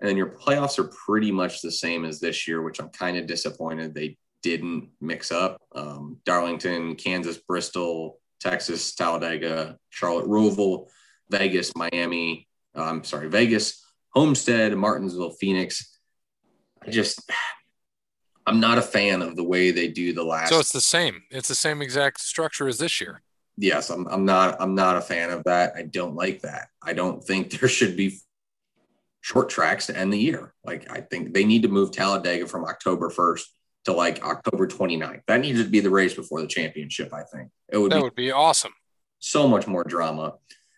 And 0.00 0.08
then 0.08 0.16
your 0.16 0.38
playoffs 0.38 0.78
are 0.78 0.90
pretty 1.06 1.30
much 1.30 1.60
the 1.60 1.70
same 1.70 2.04
as 2.04 2.20
this 2.20 2.48
year, 2.48 2.62
which 2.62 2.80
I'm 2.80 2.88
kind 2.88 3.16
of 3.16 3.26
disappointed 3.26 3.94
they 3.94 4.16
didn't 4.42 4.88
mix 5.00 5.30
up. 5.30 5.60
Um, 5.74 6.18
Darlington, 6.24 6.96
Kansas, 6.96 7.36
Bristol, 7.36 8.18
Texas, 8.40 8.94
Talladega, 8.94 9.76
Charlotte, 9.90 10.26
Roval, 10.26 10.86
Vegas, 11.30 11.72
Miami. 11.76 12.48
uh, 12.74 12.82
I'm 12.82 13.04
sorry, 13.04 13.28
Vegas, 13.28 13.84
Homestead, 14.14 14.74
Martinsville, 14.76 15.36
Phoenix. 15.38 15.98
I 16.84 16.90
just, 16.90 17.30
I'm 18.50 18.60
not 18.60 18.78
a 18.78 18.82
fan 18.82 19.22
of 19.22 19.36
the 19.36 19.44
way 19.44 19.70
they 19.70 19.88
do 19.88 20.12
the 20.12 20.24
last. 20.24 20.50
So 20.50 20.58
it's 20.58 20.72
the 20.72 20.80
same. 20.80 21.22
It's 21.30 21.48
the 21.48 21.54
same 21.54 21.80
exact 21.82 22.20
structure 22.20 22.66
as 22.68 22.78
this 22.78 23.00
year. 23.00 23.22
yes, 23.56 23.90
I'm, 23.90 24.06
I'm 24.08 24.24
not, 24.24 24.56
I'm 24.60 24.74
not 24.74 24.96
a 24.96 25.00
fan 25.00 25.30
of 25.30 25.44
that. 25.44 25.74
I 25.76 25.82
don't 25.82 26.14
like 26.14 26.40
that. 26.42 26.68
I 26.82 26.92
don't 26.92 27.22
think 27.22 27.50
there 27.60 27.68
should 27.68 27.96
be 27.96 28.18
short 29.20 29.48
tracks 29.50 29.86
to 29.86 29.96
end 29.96 30.12
the 30.12 30.18
year. 30.18 30.52
Like 30.64 30.90
I 30.90 31.00
think 31.00 31.34
they 31.34 31.44
need 31.44 31.62
to 31.62 31.68
move 31.68 31.92
Talladega 31.92 32.46
from 32.46 32.64
October 32.64 33.10
1st 33.10 33.42
to 33.84 33.92
like 33.92 34.22
October 34.24 34.66
29th. 34.66 35.22
That 35.26 35.40
needs 35.40 35.62
to 35.62 35.68
be 35.68 35.80
the 35.80 35.90
race 35.90 36.14
before 36.14 36.40
the 36.40 36.46
championship. 36.46 37.12
I 37.14 37.22
think 37.22 37.50
it 37.70 37.78
would 37.78 37.92
That 37.92 37.96
be 37.98 38.02
would 38.02 38.14
be 38.14 38.30
awesome. 38.32 38.72
so 39.18 39.46
much 39.46 39.66
more 39.66 39.84
drama 39.84 40.34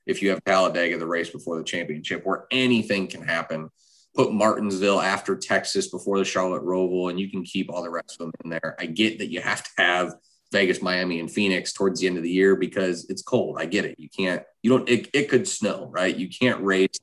if 0.06 0.20
you 0.22 0.30
have 0.30 0.42
Talladega 0.44 0.98
the 0.98 1.06
race 1.06 1.30
before 1.30 1.56
the 1.58 1.64
championship 1.64 2.26
where 2.26 2.46
anything 2.50 3.06
can 3.06 3.22
happen. 3.22 3.70
Put 4.14 4.32
Martinsville 4.32 5.00
after 5.00 5.36
Texas 5.36 5.88
before 5.88 6.18
the 6.18 6.24
Charlotte 6.24 6.62
Roval, 6.62 7.10
and 7.10 7.18
you 7.18 7.30
can 7.30 7.42
keep 7.42 7.70
all 7.70 7.82
the 7.82 7.90
rest 7.90 8.12
of 8.12 8.18
them 8.18 8.32
in 8.44 8.50
there. 8.50 8.76
I 8.78 8.86
get 8.86 9.18
that 9.18 9.30
you 9.30 9.40
have 9.40 9.62
to 9.62 9.70
have 9.78 10.14
Vegas, 10.52 10.82
Miami, 10.82 11.18
and 11.18 11.30
Phoenix 11.30 11.72
towards 11.72 12.00
the 12.00 12.06
end 12.06 12.18
of 12.18 12.22
the 12.22 12.30
year 12.30 12.54
because 12.54 13.06
it's 13.08 13.22
cold. 13.22 13.56
I 13.58 13.64
get 13.64 13.86
it. 13.86 13.98
You 13.98 14.10
can't, 14.10 14.42
you 14.62 14.70
don't, 14.70 14.88
it, 14.88 15.08
it 15.14 15.30
could 15.30 15.48
snow, 15.48 15.88
right? 15.90 16.14
You 16.14 16.28
can't 16.28 16.62
race, 16.62 16.98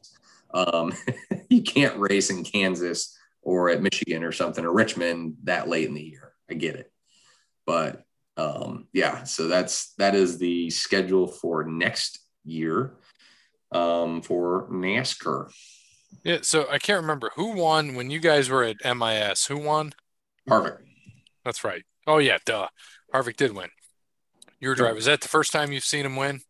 um, 0.53 0.93
you 1.49 1.63
can't 1.63 1.97
race 1.97 2.29
in 2.29 2.43
Kansas 2.43 3.17
or 3.41 3.69
at 3.69 3.81
Michigan 3.81 4.23
or 4.23 4.31
something 4.31 4.63
or 4.63 4.71
Richmond 4.71 5.37
that 5.43 5.67
late 5.67 5.87
in 5.87 5.95
the 5.95 6.03
year. 6.03 6.33
I 6.49 6.53
get 6.53 6.75
it. 6.75 6.91
But 7.65 8.03
um, 8.37 8.87
yeah, 8.93 9.23
so 9.23 9.47
that's 9.47 9.93
that 9.97 10.15
is 10.15 10.37
the 10.37 10.69
schedule 10.69 11.27
for 11.27 11.65
next 11.65 12.19
year 12.45 12.93
um, 13.71 14.21
for 14.21 14.67
NASCAR. 14.71 15.51
Yeah. 16.23 16.39
So 16.41 16.67
I 16.69 16.79
can't 16.79 17.01
remember 17.01 17.31
who 17.35 17.55
won 17.55 17.95
when 17.95 18.09
you 18.09 18.19
guys 18.19 18.49
were 18.49 18.63
at 18.63 18.77
MIS. 18.97 19.45
Who 19.45 19.57
won? 19.57 19.93
Perfect. 20.45 20.81
That's 21.45 21.63
right. 21.63 21.83
Oh 22.07 22.17
yeah, 22.17 22.37
duh. 22.45 22.67
Harvick 23.13 23.37
did 23.37 23.55
win. 23.55 23.69
Your 24.59 24.75
drive. 24.75 24.97
Is 24.97 25.05
that 25.05 25.21
the 25.21 25.27
first 25.27 25.51
time 25.51 25.71
you've 25.71 25.83
seen 25.85 26.05
him 26.05 26.15
win? 26.15 26.41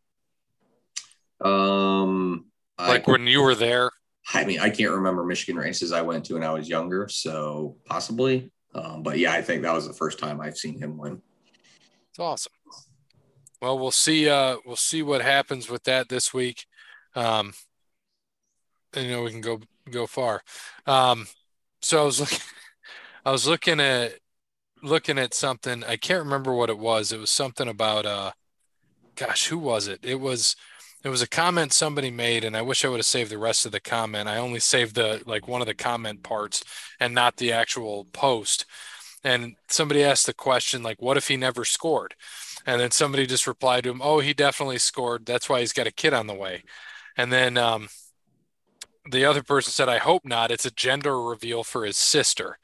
Um, 1.42 2.46
Like 2.78 3.08
I, 3.08 3.12
when 3.12 3.28
you 3.28 3.42
were 3.42 3.56
there? 3.56 3.92
I 4.34 4.46
mean, 4.46 4.60
I 4.60 4.70
can't 4.70 4.92
remember 4.92 5.24
Michigan 5.24 5.58
races 5.60 5.92
I 5.92 6.02
went 6.02 6.26
to 6.26 6.34
when 6.34 6.44
I 6.44 6.52
was 6.52 6.68
younger, 6.68 7.08
so 7.08 7.78
possibly. 7.86 8.52
Um, 8.76 9.04
but 9.04 9.18
yeah, 9.18 9.32
I 9.34 9.42
think 9.42 9.64
that 9.64 9.74
was 9.74 9.88
the 9.88 9.94
first 9.94 10.20
time 10.20 10.42
I've 10.42 10.58
seen 10.58 10.80
him 10.80 10.98
win. 10.98 11.22
It's 12.10 12.20
awesome. 12.20 12.54
Well, 13.62 13.78
we'll 13.80 13.92
see. 13.92 14.30
Uh, 14.30 14.58
we'll 14.66 14.76
see 14.76 15.02
what 15.02 15.22
happens 15.22 15.70
with 15.70 15.84
that 15.84 16.10
this 16.10 16.34
week. 16.34 16.66
Um, 17.16 17.54
you 18.96 19.10
know, 19.10 19.24
we 19.24 19.32
can 19.32 19.42
go 19.42 19.62
go 19.90 20.08
far. 20.08 20.42
Um, 20.86 21.28
so 21.82 22.02
I 22.02 22.06
was 22.06 22.20
looking, 22.20 22.40
I 23.26 23.32
was 23.32 23.48
looking 23.48 23.80
at 23.80 24.20
looking 24.82 25.18
at 25.18 25.34
something. 25.34 25.84
I 25.84 25.98
can't 25.98 26.24
remember 26.24 26.54
what 26.54 26.70
it 26.70 26.80
was. 26.80 27.12
It 27.12 27.20
was 27.20 27.32
something 27.32 27.68
about 27.68 28.06
uh, 28.06 28.32
gosh, 29.16 29.48
who 29.48 29.58
was 29.58 29.88
it? 29.88 30.00
It 30.04 30.20
was 30.20 30.56
it 31.04 31.10
was 31.10 31.22
a 31.22 31.28
comment 31.28 31.72
somebody 31.72 32.12
made, 32.12 32.44
and 32.44 32.58
I 32.58 32.62
wish 32.62 32.84
I 32.84 32.90
would 32.90 32.98
have 32.98 33.06
saved 33.06 33.32
the 33.32 33.38
rest 33.38 33.66
of 33.66 33.72
the 33.72 33.80
comment. 33.80 34.28
I 34.28 34.38
only 34.38 34.60
saved 34.60 34.96
the 34.96 35.22
like 35.26 35.48
one 35.48 35.62
of 35.62 35.68
the 35.68 35.74
comment 35.74 36.24
parts 36.24 36.64
and 37.00 37.14
not 37.14 37.38
the 37.38 37.52
actual 37.54 38.06
post. 38.06 38.66
And 39.24 39.56
somebody 39.68 40.04
asked 40.04 40.26
the 40.26 40.34
question 40.34 40.84
like, 40.84 41.02
"What 41.02 41.18
if 41.18 41.28
he 41.28 41.38
never 41.38 41.66
scored?" 41.66 42.16
And 42.66 42.80
then 42.82 42.92
somebody 42.92 43.26
just 43.26 43.48
replied 43.48 43.84
to 43.86 43.92
him, 43.92 44.02
"Oh, 44.04 44.20
he 44.20 44.34
definitely 44.34 44.78
scored. 44.80 45.26
That's 45.26 45.50
why 45.50 45.62
he's 45.62 45.74
got 45.74 45.88
a 45.88 45.92
kid 45.92 46.14
on 46.14 46.28
the 46.28 46.34
way." 46.34 46.64
And 47.18 47.32
then 47.32 47.58
um, 47.58 47.90
the 49.12 49.26
other 49.26 49.44
person 49.44 49.72
said, 49.72 49.90
"I 49.90 49.98
hope 49.98 50.26
not. 50.26 50.52
It's 50.52 50.66
a 50.66 50.72
gender 50.72 51.22
reveal 51.22 51.64
for 51.64 51.86
his 51.86 51.98
sister." 51.98 52.58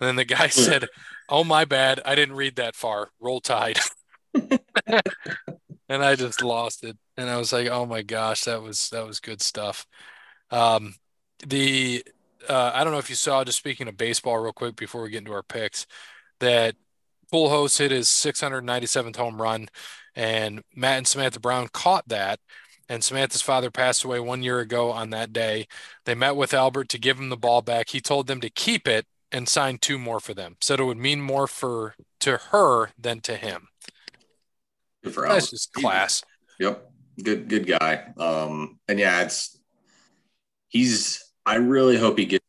And 0.00 0.08
then 0.08 0.16
the 0.16 0.24
guy 0.24 0.48
said, 0.48 0.86
"Oh, 1.28 1.44
my 1.44 1.64
bad. 1.64 2.00
I 2.04 2.14
didn't 2.14 2.36
read 2.36 2.56
that 2.56 2.76
far. 2.76 3.10
Roll 3.20 3.40
Tide." 3.40 3.78
and 4.34 6.04
I 6.04 6.14
just 6.16 6.42
lost 6.42 6.84
it. 6.84 6.96
And 7.16 7.28
I 7.30 7.36
was 7.36 7.52
like, 7.52 7.68
"Oh 7.68 7.86
my 7.86 8.02
gosh, 8.02 8.44
that 8.44 8.62
was 8.62 8.88
that 8.90 9.06
was 9.06 9.20
good 9.20 9.42
stuff." 9.42 9.86
Um, 10.50 10.94
the 11.46 12.04
uh, 12.48 12.72
I 12.74 12.84
don't 12.84 12.92
know 12.92 12.98
if 12.98 13.10
you 13.10 13.16
saw. 13.16 13.44
Just 13.44 13.58
speaking 13.58 13.88
of 13.88 13.96
baseball, 13.96 14.38
real 14.38 14.52
quick 14.52 14.76
before 14.76 15.02
we 15.02 15.10
get 15.10 15.18
into 15.18 15.32
our 15.32 15.42
picks, 15.42 15.86
that 16.40 16.76
Pujols 17.32 17.78
hit 17.78 17.90
his 17.90 18.08
697th 18.08 19.16
home 19.16 19.40
run, 19.40 19.68
and 20.14 20.62
Matt 20.74 20.98
and 20.98 21.06
Samantha 21.06 21.40
Brown 21.40 21.68
caught 21.72 22.08
that. 22.08 22.40
And 22.90 23.04
Samantha's 23.04 23.40
father 23.40 23.70
passed 23.70 24.02
away 24.02 24.18
one 24.18 24.42
year 24.42 24.58
ago 24.58 24.90
on 24.90 25.10
that 25.10 25.32
day. 25.32 25.68
They 26.06 26.16
met 26.16 26.34
with 26.34 26.52
Albert 26.52 26.88
to 26.88 26.98
give 26.98 27.20
him 27.20 27.28
the 27.28 27.36
ball 27.36 27.62
back. 27.62 27.90
He 27.90 28.00
told 28.00 28.26
them 28.26 28.40
to 28.40 28.50
keep 28.50 28.88
it 28.88 29.06
and 29.30 29.48
sign 29.48 29.78
two 29.78 29.96
more 29.96 30.18
for 30.18 30.34
them. 30.34 30.56
Said 30.60 30.80
it 30.80 30.84
would 30.84 30.98
mean 30.98 31.20
more 31.20 31.46
for 31.46 31.94
to 32.18 32.38
her 32.50 32.90
than 32.98 33.20
to 33.20 33.36
him. 33.36 33.68
Good 35.04 35.14
for 35.14 35.22
That's 35.22 35.34
Albert. 35.34 35.50
just 35.50 35.72
class. 35.72 36.24
Yep. 36.58 36.90
Good, 37.22 37.48
good 37.48 37.66
guy. 37.68 38.12
Um, 38.18 38.80
and 38.88 38.98
yeah, 38.98 39.22
it's 39.22 39.56
he's 40.68 41.22
I 41.46 41.56
really 41.56 41.96
hope 41.96 42.18
he 42.18 42.26
gets 42.26 42.44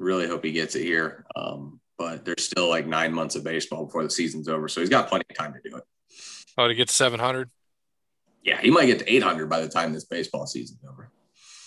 really 0.00 0.26
hope 0.26 0.44
he 0.44 0.50
gets 0.50 0.74
it 0.74 0.82
here. 0.82 1.26
Um, 1.36 1.78
but 1.96 2.24
there's 2.24 2.44
still 2.44 2.68
like 2.68 2.88
nine 2.88 3.12
months 3.12 3.36
of 3.36 3.44
baseball 3.44 3.84
before 3.84 4.02
the 4.02 4.10
season's 4.10 4.48
over. 4.48 4.66
So 4.68 4.80
he's 4.80 4.90
got 4.90 5.08
plenty 5.08 5.26
of 5.30 5.36
time 5.36 5.52
to 5.52 5.70
do 5.70 5.76
it. 5.76 5.84
Oh, 6.56 6.66
to 6.66 6.74
get 6.74 6.90
700? 6.90 7.50
Yeah, 8.42 8.60
he 8.60 8.70
might 8.70 8.86
get 8.86 9.00
to 9.00 9.12
800 9.12 9.48
by 9.48 9.60
the 9.60 9.68
time 9.68 9.92
this 9.92 10.04
baseball 10.04 10.46
season's 10.46 10.80
over. 10.88 11.10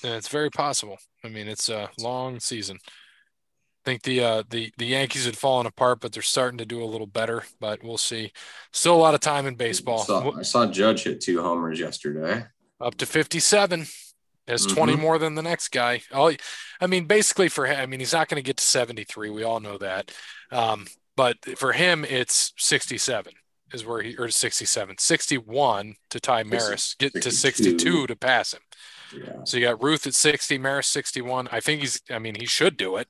Yeah, 0.04 0.16
it's 0.16 0.30
very 0.30 0.50
possible. 0.50 0.98
I 1.24 1.30
mean, 1.30 1.48
it's 1.48 1.70
a 1.70 1.90
long 2.00 2.40
season. 2.40 2.78
I 2.84 3.90
think 3.90 4.04
the 4.04 4.24
uh, 4.24 4.44
the 4.50 4.72
the 4.78 4.86
Yankees 4.86 5.26
had 5.26 5.36
fallen 5.38 5.66
apart, 5.66 6.00
but 6.02 6.12
they're 6.12 6.22
starting 6.22 6.60
to 6.60 6.66
do 6.66 6.84
a 6.84 6.86
little 6.86 7.08
better. 7.08 7.44
But 7.60 7.84
we'll 7.84 7.98
see. 7.98 8.32
Still 8.72 8.96
a 8.96 8.98
lot 8.98 9.14
of 9.16 9.20
time 9.22 9.48
in 9.48 9.56
baseball. 9.56 10.02
I 10.02 10.06
saw, 10.06 10.38
I 10.38 10.42
saw 10.44 10.66
Judge 10.68 11.04
hit 11.04 11.22
two 11.22 11.42
homers 11.42 11.80
yesterday. 11.80 12.46
Up 12.80 12.96
to 12.96 13.06
57. 13.06 13.86
Has 14.48 14.66
20 14.66 14.94
Mhm. 14.96 15.00
more 15.00 15.18
than 15.20 15.36
the 15.36 15.42
next 15.44 15.70
guy. 15.70 16.02
All, 16.12 16.32
I 16.82 16.88
mean, 16.88 17.06
basically 17.06 17.48
for 17.48 17.68
him, 17.68 17.80
I 17.80 17.86
mean, 17.86 18.00
he's 18.00 18.12
not 18.12 18.28
going 18.28 18.42
to 18.42 18.46
get 18.46 18.58
to 18.58 18.64
73. 18.64 19.30
We 19.30 19.44
all 19.44 19.60
know 19.60 19.78
that. 19.78 20.12
Um, 20.52 20.88
but 21.16 21.38
for 21.58 21.74
him, 21.74 22.04
it's 22.04 22.52
67 22.58 23.34
is 23.74 23.86
where 23.86 24.02
he, 24.02 24.16
or 24.18 24.30
67, 24.30 24.98
61 24.98 25.96
to 26.10 26.20
tie 26.20 26.44
Maris, 26.44 26.96
get 27.00 27.14
to 27.14 27.32
62. 27.32 27.80
62 27.80 28.08
to 28.08 28.16
pass 28.16 28.54
him. 28.54 28.62
Yeah. 29.16 29.44
So 29.44 29.58
you 29.58 29.66
got 29.66 29.84
Ruth 29.84 30.08
at 30.08 30.14
60, 30.14 30.58
Maris 30.58 30.88
61. 30.88 31.50
I 31.52 31.60
think 31.60 31.82
he's, 31.82 32.02
I 32.10 32.20
mean, 32.20 32.36
he 32.36 32.46
should 32.46 32.78
do 32.78 32.98
it. 32.98 33.08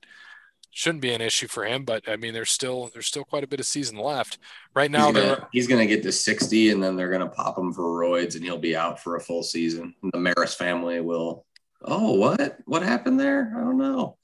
Shouldn't 0.73 1.01
be 1.01 1.13
an 1.13 1.21
issue 1.21 1.47
for 1.47 1.65
him, 1.65 1.83
but 1.83 2.07
I 2.07 2.15
mean, 2.15 2.33
there's 2.33 2.49
still, 2.49 2.89
there's 2.93 3.07
still 3.07 3.25
quite 3.25 3.43
a 3.43 3.47
bit 3.47 3.59
of 3.59 3.65
season 3.65 3.97
left. 3.97 4.37
Right 4.73 4.89
now, 4.89 5.07
he's, 5.07 5.15
gonna, 5.15 5.47
he's 5.51 5.67
gonna 5.67 5.85
get 5.85 6.01
to 6.03 6.11
60 6.13 6.69
and 6.69 6.81
then 6.81 6.95
they're 6.95 7.11
gonna 7.11 7.27
pop 7.27 7.57
him 7.57 7.73
for 7.73 7.83
roids 7.83 8.35
and 8.35 8.43
he'll 8.43 8.57
be 8.57 8.75
out 8.75 8.99
for 8.99 9.17
a 9.17 9.19
full 9.19 9.43
season. 9.43 9.93
And 10.01 10.11
the 10.13 10.19
Maris 10.19 10.53
family 10.53 11.01
will, 11.01 11.45
oh, 11.83 12.13
what? 12.13 12.57
What 12.65 12.83
happened 12.83 13.19
there? 13.19 13.53
I 13.55 13.59
don't 13.59 13.77
know. 13.77 14.17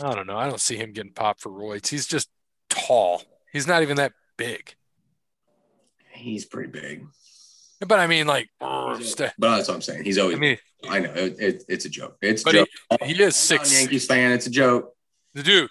I 0.00 0.14
don't 0.14 0.26
know. 0.26 0.38
I 0.38 0.48
don't 0.48 0.60
see 0.60 0.76
him 0.76 0.92
getting 0.92 1.12
popped 1.12 1.40
for 1.40 1.50
roids. 1.50 1.88
He's 1.88 2.06
just 2.06 2.30
tall. 2.70 3.22
He's 3.52 3.66
not 3.66 3.82
even 3.82 3.96
that 3.96 4.12
big. 4.36 4.74
He's 6.12 6.44
pretty 6.44 6.70
big. 6.70 7.06
But 7.86 7.98
I 7.98 8.06
mean, 8.06 8.26
like, 8.26 8.48
But 8.60 8.98
that's 9.38 9.68
what 9.68 9.74
I'm 9.74 9.82
saying. 9.82 10.04
He's 10.04 10.18
always, 10.18 10.38
I 10.38 10.58
I, 10.88 10.98
know 11.00 11.12
it, 11.14 11.36
it, 11.40 11.64
it's 11.68 11.84
a 11.84 11.88
joke. 11.88 12.16
It's 12.22 12.46
a 12.46 12.52
joke. 12.52 12.68
he, 13.02 13.06
he 13.06 13.12
is 13.14 13.18
I'm 13.18 13.20
not 13.20 13.28
a 13.28 13.32
six. 13.32 13.80
Yankees 13.80 14.06
fan. 14.06 14.32
It's 14.32 14.46
a 14.46 14.50
joke. 14.50 14.94
The 15.34 15.42
dude, 15.42 15.70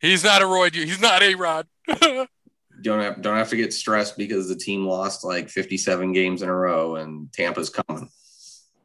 he's 0.00 0.22
not 0.22 0.42
a 0.42 0.44
roid. 0.44 0.74
He's 0.74 1.00
not 1.00 1.22
a 1.22 1.34
rod. 1.34 1.66
Don't 2.80 3.00
have, 3.00 3.20
don't 3.22 3.36
have 3.36 3.48
to 3.50 3.56
get 3.56 3.74
stressed 3.74 4.16
because 4.16 4.48
the 4.48 4.54
team 4.54 4.86
lost 4.86 5.24
like 5.24 5.48
57 5.48 6.12
games 6.12 6.42
in 6.42 6.48
a 6.48 6.54
row 6.54 6.94
and 6.94 7.32
Tampa's 7.32 7.70
coming. 7.70 8.08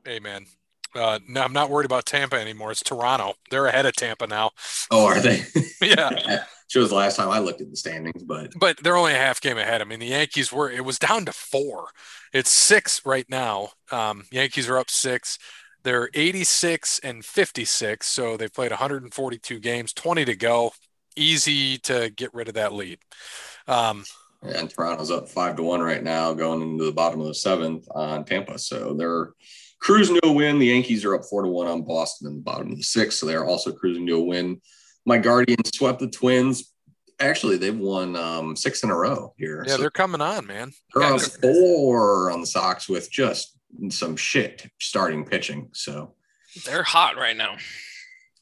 hey, 0.04 0.20
man. 0.20 0.48
Uh, 0.96 1.20
no, 1.28 1.42
I'm 1.42 1.54
not 1.54 1.70
worried 1.70 1.86
about 1.86 2.08
Tampa 2.08 2.38
anymore. 2.38 2.72
It's 2.72 2.82
Toronto. 2.82 3.34
They're 3.52 3.68
ahead 3.68 3.86
of 3.86 3.94
Tampa 3.96 4.26
now. 4.26 4.50
Oh, 4.90 5.06
are 5.06 5.20
they? 5.20 5.44
yeah. 5.82 6.44
Was 6.76 6.90
the 6.90 6.96
last 6.96 7.18
time 7.18 7.30
I 7.30 7.40
looked 7.40 7.62
at 7.62 7.70
the 7.70 7.76
standings, 7.76 8.24
but 8.24 8.52
But 8.60 8.78
they're 8.82 8.98
only 8.98 9.14
a 9.14 9.18
half 9.18 9.40
game 9.42 9.58
ahead. 9.58 9.82
I 9.82 9.86
mean, 9.86 10.00
the 10.00 10.08
Yankees 10.08 10.52
were, 10.52 10.72
it 10.72 10.84
was 10.84 10.98
down 10.98 11.26
to 11.26 11.32
four. 11.32 11.90
It's 12.34 12.50
six 12.50 13.06
right 13.06 13.30
now. 13.30 13.70
Um, 13.92 14.26
Yankees 14.32 14.68
are 14.70 14.80
up 14.80 14.90
six. 14.90 15.38
They're 15.84 16.10
86 16.14 17.00
and 17.00 17.24
56. 17.24 18.08
So 18.08 18.38
they've 18.38 18.54
played 18.54 18.72
142 18.72 19.60
games, 19.60 19.94
20 19.94 20.26
to 20.26 20.36
go. 20.36 20.72
Easy 21.16 21.78
to 21.80 22.10
get 22.10 22.34
rid 22.34 22.48
of 22.48 22.56
that 22.56 22.74
lead. 22.74 22.98
Um, 23.68 24.06
and 24.42 24.70
Toronto's 24.70 25.12
up 25.12 25.30
five 25.30 25.56
to 25.58 25.64
one 25.64 25.82
right 25.82 26.04
now, 26.04 26.34
going 26.34 26.62
into 26.62 26.86
the 26.86 26.92
bottom 26.92 27.22
of 27.22 27.28
the 27.28 27.36
seventh 27.36 27.88
on 27.94 28.26
Tampa. 28.26 28.58
So 28.60 28.94
they're 28.94 29.34
cruising 29.80 30.16
to 30.16 30.28
a 30.28 30.32
win. 30.32 30.60
The 30.60 30.68
Yankees 30.68 31.06
are 31.06 31.16
up 31.16 31.24
four 31.30 31.44
to 31.44 31.50
one 31.50 31.68
on 31.68 31.84
Boston 31.84 32.28
in 32.28 32.36
the 32.36 32.42
bottom 32.42 32.72
of 32.72 32.78
the 32.78 32.84
sixth, 32.84 33.20
so 33.20 33.26
they're 33.26 33.46
also 33.46 33.72
cruising 33.72 34.08
to 34.08 34.16
a 34.16 34.24
win. 34.24 34.60
My 35.06 35.18
Guardians 35.18 35.72
swept 35.76 36.00
the 36.00 36.08
Twins. 36.10 36.72
Actually, 37.20 37.58
they've 37.58 37.78
won 37.78 38.16
um, 38.16 38.56
six 38.56 38.84
in 38.84 38.90
a 38.90 38.96
row 38.96 39.34
here. 39.38 39.64
yeah, 39.66 39.74
So 39.76 39.82
they're 39.82 39.92
coming 39.92 40.22
on, 40.22 40.46
man. 40.48 40.72
they're 40.94 41.04
Yeah, 41.04 41.16
up 41.16 41.22
four 41.42 42.32
on 42.32 42.42
the 42.42 42.48
Sox 42.48 42.90
with 42.90 43.12
just 43.12 43.58
some 43.90 44.16
shit 44.16 44.68
starting 44.80 45.26
pitching. 45.26 45.70
So 45.74 46.16
They're 46.66 46.84
hot 46.84 47.16
right 47.18 47.36
now. 47.38 47.58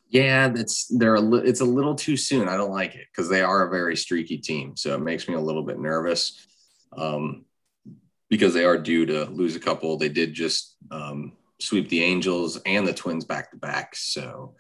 yeah, 0.09 0.49
that's 0.49 0.87
they're 0.87 1.15
a 1.15 1.21
li- 1.21 1.47
it's 1.47 1.61
a 1.61 1.65
little 1.65 1.95
too 1.95 2.17
soon. 2.17 2.47
I 2.47 2.57
don't 2.57 2.71
like 2.71 2.95
it 2.95 3.07
because 3.11 3.29
they 3.29 3.41
are 3.41 3.67
a 3.67 3.69
very 3.69 3.95
streaky 3.95 4.37
team, 4.37 4.75
so 4.75 4.93
it 4.95 5.01
makes 5.01 5.27
me 5.27 5.35
a 5.35 5.39
little 5.39 5.63
bit 5.63 5.79
nervous. 5.79 6.45
Um, 6.97 7.45
because 8.29 8.53
they 8.53 8.63
are 8.65 8.77
due 8.77 9.05
to 9.05 9.25
lose 9.25 9.55
a 9.57 9.59
couple. 9.59 9.97
They 9.97 10.07
did 10.09 10.33
just 10.33 10.77
um, 10.89 11.33
sweep 11.59 11.89
the 11.89 12.01
Angels 12.03 12.57
and 12.65 12.87
the 12.87 12.93
Twins 12.93 13.25
back 13.25 13.51
to 13.51 13.57
back, 13.57 13.93
so 13.95 14.55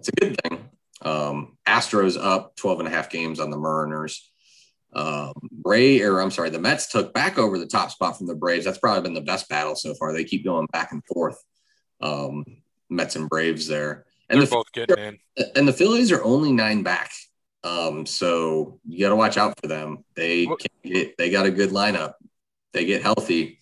it's 0.00 0.08
a 0.08 0.12
good 0.12 0.36
thing. 0.42 0.68
Um, 1.02 1.56
Astros 1.66 2.16
up 2.20 2.56
12 2.56 2.80
and 2.80 2.88
a 2.88 2.90
half 2.90 3.10
games 3.10 3.40
on 3.40 3.50
the 3.50 3.58
Mariners. 3.58 4.30
Um, 4.94 5.32
Bray, 5.50 6.00
or 6.02 6.20
I'm 6.20 6.30
sorry, 6.30 6.50
the 6.50 6.58
Mets 6.60 6.86
took 6.88 7.12
back 7.12 7.36
over 7.36 7.58
the 7.58 7.66
top 7.66 7.90
spot 7.90 8.16
from 8.16 8.26
the 8.28 8.34
Braves. 8.34 8.64
That's 8.64 8.78
probably 8.78 9.02
been 9.02 9.14
the 9.14 9.20
best 9.20 9.48
battle 9.48 9.74
so 9.74 9.92
far. 9.94 10.12
They 10.12 10.24
keep 10.24 10.44
going 10.44 10.66
back 10.72 10.92
and 10.92 11.04
forth. 11.04 11.36
Um, 12.00 12.44
Mets 12.90 13.16
and 13.16 13.28
Braves 13.28 13.66
there. 13.66 14.06
And 14.30 14.38
They're 14.40 14.46
the 14.46 14.50
both 14.50 14.72
getting 14.72 14.98
in. 14.98 15.18
and 15.56 15.66
the 15.68 15.72
Phillies 15.72 16.12
are 16.12 16.22
only 16.22 16.52
nine 16.52 16.82
back. 16.82 17.10
Um, 17.64 18.06
so 18.06 18.78
you 18.86 19.00
got 19.00 19.08
to 19.10 19.16
watch 19.16 19.36
out 19.36 19.58
for 19.60 19.66
them. 19.66 20.04
They 20.14 20.44
What- 20.44 20.60
can 20.60 20.70
get, 20.92 21.16
they 21.18 21.30
got 21.30 21.46
a 21.46 21.50
good 21.50 21.70
lineup. 21.70 22.14
They 22.72 22.84
get 22.84 23.02
healthy, 23.02 23.60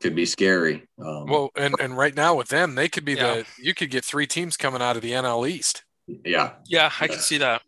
could 0.00 0.14
be 0.16 0.26
scary. 0.26 0.86
Um, 0.98 1.26
Well, 1.26 1.50
and, 1.56 1.74
and 1.80 1.96
right 1.96 2.14
now 2.14 2.34
with 2.34 2.48
them, 2.48 2.74
they 2.74 2.88
could 2.88 3.04
be 3.04 3.14
Yeah. 3.14 3.34
the, 3.36 3.46
you 3.62 3.74
could 3.74 3.90
get 3.90 4.04
three 4.04 4.26
teams 4.26 4.56
coming 4.56 4.82
out 4.82 4.96
of 4.96 5.02
the 5.02 5.12
NL 5.12 5.46
East. 5.48 5.84
Yeah, 6.06 6.52
Yeah, 6.66 6.90
I 7.00 7.08
can 7.08 7.18
see 7.18 7.38
that. 7.38 7.62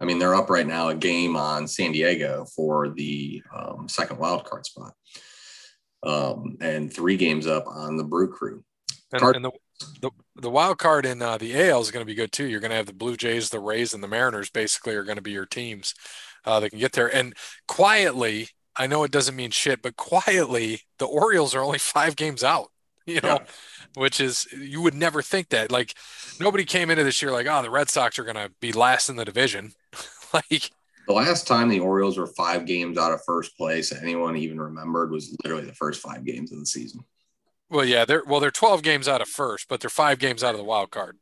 I 0.00 0.04
mean 0.04 0.18
they're 0.18 0.34
up 0.34 0.48
right 0.48 0.66
now 0.66 0.88
a 0.88 0.94
game 0.94 1.36
on 1.36 1.66
San 1.66 1.92
Diego 1.92 2.46
for 2.54 2.90
the 2.90 3.42
um, 3.54 3.88
second 3.88 4.18
wild 4.18 4.44
card 4.44 4.64
spot, 4.64 4.92
um, 6.04 6.56
and 6.60 6.92
three 6.92 7.16
games 7.16 7.46
up 7.46 7.66
on 7.66 7.96
the 7.96 8.04
Brew 8.04 8.30
Crew. 8.32 8.62
And, 9.12 9.20
Card- 9.20 9.36
and 9.36 9.44
the, 9.44 9.50
the 10.00 10.10
the 10.36 10.50
wild 10.50 10.78
card 10.78 11.04
in 11.04 11.20
uh, 11.20 11.38
the 11.38 11.68
AL 11.68 11.80
is 11.80 11.90
going 11.90 12.04
to 12.04 12.10
be 12.10 12.14
good 12.14 12.30
too. 12.30 12.46
You're 12.46 12.60
going 12.60 12.70
to 12.70 12.76
have 12.76 12.86
the 12.86 12.92
Blue 12.92 13.16
Jays, 13.16 13.50
the 13.50 13.60
Rays, 13.60 13.92
and 13.92 14.02
the 14.02 14.08
Mariners. 14.08 14.50
Basically, 14.50 14.94
are 14.94 15.04
going 15.04 15.16
to 15.16 15.22
be 15.22 15.32
your 15.32 15.46
teams. 15.46 15.94
Uh, 16.44 16.60
that 16.60 16.70
can 16.70 16.78
get 16.78 16.92
there. 16.92 17.14
And 17.14 17.34
quietly, 17.66 18.48
I 18.74 18.86
know 18.86 19.02
it 19.02 19.10
doesn't 19.10 19.36
mean 19.36 19.50
shit, 19.50 19.82
but 19.82 19.96
quietly, 19.96 20.82
the 20.98 21.04
Orioles 21.04 21.54
are 21.54 21.62
only 21.62 21.78
five 21.78 22.16
games 22.16 22.44
out. 22.44 22.70
You 23.08 23.20
know, 23.22 23.38
Yeah. 23.40 23.44
which 23.94 24.20
is 24.20 24.46
you 24.52 24.82
would 24.82 24.94
never 24.94 25.22
think 25.22 25.48
that. 25.48 25.72
Like 25.72 25.94
nobody 26.38 26.64
came 26.64 26.90
into 26.90 27.04
this 27.04 27.20
year 27.22 27.32
like, 27.32 27.46
oh, 27.46 27.62
the 27.62 27.70
Red 27.70 27.88
Sox 27.88 28.18
are 28.18 28.24
going 28.24 28.36
to 28.36 28.50
be 28.60 28.72
last 28.72 29.08
in 29.08 29.16
the 29.16 29.24
division. 29.24 29.72
like 30.34 30.70
The 31.06 31.12
last 31.14 31.46
time 31.46 31.68
the 31.68 31.80
Orioles 31.80 32.18
were 32.18 32.26
five 32.26 32.66
games 32.66 32.98
out 32.98 33.12
of 33.12 33.24
first 33.24 33.56
place, 33.56 33.92
anyone 33.92 34.36
even 34.36 34.60
remembered 34.60 35.10
was 35.10 35.36
literally 35.42 35.64
the 35.64 35.74
first 35.74 36.02
five 36.02 36.24
games 36.24 36.52
of 36.52 36.60
the 36.60 36.66
season. 36.66 37.00
Well, 37.70 37.84
yeah, 37.84 38.04
they're 38.04 38.22
well, 38.26 38.40
they're 38.40 38.50
12 38.50 38.82
games 38.82 39.08
out 39.08 39.20
of 39.20 39.28
first, 39.28 39.68
but 39.68 39.80
they're 39.80 39.90
five 39.90 40.18
games 40.18 40.42
out 40.44 40.54
of 40.54 40.58
the 40.58 40.64
wild 40.64 40.90
card. 40.90 41.16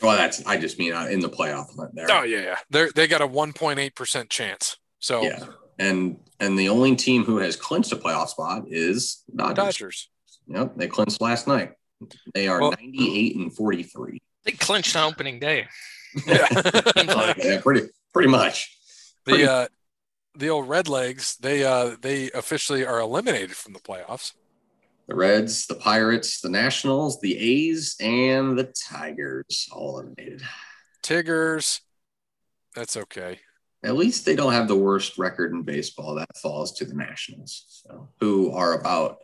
Well, 0.00 0.16
that's 0.16 0.44
I 0.46 0.58
just 0.58 0.78
mean 0.78 0.92
uh, 0.92 1.06
in 1.06 1.20
the 1.20 1.28
playoff 1.28 1.66
there. 1.94 2.06
Oh 2.10 2.24
yeah, 2.24 2.40
yeah. 2.40 2.56
They're 2.70 2.90
they 2.94 3.06
got 3.06 3.20
a 3.20 3.28
1.8 3.28 3.94
percent 3.94 4.30
chance. 4.30 4.76
So 4.98 5.22
Yeah. 5.22 5.44
And 5.78 6.18
and 6.40 6.58
the 6.58 6.68
only 6.68 6.96
team 6.96 7.24
who 7.24 7.38
has 7.38 7.56
clinched 7.56 7.92
a 7.92 7.96
playoff 7.96 8.28
spot 8.28 8.64
is 8.66 9.22
Dodgers. 9.34 9.56
Dodgers. 9.56 10.08
Yep, 10.48 10.74
they 10.76 10.88
clinched 10.88 11.20
last 11.20 11.46
night. 11.46 11.72
They 12.34 12.48
are 12.48 12.60
Well- 12.60 12.70
98 12.72 13.36
and 13.36 13.54
43. 13.54 14.18
They 14.44 14.52
clinched 14.52 14.96
on 14.96 15.12
opening 15.12 15.38
day. 15.38 15.68
Yeah. 16.26 16.46
yeah, 17.38 17.60
pretty 17.62 17.88
pretty 18.12 18.28
much. 18.28 18.76
Pretty- 19.24 19.44
the 19.44 19.50
uh, 19.50 19.66
the 20.36 20.50
old 20.50 20.68
Red 20.68 20.86
Legs, 20.88 21.36
they 21.40 21.64
uh 21.64 21.96
they 22.02 22.30
officially 22.32 22.84
are 22.84 23.00
eliminated 23.00 23.56
from 23.56 23.72
the 23.72 23.78
playoffs. 23.78 24.34
The 25.08 25.14
Reds, 25.14 25.66
the 25.66 25.74
Pirates, 25.74 26.40
the 26.42 26.50
Nationals, 26.50 27.18
the 27.20 27.38
A's, 27.38 27.96
and 27.98 28.58
the 28.58 28.72
Tigers 28.88 29.68
all 29.72 29.98
eliminated. 30.00 30.42
Tigers, 31.02 31.80
that's 32.74 32.96
okay. 32.96 33.40
At 33.82 33.96
least 33.96 34.24
they 34.26 34.36
don't 34.36 34.52
have 34.52 34.68
the 34.68 34.76
worst 34.76 35.16
record 35.18 35.52
in 35.52 35.62
baseball. 35.62 36.14
That 36.14 36.36
falls 36.36 36.72
to 36.74 36.84
the 36.84 36.94
Nationals, 36.94 37.82
so, 37.86 38.10
who 38.20 38.52
are 38.52 38.78
about 38.78 39.16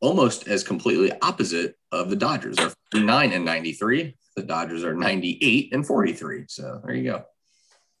almost 0.00 0.48
as 0.48 0.62
completely 0.62 1.12
opposite 1.22 1.76
of 1.92 2.10
the 2.10 2.16
Dodgers. 2.16 2.56
They're 2.56 2.72
49 2.92 3.32
and 3.32 3.44
93. 3.44 4.16
The 4.36 4.42
Dodgers 4.42 4.84
are 4.84 4.94
98 4.94 5.72
and 5.72 5.86
43. 5.86 6.44
So 6.48 6.80
there 6.84 6.94
you 6.94 7.04
go. 7.04 7.24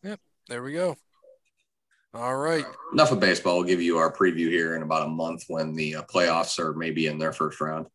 Yep. 0.02 0.20
There 0.48 0.62
we 0.62 0.72
go. 0.72 0.96
All 2.14 2.36
right. 2.36 2.64
Enough 2.92 3.12
of 3.12 3.20
baseball. 3.20 3.58
We'll 3.58 3.66
give 3.66 3.82
you 3.82 3.98
our 3.98 4.12
preview 4.12 4.48
here 4.48 4.74
in 4.74 4.82
about 4.82 5.06
a 5.06 5.10
month 5.10 5.44
when 5.48 5.74
the 5.74 5.96
uh, 5.96 6.02
playoffs 6.02 6.58
are 6.58 6.72
maybe 6.72 7.06
in 7.06 7.18
their 7.18 7.32
first 7.32 7.60
round. 7.60 7.86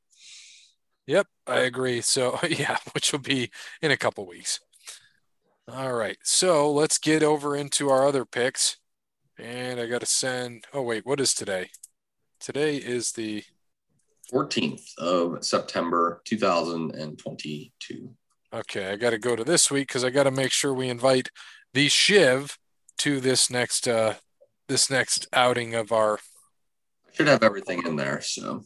Yep, 1.08 1.28
I 1.48 1.60
agree. 1.62 2.02
So 2.02 2.40
yeah, 2.50 2.78
which 2.94 3.12
will 3.12 3.20
be 3.20 3.50
in 3.82 3.92
a 3.92 3.98
couple 3.98 4.28
weeks. 4.28 4.60
All 5.68 5.94
right. 5.94 6.18
So 6.24 6.72
let's 6.72 6.98
get 6.98 7.24
over 7.24 7.56
into 7.56 7.90
our 7.90 8.06
other 8.06 8.26
picks. 8.26 8.78
And 9.38 9.80
I 9.80 9.88
got 9.88 10.02
to 10.02 10.06
send. 10.06 10.66
Oh 10.74 10.84
wait, 10.84 11.06
what 11.06 11.20
is 11.20 11.34
today? 11.34 11.72
Today 12.40 12.76
is 12.76 13.14
the 13.14 13.44
14th 14.32 14.98
of 14.98 15.44
September 15.44 16.22
2022. 16.26 18.14
Okay, 18.54 18.92
I 18.92 18.96
got 18.96 19.12
to 19.12 19.18
go 19.18 19.36
to 19.36 19.44
this 19.44 19.72
week 19.72 19.88
because 19.88 20.04
I 20.04 20.10
got 20.10 20.24
to 20.24 20.32
make 20.32 20.52
sure 20.52 20.74
we 20.74 20.90
invite 20.90 21.30
the 21.74 21.88
Shiv 21.88 22.58
to 23.00 23.20
this 23.20 23.50
next 23.50 23.88
uh 23.88 24.16
this 24.68 24.90
next 24.90 25.28
outing 25.34 25.76
of 25.76 25.92
our. 25.92 26.16
I 26.16 27.14
Should 27.14 27.28
have 27.28 27.44
everything 27.44 27.86
in 27.86 27.96
there. 27.96 28.22
So 28.22 28.64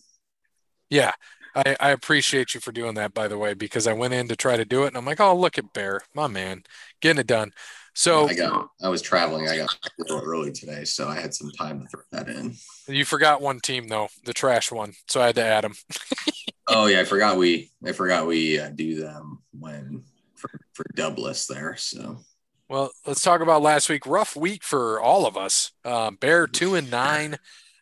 Yeah, 0.90 1.12
I, 1.56 1.76
I 1.80 1.90
appreciate 1.92 2.54
you 2.54 2.60
for 2.60 2.72
doing 2.72 2.96
that, 2.96 3.14
by 3.14 3.28
the 3.28 3.38
way, 3.38 3.54
because 3.54 3.88
I 3.88 3.94
went 3.94 4.14
in 4.14 4.28
to 4.28 4.36
try 4.36 4.58
to 4.58 4.66
do 4.66 4.84
it, 4.84 4.88
and 4.88 4.98
I'm 4.98 5.06
like, 5.06 5.22
oh, 5.22 5.36
look 5.36 5.58
at 5.58 5.74
Bear, 5.74 6.02
my 6.14 6.28
man, 6.28 6.64
getting 7.02 7.22
it 7.22 7.28
done. 7.28 7.52
So 7.96 8.28
I 8.28 8.34
got 8.34 8.68
I 8.84 8.90
was 8.90 9.02
traveling. 9.02 9.48
I 9.48 9.56
got 9.56 9.76
early 10.10 10.52
today, 10.52 10.84
so 10.84 11.08
I 11.08 11.16
had 11.16 11.34
some 11.34 11.50
time 11.52 11.82
to 11.82 11.88
throw 11.88 12.02
that 12.12 12.28
in. 12.28 12.56
You 12.88 13.06
forgot 13.06 13.42
one 13.42 13.62
team 13.62 13.88
though, 13.88 14.10
the 14.26 14.34
trash 14.34 14.70
one, 14.70 14.94
so 15.08 15.22
I 15.22 15.28
had 15.28 15.36
to 15.36 15.44
add 15.44 15.64
them. 15.64 15.74
oh 16.68 16.88
yeah, 16.88 17.00
I 17.00 17.06
forgot 17.06 17.38
we 17.38 17.72
I 17.86 17.94
forgot 17.94 18.28
we 18.28 18.60
uh, 18.60 18.70
do 18.70 19.00
them 19.00 19.42
when 19.58 20.04
for 20.36 20.50
for 20.74 20.86
Dubless 20.94 21.48
there. 21.48 21.78
So 21.78 22.18
well, 22.68 22.92
let's 23.08 23.24
talk 23.24 23.40
about 23.40 23.62
last 23.62 23.88
week. 23.88 24.06
Rough 24.06 24.36
week 24.36 24.64
for 24.64 25.00
all 25.00 25.26
of 25.26 25.38
us. 25.38 25.72
Uh, 25.86 26.12
Bear 26.12 26.48
two 26.48 26.76
and 26.76 26.92
nine. 26.92 27.38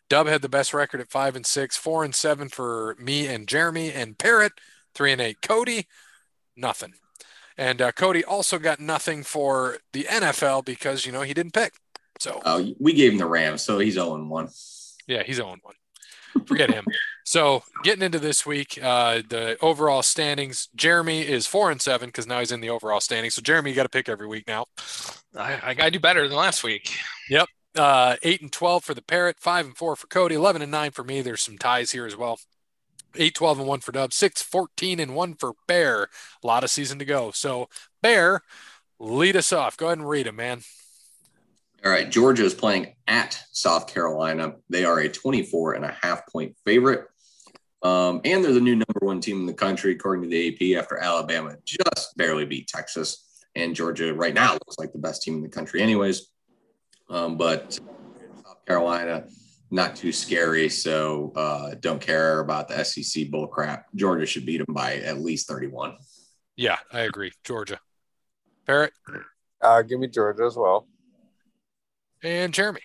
Dub 0.08 0.28
had 0.28 0.42
the 0.42 0.48
best 0.48 0.72
record 0.72 1.00
at 1.00 1.10
five 1.10 1.34
and 1.34 1.44
six. 1.44 1.76
Four 1.76 2.04
and 2.04 2.14
seven 2.14 2.48
for 2.48 2.94
me 3.00 3.26
and 3.26 3.48
Jeremy 3.48 3.92
and 3.92 4.16
Parrot. 4.16 4.52
Three 4.94 5.10
and 5.10 5.20
eight. 5.20 5.42
Cody, 5.42 5.88
nothing. 6.56 6.94
And 7.56 7.80
uh, 7.80 7.92
Cody 7.92 8.24
also 8.24 8.58
got 8.58 8.80
nothing 8.80 9.22
for 9.22 9.78
the 9.92 10.04
NFL 10.04 10.64
because 10.64 11.06
you 11.06 11.12
know 11.12 11.22
he 11.22 11.34
didn't 11.34 11.52
pick. 11.52 11.74
So 12.18 12.40
uh, 12.44 12.64
we 12.78 12.92
gave 12.92 13.12
him 13.12 13.18
the 13.18 13.26
Rams, 13.26 13.62
so 13.62 13.78
he's 13.78 13.94
0 13.94 14.24
1. 14.24 14.48
Yeah, 15.06 15.22
he's 15.24 15.36
0 15.36 15.56
1. 15.62 16.46
Forget 16.46 16.70
him. 16.70 16.84
So 17.24 17.62
getting 17.82 18.02
into 18.02 18.18
this 18.18 18.44
week, 18.44 18.78
uh, 18.82 19.22
the 19.28 19.56
overall 19.62 20.02
standings, 20.02 20.68
Jeremy 20.74 21.22
is 21.22 21.46
four 21.46 21.70
and 21.70 21.80
seven 21.80 22.08
because 22.08 22.26
now 22.26 22.40
he's 22.40 22.52
in 22.52 22.60
the 22.60 22.70
overall 22.70 23.00
standings. 23.00 23.34
So 23.34 23.42
Jeremy, 23.42 23.70
you 23.70 23.76
got 23.76 23.84
to 23.84 23.88
pick 23.88 24.08
every 24.08 24.26
week 24.26 24.46
now. 24.46 24.66
I, 25.36 25.58
I 25.62 25.74
got 25.74 25.86
to 25.86 25.90
do 25.92 26.00
better 26.00 26.28
than 26.28 26.36
last 26.36 26.62
week. 26.62 26.92
Yep. 27.30 27.48
Uh, 27.74 28.16
eight 28.22 28.40
and 28.40 28.52
twelve 28.52 28.84
for 28.84 28.94
the 28.94 29.02
parrot, 29.02 29.36
five 29.40 29.66
and 29.66 29.76
four 29.76 29.96
for 29.96 30.06
Cody, 30.06 30.34
eleven 30.34 30.62
and 30.62 30.70
nine 30.70 30.92
for 30.92 31.02
me. 31.02 31.22
There's 31.22 31.42
some 31.42 31.58
ties 31.58 31.90
here 31.90 32.06
as 32.06 32.16
well. 32.16 32.38
8 33.16 33.34
12 33.34 33.58
and 33.60 33.68
1 33.68 33.80
for 33.80 33.92
Dub, 33.92 34.12
6 34.12 34.42
14 34.42 35.00
and 35.00 35.14
1 35.14 35.34
for 35.34 35.54
Bear. 35.66 36.08
A 36.42 36.46
lot 36.46 36.64
of 36.64 36.70
season 36.70 36.98
to 36.98 37.04
go. 37.04 37.30
So, 37.30 37.68
Bear, 38.02 38.42
lead 38.98 39.36
us 39.36 39.52
off. 39.52 39.76
Go 39.76 39.86
ahead 39.86 39.98
and 39.98 40.08
read 40.08 40.26
it, 40.26 40.34
man. 40.34 40.60
All 41.84 41.90
right. 41.90 42.10
Georgia 42.10 42.44
is 42.44 42.54
playing 42.54 42.94
at 43.06 43.38
South 43.52 43.92
Carolina. 43.92 44.54
They 44.70 44.84
are 44.84 45.00
a 45.00 45.08
24 45.08 45.74
and 45.74 45.84
a 45.84 45.94
half 46.02 46.26
point 46.28 46.56
favorite. 46.64 47.06
Um, 47.82 48.22
and 48.24 48.42
they're 48.42 48.54
the 48.54 48.60
new 48.60 48.76
number 48.76 49.00
one 49.00 49.20
team 49.20 49.40
in 49.40 49.46
the 49.46 49.52
country, 49.52 49.92
according 49.92 50.22
to 50.22 50.30
the 50.30 50.48
AP, 50.48 50.82
after 50.82 50.96
Alabama 50.96 51.56
just 51.66 52.16
barely 52.16 52.46
beat 52.46 52.66
Texas. 52.66 53.44
And 53.54 53.74
Georgia 53.74 54.14
right 54.14 54.32
now 54.32 54.54
looks 54.54 54.78
like 54.78 54.92
the 54.92 54.98
best 54.98 55.22
team 55.22 55.34
in 55.34 55.42
the 55.42 55.50
country, 55.50 55.82
anyways. 55.82 56.28
Um, 57.10 57.36
but 57.36 57.74
South 57.74 58.64
Carolina, 58.66 59.24
not 59.74 59.96
too 59.96 60.12
scary. 60.12 60.68
So 60.68 61.32
uh, 61.34 61.74
don't 61.80 62.00
care 62.00 62.38
about 62.38 62.68
the 62.68 62.82
SEC 62.84 63.30
bull 63.30 63.48
crap. 63.48 63.86
Georgia 63.94 64.24
should 64.24 64.46
beat 64.46 64.64
them 64.64 64.72
by 64.72 64.96
at 64.98 65.20
least 65.20 65.48
31. 65.48 65.96
Yeah, 66.56 66.78
I 66.92 67.00
agree. 67.00 67.32
Georgia. 67.42 67.80
Parrot? 68.66 68.92
Uh, 69.60 69.82
give 69.82 69.98
me 69.98 70.06
Georgia 70.06 70.44
as 70.44 70.56
well. 70.56 70.86
And 72.22 72.54
Jeremy? 72.54 72.80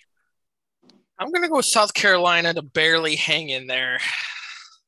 I'm 1.19 1.31
going 1.31 1.43
to 1.43 1.49
go 1.49 1.57
with 1.57 1.65
South 1.65 1.93
Carolina 1.93 2.53
to 2.53 2.61
barely 2.61 3.15
hang 3.15 3.49
in 3.49 3.67
there. 3.67 3.99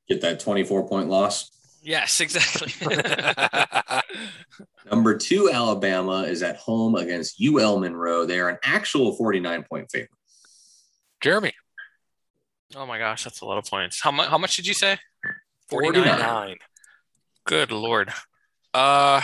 Get 0.10 0.22
that 0.22 0.40
24 0.40 0.88
point 0.88 1.08
loss? 1.08 1.52
Yes, 1.84 2.20
exactly. 2.20 2.74
Number 4.92 5.18
two, 5.18 5.52
Alabama 5.52 6.24
is 6.24 6.42
at 6.42 6.58
home 6.58 6.96
against 6.96 7.42
UL 7.42 7.80
Monroe. 7.80 8.26
They 8.26 8.40
are 8.40 8.50
an 8.50 8.58
actual 8.64 9.16
49 9.16 9.64
point 9.70 9.90
favorite. 9.92 10.10
Jeremy. 11.22 11.54
Oh 12.76 12.86
my 12.86 12.98
gosh, 12.98 13.24
that's 13.24 13.42
a 13.42 13.46
lot 13.46 13.58
of 13.58 13.66
points. 13.66 14.02
How 14.02 14.12
much? 14.12 14.30
How 14.30 14.38
much 14.38 14.56
did 14.56 14.66
you 14.68 14.74
say? 14.74 14.98
49. 15.70 16.04
49. 16.04 16.58
Good 17.46 17.72
lord. 17.72 18.12
Uh, 18.74 19.22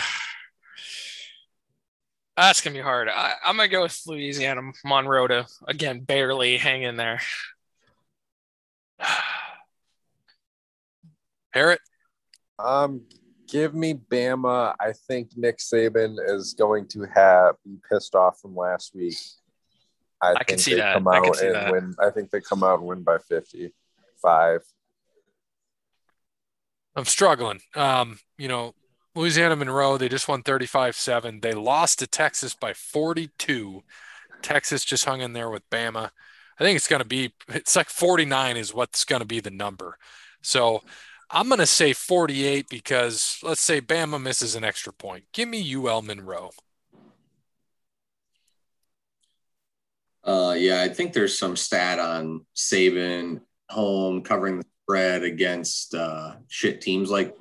that's 2.36 2.60
gonna 2.60 2.74
be 2.74 2.82
hard. 2.82 3.08
I, 3.08 3.34
am 3.44 3.56
gonna 3.56 3.68
go 3.68 3.82
with 3.82 4.00
Louisiana 4.06 4.60
Monroe 4.84 5.26
to 5.28 5.46
again 5.66 6.00
barely 6.00 6.56
hang 6.56 6.82
in 6.82 6.96
there. 6.96 7.20
Parrot. 11.52 11.80
Um, 12.58 13.02
give 13.48 13.74
me 13.74 13.94
Bama. 13.94 14.74
I 14.78 14.92
think 14.92 15.30
Nick 15.36 15.58
Saban 15.58 16.16
is 16.26 16.54
going 16.54 16.86
to 16.88 17.06
have 17.14 17.56
be 17.64 17.76
pissed 17.90 18.14
off 18.14 18.40
from 18.40 18.54
last 18.54 18.94
week. 18.94 19.16
I, 20.20 20.34
I 20.38 20.44
can 20.44 20.58
see 20.58 20.74
that. 20.74 20.94
Come 20.94 21.08
out 21.08 21.40
and 21.42 21.54
that. 21.54 21.72
win. 21.72 21.94
I 21.98 22.10
think 22.10 22.30
they 22.30 22.40
come 22.40 22.62
out 22.62 22.80
and 22.80 22.88
win 22.88 23.02
by 23.02 23.18
fifty-five. 23.18 24.60
I'm 26.96 27.04
struggling. 27.04 27.60
Um, 27.76 28.18
you 28.36 28.48
know, 28.48 28.74
Louisiana 29.14 29.54
Monroe, 29.56 29.98
they 29.98 30.08
just 30.08 30.26
won 30.26 30.42
35-7. 30.42 31.42
They 31.42 31.52
lost 31.52 32.00
to 32.00 32.08
Texas 32.08 32.54
by 32.54 32.72
42. 32.72 33.82
Texas 34.42 34.84
just 34.84 35.04
hung 35.04 35.20
in 35.20 35.32
there 35.32 35.48
with 35.50 35.68
Bama. 35.70 36.10
I 36.58 36.64
think 36.64 36.76
it's 36.76 36.88
going 36.88 37.02
to 37.02 37.08
be 37.08 37.32
it's 37.48 37.76
like 37.76 37.88
49 37.88 38.56
is 38.56 38.74
what's 38.74 39.04
going 39.04 39.20
to 39.20 39.26
be 39.26 39.40
the 39.40 39.50
number. 39.50 39.96
So 40.42 40.82
I'm 41.30 41.48
going 41.48 41.58
to 41.58 41.66
say 41.66 41.92
48 41.92 42.68
because 42.68 43.38
let's 43.42 43.60
say 43.60 43.80
Bama 43.80 44.20
misses 44.20 44.54
an 44.54 44.64
extra 44.64 44.92
point. 44.92 45.24
Give 45.32 45.48
me 45.48 45.74
UL 45.74 46.02
Monroe. 46.02 46.50
Uh, 50.28 50.52
yeah, 50.52 50.82
I 50.82 50.90
think 50.90 51.14
there's 51.14 51.38
some 51.38 51.56
stat 51.56 51.98
on 51.98 52.44
Saban 52.54 53.40
home 53.70 54.20
covering 54.20 54.58
the 54.58 54.66
spread 54.82 55.22
against 55.22 55.94
uh, 55.94 56.34
shit 56.48 56.82
teams 56.82 57.10
like 57.10 57.34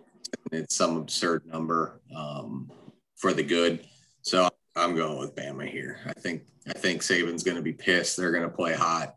it's 0.54 0.76
some 0.76 0.96
absurd 0.96 1.46
number 1.46 2.00
um, 2.16 2.72
for 3.18 3.34
the 3.34 3.44
good. 3.44 3.86
So 4.22 4.48
I'm 4.78 4.96
going 4.96 5.20
with 5.20 5.36
Bama 5.36 5.68
here. 5.68 6.00
I 6.06 6.14
think 6.14 6.44
I 6.66 6.72
think 6.72 7.02
Saban's 7.02 7.44
going 7.44 7.58
to 7.58 7.62
be 7.62 7.74
pissed. 7.74 8.16
They're 8.16 8.32
going 8.32 8.50
to 8.50 8.56
play 8.56 8.74
hot. 8.74 9.16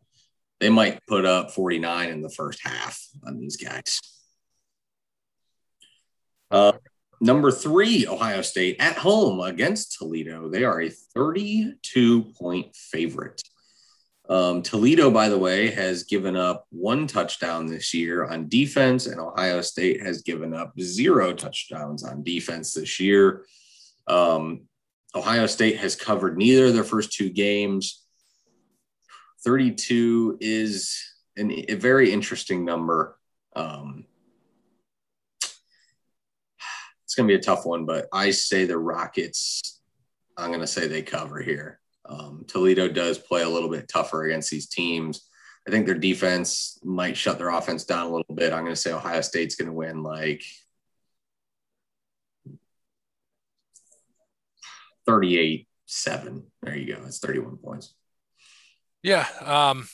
They 0.58 0.68
might 0.68 0.98
put 1.06 1.24
up 1.24 1.52
49 1.52 2.08
in 2.08 2.22
the 2.22 2.28
first 2.28 2.66
half 2.66 3.00
on 3.24 3.38
these 3.38 3.56
guys. 3.56 4.00
Uh, 6.50 6.72
number 7.20 7.52
three, 7.52 8.04
Ohio 8.08 8.42
State 8.42 8.78
at 8.80 8.98
home 8.98 9.38
against 9.38 9.96
Toledo. 9.96 10.48
They 10.48 10.64
are 10.64 10.82
a 10.82 10.90
32 10.90 12.24
point 12.36 12.74
favorite. 12.74 13.40
Um, 14.30 14.62
Toledo, 14.62 15.10
by 15.10 15.28
the 15.28 15.36
way, 15.36 15.72
has 15.72 16.04
given 16.04 16.36
up 16.36 16.64
one 16.70 17.08
touchdown 17.08 17.66
this 17.66 17.92
year 17.92 18.26
on 18.26 18.48
defense, 18.48 19.06
and 19.06 19.20
Ohio 19.20 19.60
State 19.60 20.00
has 20.02 20.22
given 20.22 20.54
up 20.54 20.72
zero 20.80 21.32
touchdowns 21.32 22.04
on 22.04 22.22
defense 22.22 22.72
this 22.72 23.00
year. 23.00 23.44
Um, 24.06 24.68
Ohio 25.16 25.46
State 25.46 25.78
has 25.78 25.96
covered 25.96 26.38
neither 26.38 26.66
of 26.66 26.74
their 26.74 26.84
first 26.84 27.12
two 27.12 27.28
games. 27.28 28.04
32 29.42 30.38
is 30.40 30.96
an, 31.36 31.50
a 31.68 31.74
very 31.74 32.12
interesting 32.12 32.64
number. 32.64 33.18
Um, 33.56 34.04
it's 35.42 37.16
going 37.16 37.28
to 37.28 37.32
be 37.32 37.38
a 37.38 37.42
tough 37.42 37.66
one, 37.66 37.84
but 37.84 38.06
I 38.12 38.30
say 38.30 38.64
the 38.64 38.78
Rockets, 38.78 39.80
I'm 40.36 40.50
going 40.50 40.60
to 40.60 40.68
say 40.68 40.86
they 40.86 41.02
cover 41.02 41.42
here. 41.42 41.79
Um, 42.10 42.44
Toledo 42.48 42.88
does 42.88 43.18
play 43.18 43.42
a 43.42 43.48
little 43.48 43.70
bit 43.70 43.88
tougher 43.88 44.24
against 44.24 44.50
these 44.50 44.66
teams. 44.66 45.28
I 45.66 45.70
think 45.70 45.86
their 45.86 45.94
defense 45.94 46.78
might 46.82 47.16
shut 47.16 47.38
their 47.38 47.50
offense 47.50 47.84
down 47.84 48.06
a 48.06 48.10
little 48.10 48.34
bit. 48.34 48.52
I'm 48.52 48.64
going 48.64 48.74
to 48.74 48.80
say 48.80 48.92
Ohio 48.92 49.20
State's 49.20 49.54
going 49.54 49.68
to 49.68 49.72
win 49.72 50.02
like 50.02 50.42
38 55.06 55.68
7. 55.86 56.44
There 56.62 56.76
you 56.76 56.94
go. 56.94 57.02
It's 57.04 57.18
31 57.18 57.58
points. 57.58 57.94
Yeah. 59.02 59.26
Um, 59.44 59.88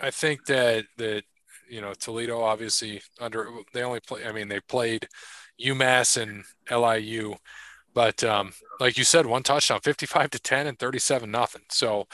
I 0.00 0.10
think 0.10 0.46
that, 0.46 0.84
that, 0.98 1.24
you 1.68 1.80
know, 1.80 1.92
Toledo 1.94 2.40
obviously 2.40 3.02
under, 3.20 3.48
they 3.72 3.82
only 3.82 4.00
play, 4.00 4.24
I 4.26 4.32
mean, 4.32 4.48
they 4.48 4.60
played 4.60 5.08
UMass 5.62 6.20
and 6.20 6.44
LIU 6.70 7.34
but 7.94 8.24
um, 8.24 8.52
like 8.80 8.98
you 8.98 9.04
said, 9.04 9.26
one 9.26 9.42
touchdown, 9.42 9.80
55 9.80 10.30
to 10.30 10.38
10 10.38 10.66
and 10.66 10.78
37 10.78 11.30
nothing. 11.30 11.62
So 11.70 12.08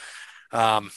um, 0.51 0.91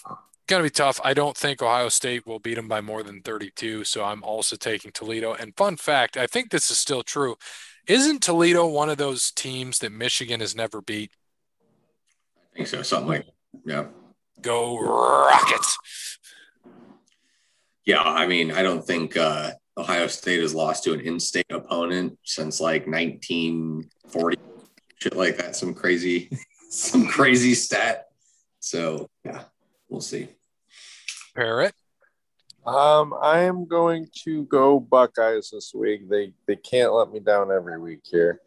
going 0.46 0.62
to 0.62 0.66
be 0.66 0.70
tough. 0.70 1.00
I 1.02 1.14
don't 1.14 1.36
think 1.36 1.62
Ohio 1.62 1.88
State 1.88 2.26
will 2.26 2.38
beat 2.38 2.54
them 2.54 2.68
by 2.68 2.80
more 2.80 3.02
than 3.02 3.22
32. 3.22 3.84
So 3.84 4.04
I'm 4.04 4.22
also 4.22 4.56
taking 4.56 4.92
Toledo. 4.92 5.34
And 5.34 5.56
fun 5.56 5.76
fact, 5.76 6.16
I 6.16 6.26
think 6.26 6.50
this 6.50 6.70
is 6.70 6.78
still 6.78 7.02
true. 7.02 7.36
Isn't 7.86 8.22
Toledo 8.22 8.66
one 8.66 8.90
of 8.90 8.98
those 8.98 9.30
teams 9.30 9.78
that 9.78 9.92
Michigan 9.92 10.40
has 10.40 10.54
never 10.54 10.80
beat? 10.80 11.10
I 12.52 12.56
think 12.56 12.68
so. 12.68 12.82
Something 12.82 13.08
like, 13.08 13.26
yeah. 13.64 13.86
Go 14.40 14.78
Rockets. 14.78 15.78
Yeah. 17.86 18.02
I 18.02 18.26
mean, 18.26 18.52
I 18.52 18.62
don't 18.62 18.84
think 18.84 19.16
uh, 19.16 19.52
Ohio 19.76 20.06
State 20.06 20.40
has 20.40 20.54
lost 20.54 20.84
to 20.84 20.92
an 20.92 21.00
in 21.00 21.18
state 21.18 21.46
opponent 21.50 22.18
since 22.24 22.60
like 22.60 22.86
1940 22.86 24.38
shit 24.96 25.16
like 25.16 25.36
that. 25.38 25.56
Some 25.56 25.74
crazy, 25.74 26.30
some 26.70 27.06
crazy 27.06 27.54
stat. 27.54 28.08
So 28.60 29.08
yeah, 29.24 29.44
we'll 29.88 30.00
see. 30.00 30.28
Parrot. 31.34 31.74
Um, 32.66 33.12
I 33.20 33.40
am 33.40 33.66
going 33.66 34.08
to 34.24 34.44
go 34.44 34.80
Buckeyes 34.80 35.50
this 35.50 35.72
week. 35.74 36.08
They 36.08 36.32
they 36.46 36.56
can't 36.56 36.94
let 36.94 37.10
me 37.10 37.20
down 37.20 37.52
every 37.52 37.78
week 37.78 38.00
here. 38.04 38.40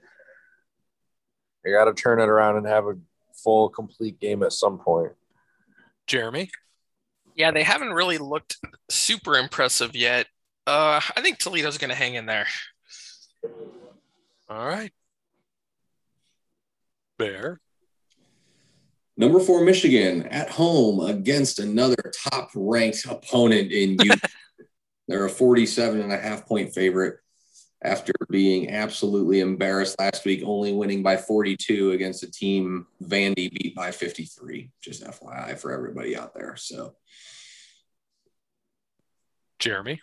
I 1.66 1.70
got 1.70 1.86
to 1.86 1.93
turn 1.93 2.20
it 2.20 2.30
around 2.30 2.58
and 2.58 2.66
have 2.66 2.86
a 2.86 2.98
full 3.43 3.70
complete 3.70 4.20
game 4.20 4.41
at 4.43 4.54
some 4.54 4.80
point. 4.80 5.12
Jeremy? 6.08 6.50
Yeah, 7.36 7.52
they 7.52 7.64
haven't 7.64 7.93
really 7.93 8.18
looked 8.18 8.58
super 8.89 9.38
impressive 9.38 9.95
yet. 9.95 10.28
Uh, 10.66 11.00
I 11.16 11.22
think 11.22 11.38
Toledo's 11.38 11.78
going 11.78 11.89
to 11.89 11.95
hang 11.95 12.16
in 12.16 12.26
there. 12.26 12.48
All 14.50 14.66
right. 14.66 14.91
Bear. 17.18 17.59
Number 19.15 19.39
four, 19.39 19.63
Michigan 19.63 20.24
at 20.28 20.49
home 20.49 20.99
against 20.99 21.59
another 21.59 21.95
top 22.30 22.51
ranked 22.53 23.05
opponent 23.05 23.72
in 23.72 23.91
Utah. 24.03 24.28
They're 25.07 25.26
a 25.26 25.30
47 25.30 26.01
and 26.01 26.11
a 26.11 26.18
half 26.18 26.45
point 26.45 26.74
favorite 26.74 27.20
after 27.84 28.11
being 28.30 28.72
absolutely 28.72 29.39
embarrassed 29.39 29.99
last 29.99 30.26
week, 30.26 30.41
only 30.45 30.74
winning 30.74 31.03
by 31.03 31.18
42 31.18 31.91
against 31.91 32.24
a 32.24 32.32
team 32.32 32.88
Vandy 33.03 33.51
beat 33.51 33.76
by 33.76 33.91
53. 33.91 34.72
Just 34.82 35.03
FYI 35.03 35.57
for 35.57 35.72
everybody 35.72 36.15
out 36.15 36.34
there. 36.34 36.55
So, 36.55 36.95
Jeremy. 39.59 39.99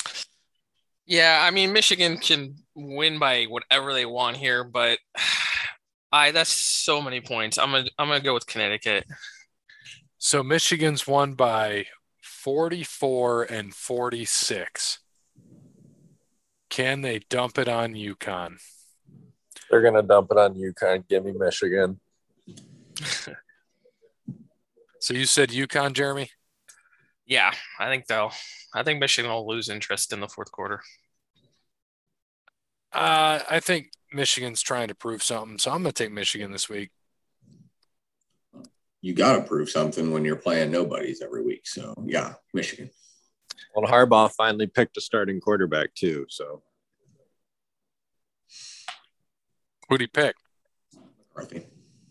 Yeah, 1.06 1.40
I 1.42 1.50
mean 1.50 1.72
Michigan 1.72 2.16
can 2.16 2.56
win 2.74 3.18
by 3.18 3.44
whatever 3.44 3.92
they 3.92 4.06
want 4.06 4.38
here, 4.38 4.64
but 4.64 4.98
I 6.14 6.30
that's 6.30 6.52
so 6.52 7.02
many 7.02 7.20
points. 7.20 7.58
I'm 7.58 7.72
gonna 7.72 7.88
I'm 7.98 8.06
gonna 8.06 8.20
go 8.20 8.34
with 8.34 8.46
Connecticut. 8.46 9.04
So 10.16 10.44
Michigan's 10.44 11.08
won 11.08 11.34
by 11.34 11.86
44 12.22 13.42
and 13.42 13.74
46. 13.74 15.00
Can 16.70 17.00
they 17.00 17.18
dump 17.28 17.58
it 17.58 17.68
on 17.68 17.94
UConn? 17.94 18.58
They're 19.68 19.82
gonna 19.82 20.04
dump 20.04 20.30
it 20.30 20.38
on 20.38 20.54
UConn. 20.54 21.08
Give 21.08 21.24
me 21.24 21.32
Michigan. 21.32 21.98
so 25.00 25.14
you 25.14 25.26
said 25.26 25.48
UConn, 25.48 25.94
Jeremy? 25.94 26.30
Yeah, 27.26 27.50
I 27.80 27.88
think 27.88 28.06
they'll. 28.06 28.30
I 28.72 28.84
think 28.84 29.00
Michigan 29.00 29.32
will 29.32 29.48
lose 29.48 29.68
interest 29.68 30.12
in 30.12 30.20
the 30.20 30.28
fourth 30.28 30.52
quarter. 30.52 30.80
Uh, 32.92 33.40
I 33.50 33.58
think 33.58 33.90
Michigan's 34.14 34.62
trying 34.62 34.88
to 34.88 34.94
prove 34.94 35.22
something, 35.22 35.58
so 35.58 35.72
I'm 35.72 35.82
going 35.82 35.92
to 35.92 36.04
take 36.04 36.12
Michigan 36.12 36.52
this 36.52 36.68
week. 36.68 36.90
You 39.00 39.12
got 39.12 39.36
to 39.36 39.42
prove 39.42 39.68
something 39.68 40.12
when 40.12 40.24
you're 40.24 40.36
playing 40.36 40.70
nobodies 40.70 41.20
every 41.20 41.42
week. 41.42 41.66
So 41.66 41.94
yeah, 42.06 42.34
Michigan. 42.54 42.90
Well, 43.74 43.90
Harbaugh 43.90 44.30
finally 44.30 44.66
picked 44.66 44.96
a 44.96 45.00
starting 45.00 45.40
quarterback 45.40 45.94
too. 45.94 46.26
So 46.28 46.62
who'd 49.88 50.00
he 50.00 50.06
pick? 50.06 50.36
McCarthy. 51.34 51.66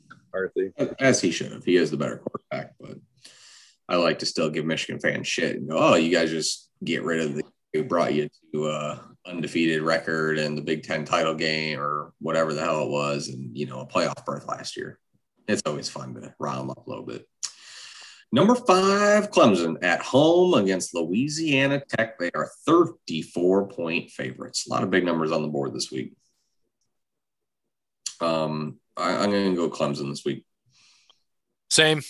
McCarthy. 0.10 0.72
As 1.00 1.22
he 1.22 1.32
should 1.32 1.52
have. 1.52 1.64
He 1.64 1.78
is 1.78 1.90
the 1.90 1.98
better 1.98 2.18
quarterback, 2.18 2.76
but 2.80 2.98
I 3.90 3.96
like 3.96 4.20
to 4.20 4.26
still 4.26 4.50
give 4.50 4.66
Michigan 4.66 5.00
fans 5.00 5.28
shit 5.28 5.56
and 5.56 5.70
go, 5.70 5.78
oh, 5.78 5.96
you 5.96 6.12
guys 6.12 6.30
just 6.30 6.70
get 6.84 7.04
rid 7.04 7.22
of 7.22 7.34
the 7.36 7.44
who 7.74 7.84
brought 7.84 8.14
you 8.14 8.30
to 8.54 8.70
a 8.70 9.04
undefeated 9.26 9.82
record 9.82 10.38
and 10.38 10.58
the 10.58 10.62
Big 10.62 10.84
Ten 10.84 11.06
title 11.06 11.34
game 11.34 11.80
or 11.80 12.14
whatever 12.20 12.54
the 12.54 12.62
hell 12.62 12.84
it 12.84 12.90
was, 12.90 13.30
and 13.30 13.56
you 13.58 13.66
know 13.66 13.82
a 13.82 13.88
playoff 13.88 14.24
berth 14.26 14.48
last 14.48 14.78
year. 14.78 15.00
It's 15.48 15.64
always 15.66 15.90
fun 15.90 16.14
to 16.16 16.34
rile 16.40 16.60
them 16.60 16.70
up 16.70 16.86
a 16.86 16.90
little 16.90 17.06
bit. 17.06 17.28
Number 18.32 18.56
five, 18.56 19.30
Clemson 19.30 19.84
at 19.84 20.02
home 20.02 20.56
against 20.56 20.96
Louisiana 20.96 21.84
Tech. 21.88 22.18
They 22.18 22.32
are 22.34 22.50
34 22.66 23.68
point 23.68 24.10
favorites. 24.10 24.66
A 24.66 24.70
lot 24.72 24.84
of 24.84 24.90
big 24.90 25.06
numbers 25.06 25.32
on 25.32 25.44
the 25.44 25.50
board 25.50 25.74
this 25.74 25.92
week. 25.92 26.14
Um, 28.20 28.80
I, 28.98 29.18
I'm 29.18 29.30
going 29.30 29.52
to 29.52 29.56
go 29.56 29.70
Clemson 29.70 30.10
this 30.10 30.26
week. 30.26 30.46
Same 31.70 32.02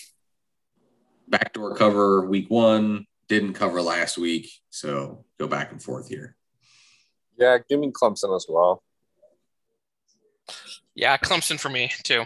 backdoor 1.28 1.76
cover 1.76 2.26
week 2.26 2.50
one, 2.50 3.06
didn't 3.28 3.54
cover 3.54 3.82
last 3.82 4.18
week. 4.18 4.50
So 4.70 5.26
go 5.40 5.48
back 5.48 5.72
and 5.72 5.82
forth 5.82 6.10
here. 6.10 6.36
Yeah, 7.38 7.58
give 7.68 7.80
me 7.80 7.92
Clemson 7.92 8.36
as 8.36 8.46
well. 8.48 8.84
Yeah, 10.96 11.18
Clemson 11.18 11.60
for 11.60 11.70
me 11.70 11.92
too. 12.04 12.24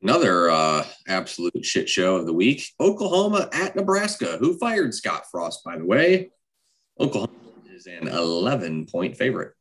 Another 0.00 0.48
uh, 0.48 0.84
absolute 1.08 1.64
shit 1.64 1.88
show 1.88 2.16
of 2.16 2.26
the 2.26 2.32
week 2.32 2.70
Oklahoma 2.78 3.48
at 3.52 3.74
Nebraska. 3.74 4.36
Who 4.38 4.56
fired 4.58 4.94
Scott 4.94 5.24
Frost, 5.30 5.64
by 5.64 5.76
the 5.76 5.84
way? 5.84 6.30
Oklahoma 7.00 7.32
is 7.74 7.86
an 7.86 8.06
11 8.06 8.86
point 8.86 9.16
favorite. 9.16 9.54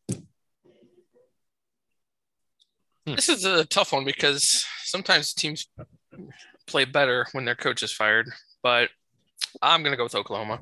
This 3.06 3.30
is 3.30 3.46
a 3.46 3.66
tough 3.66 3.94
one 3.94 4.04
because 4.04 4.66
sometimes 4.84 5.34
teams 5.34 5.68
play 6.68 6.86
better 6.86 7.26
when 7.32 7.46
their 7.46 7.56
coach 7.56 7.82
is 7.82 7.92
fired, 7.92 8.30
but 8.68 8.90
I'm 9.62 9.82
gonna 9.82 9.96
go 9.96 10.04
with 10.04 10.14
Oklahoma. 10.14 10.62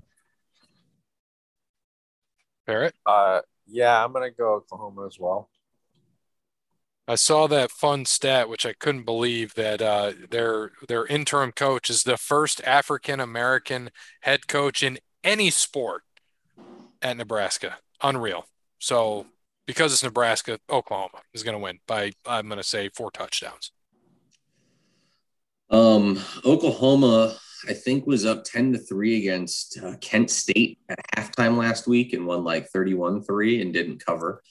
Barrett? 2.67 2.93
Uh, 3.03 3.41
yeah, 3.65 4.05
I'm 4.05 4.13
gonna 4.13 4.29
go 4.29 4.53
Oklahoma 4.53 5.07
as 5.07 5.17
well. 5.19 5.49
I 7.07 7.15
saw 7.15 7.47
that 7.47 7.71
fun 7.71 8.05
stat, 8.05 8.47
which 8.47 8.63
I 8.63 8.73
couldn't 8.73 9.05
believe 9.05 9.55
that 9.55 9.81
uh, 9.81 10.13
their 10.29 10.73
their 10.87 11.07
interim 11.07 11.51
coach 11.51 11.89
is 11.89 12.03
the 12.03 12.15
first 12.15 12.61
African 12.63 13.19
American 13.19 13.89
head 14.21 14.47
coach 14.47 14.83
in 14.83 14.99
any 15.23 15.49
sport 15.49 16.03
at 17.01 17.17
Nebraska. 17.17 17.77
Unreal. 18.03 18.45
So 18.77 19.25
because 19.65 19.93
it's 19.93 20.03
Nebraska, 20.03 20.59
Oklahoma 20.69 21.21
is 21.33 21.41
going 21.41 21.57
to 21.57 21.63
win 21.63 21.79
by 21.87 22.11
I'm 22.27 22.49
going 22.49 22.57
to 22.59 22.63
say 22.63 22.89
four 22.89 23.09
touchdowns. 23.09 23.71
Um, 25.71 26.21
Oklahoma, 26.45 27.35
I 27.67 27.73
think, 27.73 28.05
was 28.05 28.25
up 28.25 28.43
10 28.43 28.73
to 28.73 28.79
3 28.79 29.17
against 29.17 29.79
uh, 29.83 29.95
Kent 30.01 30.29
State 30.29 30.79
at 30.89 30.99
halftime 31.15 31.57
last 31.57 31.87
week 31.87 32.13
and 32.13 32.25
won 32.25 32.43
like 32.43 32.69
31 32.69 33.23
3 33.23 33.61
and 33.61 33.73
didn't 33.73 34.05
cover. 34.05 34.41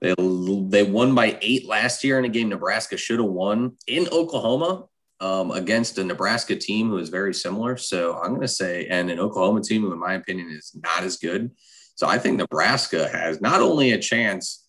They, 0.00 0.14
they 0.18 0.82
won 0.82 1.14
by 1.14 1.38
eight 1.40 1.66
last 1.66 2.04
year 2.04 2.18
in 2.18 2.24
a 2.24 2.28
game 2.28 2.48
Nebraska 2.48 2.96
should 2.96 3.18
have 3.18 3.28
won 3.28 3.76
in 3.86 4.08
Oklahoma 4.12 4.84
um, 5.20 5.50
against 5.50 5.98
a 5.98 6.04
Nebraska 6.04 6.56
team 6.56 6.90
who 6.90 6.98
is 6.98 7.08
very 7.08 7.32
similar. 7.32 7.76
So 7.76 8.18
I'm 8.18 8.30
going 8.30 8.42
to 8.42 8.48
say, 8.48 8.86
and 8.86 9.10
an 9.10 9.18
Oklahoma 9.18 9.62
team 9.62 9.82
who, 9.82 9.92
in 9.92 9.98
my 9.98 10.14
opinion, 10.14 10.50
is 10.50 10.76
not 10.82 11.02
as 11.02 11.16
good. 11.16 11.50
So 11.94 12.06
I 12.06 12.18
think 12.18 12.36
Nebraska 12.36 13.08
has 13.08 13.40
not 13.40 13.62
only 13.62 13.92
a 13.92 13.98
chance 13.98 14.65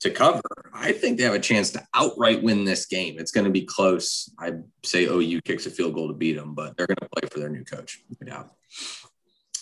to 0.00 0.10
cover. 0.10 0.40
I 0.72 0.92
think 0.92 1.18
they 1.18 1.24
have 1.24 1.34
a 1.34 1.40
chance 1.40 1.70
to 1.70 1.86
outright 1.94 2.42
win 2.42 2.64
this 2.64 2.86
game. 2.86 3.16
It's 3.18 3.32
going 3.32 3.44
to 3.44 3.50
be 3.50 3.62
close. 3.62 4.32
I 4.38 4.52
say 4.82 5.04
OU 5.04 5.42
kicks 5.42 5.66
a 5.66 5.70
field 5.70 5.94
goal 5.94 6.08
to 6.08 6.14
beat 6.14 6.36
them, 6.36 6.54
but 6.54 6.76
they're 6.76 6.86
going 6.86 6.96
to 6.96 7.08
play 7.08 7.28
for 7.30 7.38
their 7.38 7.50
new 7.50 7.64
coach. 7.64 8.02
No 8.20 8.46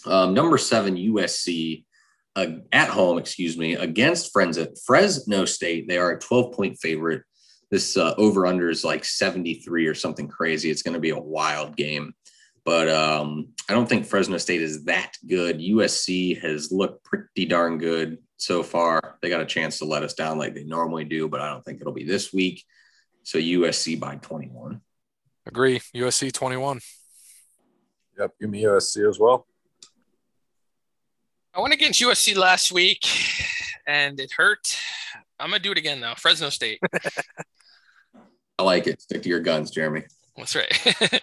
Um, 0.06 0.34
number 0.34 0.56
seven, 0.58 0.96
USC 0.96 1.84
uh, 2.36 2.46
at 2.72 2.88
home, 2.88 3.18
excuse 3.18 3.58
me, 3.58 3.74
against 3.74 4.32
friends 4.32 4.58
at 4.58 4.78
Fresno 4.86 5.44
State. 5.44 5.88
They 5.88 5.98
are 5.98 6.12
a 6.12 6.20
12 6.20 6.52
point 6.52 6.78
favorite. 6.80 7.22
This 7.70 7.96
uh, 7.96 8.14
over 8.16 8.46
under 8.46 8.70
is 8.70 8.84
like 8.84 9.04
73 9.04 9.86
or 9.86 9.94
something 9.94 10.28
crazy. 10.28 10.70
It's 10.70 10.82
going 10.82 10.94
to 10.94 11.00
be 11.00 11.10
a 11.10 11.18
wild 11.18 11.76
game. 11.76 12.14
But 12.64 12.88
um, 12.88 13.48
I 13.68 13.72
don't 13.72 13.88
think 13.88 14.06
Fresno 14.06 14.38
State 14.38 14.62
is 14.62 14.84
that 14.84 15.12
good. 15.26 15.58
USC 15.58 16.40
has 16.40 16.70
looked 16.70 17.04
pretty 17.04 17.46
darn 17.46 17.78
good 17.78 18.18
so 18.38 18.62
far. 18.62 19.18
They 19.20 19.28
got 19.28 19.42
a 19.42 19.46
chance 19.46 19.78
to 19.78 19.84
let 19.84 20.02
us 20.02 20.14
down 20.14 20.38
like 20.38 20.54
they 20.54 20.64
normally 20.64 21.04
do, 21.04 21.28
but 21.28 21.40
I 21.40 21.50
don't 21.50 21.64
think 21.64 21.80
it'll 21.80 21.92
be 21.92 22.04
this 22.04 22.32
week. 22.32 22.64
So 23.24 23.38
USC 23.38 24.00
by 24.00 24.16
21. 24.16 24.80
Agree. 25.46 25.80
USC 25.94 26.32
21. 26.32 26.80
Yep. 28.18 28.32
Give 28.40 28.50
me 28.50 28.62
USC 28.62 29.08
as 29.08 29.18
well. 29.18 29.46
I 31.54 31.60
went 31.60 31.74
against 31.74 32.00
USC 32.00 32.36
last 32.36 32.72
week 32.72 33.06
and 33.86 34.18
it 34.20 34.32
hurt. 34.36 34.78
I'm 35.40 35.50
going 35.50 35.58
to 35.58 35.62
do 35.62 35.72
it 35.72 35.78
again, 35.78 36.00
though. 36.00 36.14
Fresno 36.16 36.50
State. 36.50 36.80
I 38.58 38.62
like 38.62 38.86
it. 38.86 39.00
Stick 39.00 39.22
to 39.22 39.28
your 39.28 39.40
guns, 39.40 39.70
Jeremy. 39.70 40.04
That's 40.36 40.54
right. 40.56 41.22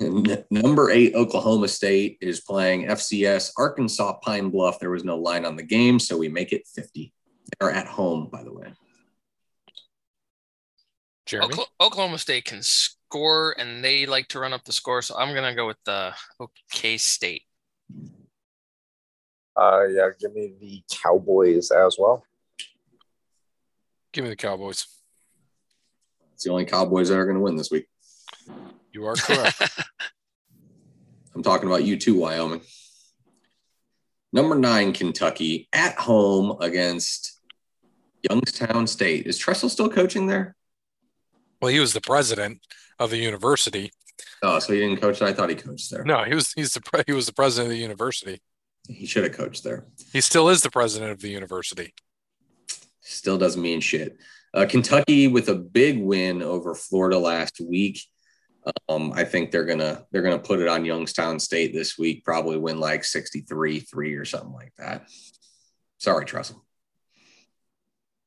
number 0.00 0.90
eight, 0.90 1.14
Oklahoma 1.14 1.68
State 1.68 2.18
is 2.20 2.40
playing 2.40 2.86
FCS 2.86 3.52
Arkansas 3.58 4.14
Pine 4.22 4.50
Bluff. 4.50 4.78
There 4.80 4.90
was 4.90 5.04
no 5.04 5.16
line 5.16 5.44
on 5.44 5.56
the 5.56 5.62
game, 5.62 5.98
so 5.98 6.16
we 6.16 6.28
make 6.28 6.52
it 6.52 6.66
50. 6.66 7.12
They're 7.58 7.70
at 7.70 7.86
home, 7.86 8.28
by 8.32 8.42
the 8.42 8.52
way. 8.52 8.72
Jeremy? 11.26 11.54
Oklahoma 11.80 12.18
State 12.18 12.44
can 12.44 12.62
score 12.62 13.54
and 13.58 13.84
they 13.84 14.06
like 14.06 14.28
to 14.28 14.40
run 14.40 14.52
up 14.52 14.64
the 14.64 14.72
score, 14.72 15.02
so 15.02 15.16
I'm 15.16 15.34
gonna 15.34 15.54
go 15.54 15.66
with 15.66 15.76
the 15.84 16.12
OK 16.40 16.96
State. 16.96 17.42
Uh 19.56 19.84
yeah, 19.88 20.08
give 20.18 20.34
me 20.34 20.54
the 20.60 20.82
Cowboys 20.90 21.70
as 21.70 21.96
well. 21.98 22.24
Give 24.12 24.24
me 24.24 24.30
the 24.30 24.36
Cowboys. 24.36 24.86
It's 26.34 26.44
the 26.44 26.50
only 26.50 26.64
Cowboys 26.64 27.10
that 27.10 27.18
are 27.18 27.26
gonna 27.26 27.40
win 27.40 27.56
this 27.56 27.70
week. 27.70 27.86
You 28.92 29.06
are 29.06 29.14
correct. 29.14 29.62
I'm 31.34 31.42
talking 31.42 31.68
about 31.68 31.84
you 31.84 31.96
too, 31.96 32.18
Wyoming. 32.18 32.60
Number 34.32 34.54
nine, 34.54 34.92
Kentucky 34.92 35.68
at 35.72 35.96
home 35.96 36.56
against 36.60 37.40
Youngstown 38.28 38.86
State. 38.86 39.26
Is 39.26 39.38
Tressel 39.38 39.68
still 39.68 39.88
coaching 39.88 40.26
there? 40.26 40.56
Well, 41.60 41.70
he 41.70 41.80
was 41.80 41.92
the 41.92 42.00
president 42.00 42.60
of 42.98 43.10
the 43.10 43.18
university. 43.18 43.92
Oh, 44.42 44.58
so 44.58 44.72
he 44.72 44.80
didn't 44.80 45.00
coach 45.00 45.18
there? 45.18 45.28
I 45.28 45.32
thought 45.32 45.50
he 45.50 45.56
coached 45.56 45.90
there. 45.90 46.04
No, 46.04 46.24
he 46.24 46.34
was 46.34 46.52
he's 46.52 46.72
the 46.72 46.80
pre- 46.80 47.02
he 47.06 47.12
was 47.12 47.26
the 47.26 47.32
president 47.32 47.70
of 47.70 47.76
the 47.76 47.82
university. 47.82 48.40
He 48.88 49.06
should 49.06 49.24
have 49.24 49.34
coached 49.34 49.62
there. 49.62 49.84
He 50.12 50.20
still 50.20 50.48
is 50.48 50.62
the 50.62 50.70
president 50.70 51.12
of 51.12 51.20
the 51.20 51.28
university. 51.28 51.94
Still 53.00 53.38
doesn't 53.38 53.60
mean 53.60 53.80
shit. 53.80 54.16
Uh, 54.54 54.66
Kentucky 54.68 55.28
with 55.28 55.48
a 55.48 55.54
big 55.54 56.00
win 56.00 56.42
over 56.42 56.74
Florida 56.74 57.18
last 57.18 57.60
week. 57.60 58.00
Um, 58.88 59.12
I 59.14 59.24
think 59.24 59.50
they're 59.50 59.64
gonna 59.64 60.04
they're 60.10 60.22
gonna 60.22 60.38
put 60.38 60.60
it 60.60 60.68
on 60.68 60.84
Youngstown 60.84 61.40
State 61.40 61.72
this 61.72 61.96
week. 61.96 62.24
Probably 62.24 62.58
win 62.58 62.78
like 62.78 63.02
63-3 63.02 64.20
or 64.20 64.24
something 64.24 64.52
like 64.52 64.72
that. 64.78 65.06
Sorry, 65.98 66.24
Tressel. 66.24 66.64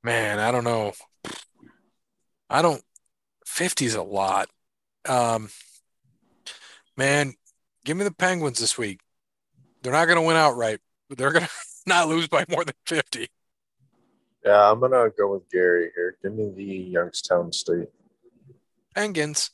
Man, 0.03 0.39
I 0.39 0.51
don't 0.51 0.63
know. 0.63 0.93
I 2.49 2.61
don't. 2.61 2.81
50 3.45 3.85
is 3.85 3.95
a 3.95 4.01
lot. 4.01 4.49
Um, 5.07 5.49
man, 6.97 7.33
give 7.85 7.97
me 7.97 8.03
the 8.03 8.13
Penguins 8.13 8.59
this 8.59 8.77
week. 8.77 8.99
They're 9.81 9.93
not 9.93 10.05
going 10.05 10.17
to 10.17 10.21
win 10.21 10.35
outright, 10.35 10.79
but 11.09 11.17
they're 11.17 11.31
going 11.31 11.45
to 11.45 11.51
not 11.85 12.07
lose 12.07 12.27
by 12.27 12.45
more 12.49 12.65
than 12.65 12.75
50. 12.85 13.27
Yeah, 14.45 14.71
I'm 14.71 14.81
gonna 14.81 15.09
go 15.17 15.31
with 15.33 15.49
Gary 15.49 15.91
here. 15.95 16.17
Give 16.21 16.33
me 16.33 16.51
the 16.53 16.63
Youngstown 16.63 17.53
State. 17.53 17.87
Penguins. 18.93 19.51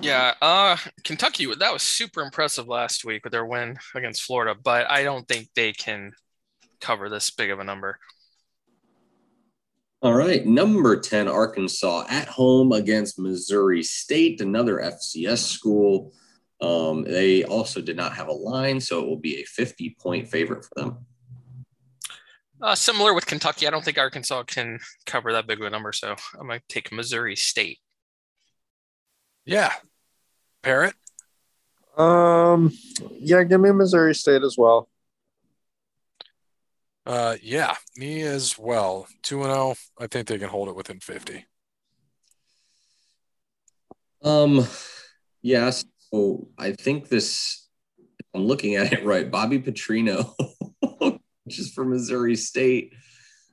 Yeah, 0.00 0.34
uh, 0.40 0.76
Kentucky. 1.02 1.52
That 1.52 1.72
was 1.72 1.82
super 1.82 2.22
impressive 2.22 2.68
last 2.68 3.04
week 3.04 3.24
with 3.24 3.32
their 3.32 3.44
win 3.44 3.78
against 3.94 4.22
Florida, 4.22 4.54
but 4.60 4.88
I 4.90 5.02
don't 5.02 5.26
think 5.26 5.48
they 5.54 5.72
can 5.72 6.12
cover 6.80 7.08
this 7.08 7.30
big 7.30 7.50
of 7.50 7.58
a 7.58 7.64
number. 7.64 7.98
All 10.00 10.14
right, 10.14 10.46
number 10.46 11.00
10, 11.00 11.26
Arkansas 11.26 12.06
at 12.08 12.28
home 12.28 12.70
against 12.70 13.18
Missouri 13.18 13.82
State, 13.82 14.40
another 14.40 14.76
FCS 14.78 15.38
school. 15.38 16.12
Um, 16.60 17.02
they 17.02 17.42
also 17.42 17.80
did 17.80 17.96
not 17.96 18.14
have 18.14 18.28
a 18.28 18.32
line, 18.32 18.80
so 18.80 19.00
it 19.00 19.06
will 19.06 19.18
be 19.18 19.40
a 19.40 19.44
50 19.44 19.96
point 20.00 20.28
favorite 20.28 20.64
for 20.64 20.70
them. 20.76 21.06
Uh, 22.62 22.76
similar 22.76 23.12
with 23.14 23.26
Kentucky, 23.26 23.66
I 23.66 23.70
don't 23.70 23.84
think 23.84 23.98
Arkansas 23.98 24.44
can 24.44 24.78
cover 25.06 25.32
that 25.32 25.48
big 25.48 25.60
of 25.60 25.66
a 25.66 25.70
number, 25.70 25.92
so 25.92 26.14
I'm 26.38 26.46
going 26.46 26.60
to 26.60 26.64
take 26.68 26.92
Missouri 26.92 27.34
State. 27.34 27.78
Yeah. 29.48 29.72
Parrot. 30.62 30.94
Um, 31.96 32.70
yeah, 33.12 33.42
give 33.44 33.62
me 33.62 33.72
Missouri 33.72 34.14
State 34.14 34.42
as 34.42 34.56
well. 34.58 34.90
Uh, 37.06 37.36
yeah, 37.42 37.74
me 37.96 38.20
as 38.20 38.58
well. 38.58 39.06
2 39.22 39.44
and 39.44 39.54
0. 39.54 39.74
I 39.98 40.06
think 40.06 40.28
they 40.28 40.36
can 40.36 40.50
hold 40.50 40.68
it 40.68 40.76
within 40.76 41.00
50. 41.00 41.46
Um, 44.22 44.66
yes. 45.40 45.86
So 46.12 46.48
I 46.58 46.72
think 46.72 47.08
this, 47.08 47.68
I'm 48.34 48.44
looking 48.44 48.74
at 48.74 48.92
it 48.92 49.02
right. 49.02 49.30
Bobby 49.30 49.58
Petrino, 49.58 50.34
which 51.44 51.58
is 51.58 51.72
from 51.72 51.88
Missouri 51.88 52.36
State. 52.36 52.92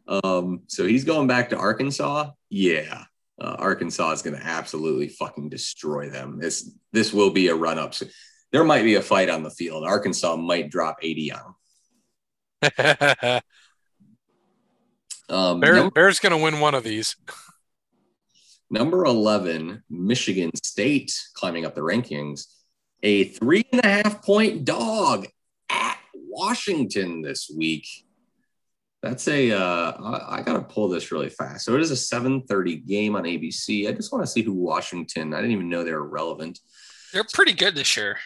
Um, 0.10 0.64
so 0.68 0.86
he's 0.86 1.06
going 1.06 1.28
back 1.28 1.52
to 1.52 1.58
Arkansas. 1.58 2.32
Yeah. 2.50 3.06
Uh, 3.40 3.56
Arkansas 3.60 4.12
is 4.12 4.22
going 4.22 4.38
to 4.38 4.46
absolutely 4.46 5.10
fucking 5.10 5.50
destroy 5.50 6.10
them. 6.10 6.40
This 6.40 6.72
this 6.94 7.14
will 7.14 7.32
be 7.32 7.50
a 7.50 7.56
run 7.56 7.78
up. 7.78 7.94
So 7.94 8.06
there 8.52 8.64
might 8.64 8.84
be 8.84 8.96
a 8.96 9.02
fight 9.02 9.30
on 9.30 9.44
the 9.44 9.50
field. 9.50 9.84
Arkansas 9.84 10.38
might 10.38 10.72
drop 10.72 10.98
80 11.02 11.34
on 11.34 11.56
them. 12.62 13.42
Um, 15.30 15.60
Bear, 15.60 15.76
number, 15.76 15.92
Bear's 15.92 16.20
going 16.20 16.32
to 16.32 16.38
win 16.38 16.60
one 16.60 16.76
of 16.76 16.84
these. 16.84 17.16
number 18.70 19.06
11, 19.06 19.84
Michigan 19.90 20.52
State 20.56 21.20
climbing 21.34 21.66
up 21.66 21.76
the 21.76 21.82
rankings, 21.82 22.46
a 23.02 23.26
three 23.26 23.66
and 23.72 23.84
a 23.84 23.88
half 23.88 24.24
point 24.24 24.66
dog 24.66 25.28
at 25.70 25.98
Washington 26.14 27.22
this 27.22 27.50
week. 27.56 27.88
That's 29.06 29.28
a. 29.28 29.51
Uh, 29.51 29.91
I, 30.03 30.38
I 30.38 30.41
got 30.41 30.53
to 30.53 30.62
pull 30.62 30.89
this 30.89 31.12
really 31.12 31.30
fast. 31.30 31.64
So 31.64 31.76
it 31.76 31.82
is 31.82 31.91
a 31.91 31.93
7:30 31.93 32.88
game 32.88 33.16
on 33.16 33.24
ABC. 33.24 33.88
I 33.88 33.91
just 33.91 34.12
want 34.12 34.26
to 34.26 34.32
see 34.32 34.41
who 34.41 34.53
Washington. 34.53 35.32
I 35.32 35.38
didn't 35.38 35.51
even 35.51 35.70
know 35.70 35.84
they 35.84 35.91
were 35.91 36.08
relevant. 36.08 36.60
They're 37.14 37.24
pretty 37.32 37.53
good 37.53 37.76
this 37.76 37.95
year. 37.95 38.18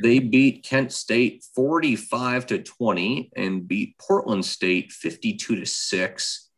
They 0.00 0.20
beat 0.20 0.62
Kent 0.62 0.92
State 0.92 1.44
45 1.56 2.46
to 2.46 2.62
20 2.62 3.32
and 3.34 3.66
beat 3.66 3.98
Portland 3.98 4.44
State 4.44 4.92
52 4.92 5.56
to 5.56 5.66
6. 5.66 6.48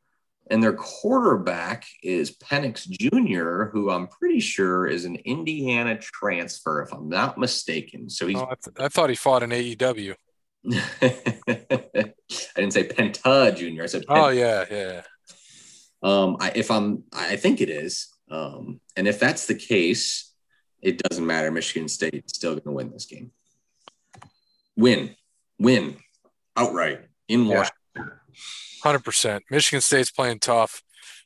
And 0.50 0.62
their 0.62 0.74
quarterback 0.74 1.86
is 2.02 2.36
Penix 2.36 2.86
Jr., 2.86 3.70
who 3.72 3.88
I'm 3.88 4.08
pretty 4.08 4.40
sure 4.40 4.86
is 4.86 5.06
an 5.06 5.16
Indiana 5.24 5.98
transfer, 5.98 6.82
if 6.82 6.92
I'm 6.92 7.08
not 7.08 7.38
mistaken. 7.38 8.10
So 8.10 8.26
he's. 8.26 8.36
Oh, 8.36 8.42
I, 8.42 8.54
th- 8.62 8.76
I 8.78 8.88
thought 8.88 9.08
he 9.08 9.16
fought 9.16 9.42
in 9.42 9.48
AEW. 9.48 10.16
I 10.72 12.12
didn't 12.56 12.72
say 12.72 12.88
Penta 12.88 13.54
Jr. 13.54 13.82
I 13.82 13.86
said. 13.86 14.04
Oh 14.08 14.28
yeah, 14.28 14.64
yeah. 14.70 15.02
Um, 16.02 16.36
I, 16.40 16.52
if 16.54 16.70
I'm, 16.70 17.04
I 17.12 17.36
think 17.36 17.60
it 17.60 17.70
is. 17.70 18.08
Um, 18.30 18.80
and 18.96 19.08
if 19.08 19.18
that's 19.18 19.46
the 19.46 19.54
case, 19.54 20.32
it 20.82 20.98
doesn't 20.98 21.26
matter. 21.26 21.50
Michigan 21.50 21.88
State 21.88 22.14
is 22.14 22.22
still 22.34 22.52
going 22.52 22.64
to 22.64 22.72
win 22.72 22.90
this 22.90 23.06
game. 23.06 23.30
Win, 24.76 25.16
win, 25.58 25.96
outright 26.56 27.06
in 27.28 27.46
Yeah. 27.46 27.56
Washington. 27.56 28.18
Hundred 28.82 29.04
percent. 29.04 29.44
Michigan 29.50 29.80
State's 29.80 30.10
playing 30.10 30.40
tough. 30.40 30.82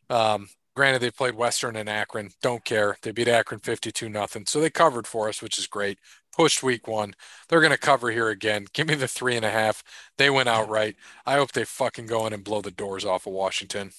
Um, 0.09 0.49
granted, 0.77 1.01
they 1.01 1.11
played 1.11 1.35
Western 1.35 1.75
and 1.75 1.89
Akron. 1.89 2.31
Don't 2.41 2.65
care. 2.65 2.97
They 3.03 3.11
beat 3.11 3.27
Akron 3.27 3.61
fifty-two 3.61 4.09
nothing. 4.09 4.47
So 4.47 4.61
they 4.61 4.71
covered 4.71 5.09
for 5.09 5.29
us, 5.29 5.43
which 5.43 5.59
is 5.59 5.67
great. 5.67 5.99
Pushed 6.37 6.63
week 6.63 6.87
one. 6.87 7.15
They're 7.49 7.61
going 7.61 7.73
to 7.73 7.79
cover 7.79 8.11
here 8.11 8.29
again. 8.29 8.67
Give 8.73 8.87
me 8.87 8.95
the 8.95 9.09
three 9.09 9.35
and 9.37 9.45
a 9.45 9.51
half. 9.51 9.83
They 10.19 10.31
went 10.31 10.49
outright. 10.49 10.97
I 11.27 11.35
hope 11.35 11.53
they 11.53 11.65
fucking 11.65 12.07
go 12.07 12.27
in 12.27 12.33
and 12.33 12.45
blow 12.45 12.61
the 12.61 12.71
doors 12.71 13.05
off 13.05 13.27
of 13.27 13.33
Washington. 13.33 13.91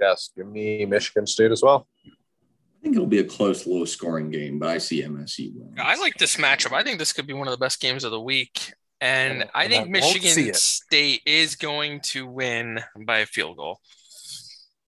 Yes, 0.00 0.30
give 0.36 0.46
me 0.46 0.84
Michigan 0.84 1.26
State 1.26 1.50
as 1.50 1.62
well. 1.62 1.88
I 2.06 2.10
think 2.82 2.94
it'll 2.94 3.06
be 3.06 3.18
a 3.18 3.24
close, 3.24 3.66
low-scoring 3.66 4.30
game, 4.30 4.58
but 4.58 4.68
I 4.68 4.78
see 4.78 5.02
MSU 5.02 5.52
winning. 5.54 5.74
I 5.78 5.96
like 5.96 6.14
this 6.18 6.36
matchup. 6.36 6.72
I 6.72 6.84
think 6.84 6.98
this 6.98 7.12
could 7.12 7.26
be 7.26 7.32
one 7.32 7.48
of 7.48 7.52
the 7.52 7.58
best 7.58 7.80
games 7.80 8.04
of 8.04 8.10
the 8.10 8.20
week. 8.20 8.74
And 9.00 9.42
And- 9.42 9.50
I 9.54 9.64
and 9.64 9.74
I 9.74 9.76
think 9.78 9.90
Michigan. 9.90 10.54
State 10.54 11.22
is 11.26 11.56
going 11.56 12.00
to 12.02 12.26
win 12.26 12.80
by 13.04 13.18
a 13.18 13.26
field 13.26 13.56
goal. 13.56 13.80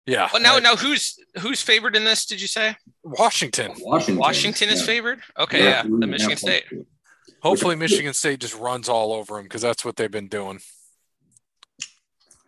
Yeah. 0.06 0.28
Well, 0.32 0.42
now, 0.42 0.58
now 0.58 0.76
who's 0.76 1.16
who's 1.40 1.62
favored 1.62 1.94
in 1.94 2.04
this? 2.04 2.26
Did 2.26 2.40
you 2.40 2.48
say 2.48 2.76
Washington. 3.04 3.72
Washington. 3.80 4.16
Washington 4.16 4.68
is 4.68 4.80
yeah. 4.80 4.86
favored? 4.86 5.20
Okay, 5.38 5.60
They're 5.60 5.70
yeah, 5.70 5.82
the 5.82 6.06
Michigan 6.06 6.30
half 6.30 6.38
State. 6.38 6.64
Hopefully, 7.42 7.76
Michigan 7.76 8.12
State 8.14 8.40
just 8.40 8.56
runs 8.58 8.88
all 8.88 9.12
over 9.12 9.34
them 9.36 9.44
because 9.44 9.62
that's 9.62 9.84
what 9.84 9.96
they've 9.96 10.10
been 10.10 10.28
doing. 10.28 10.60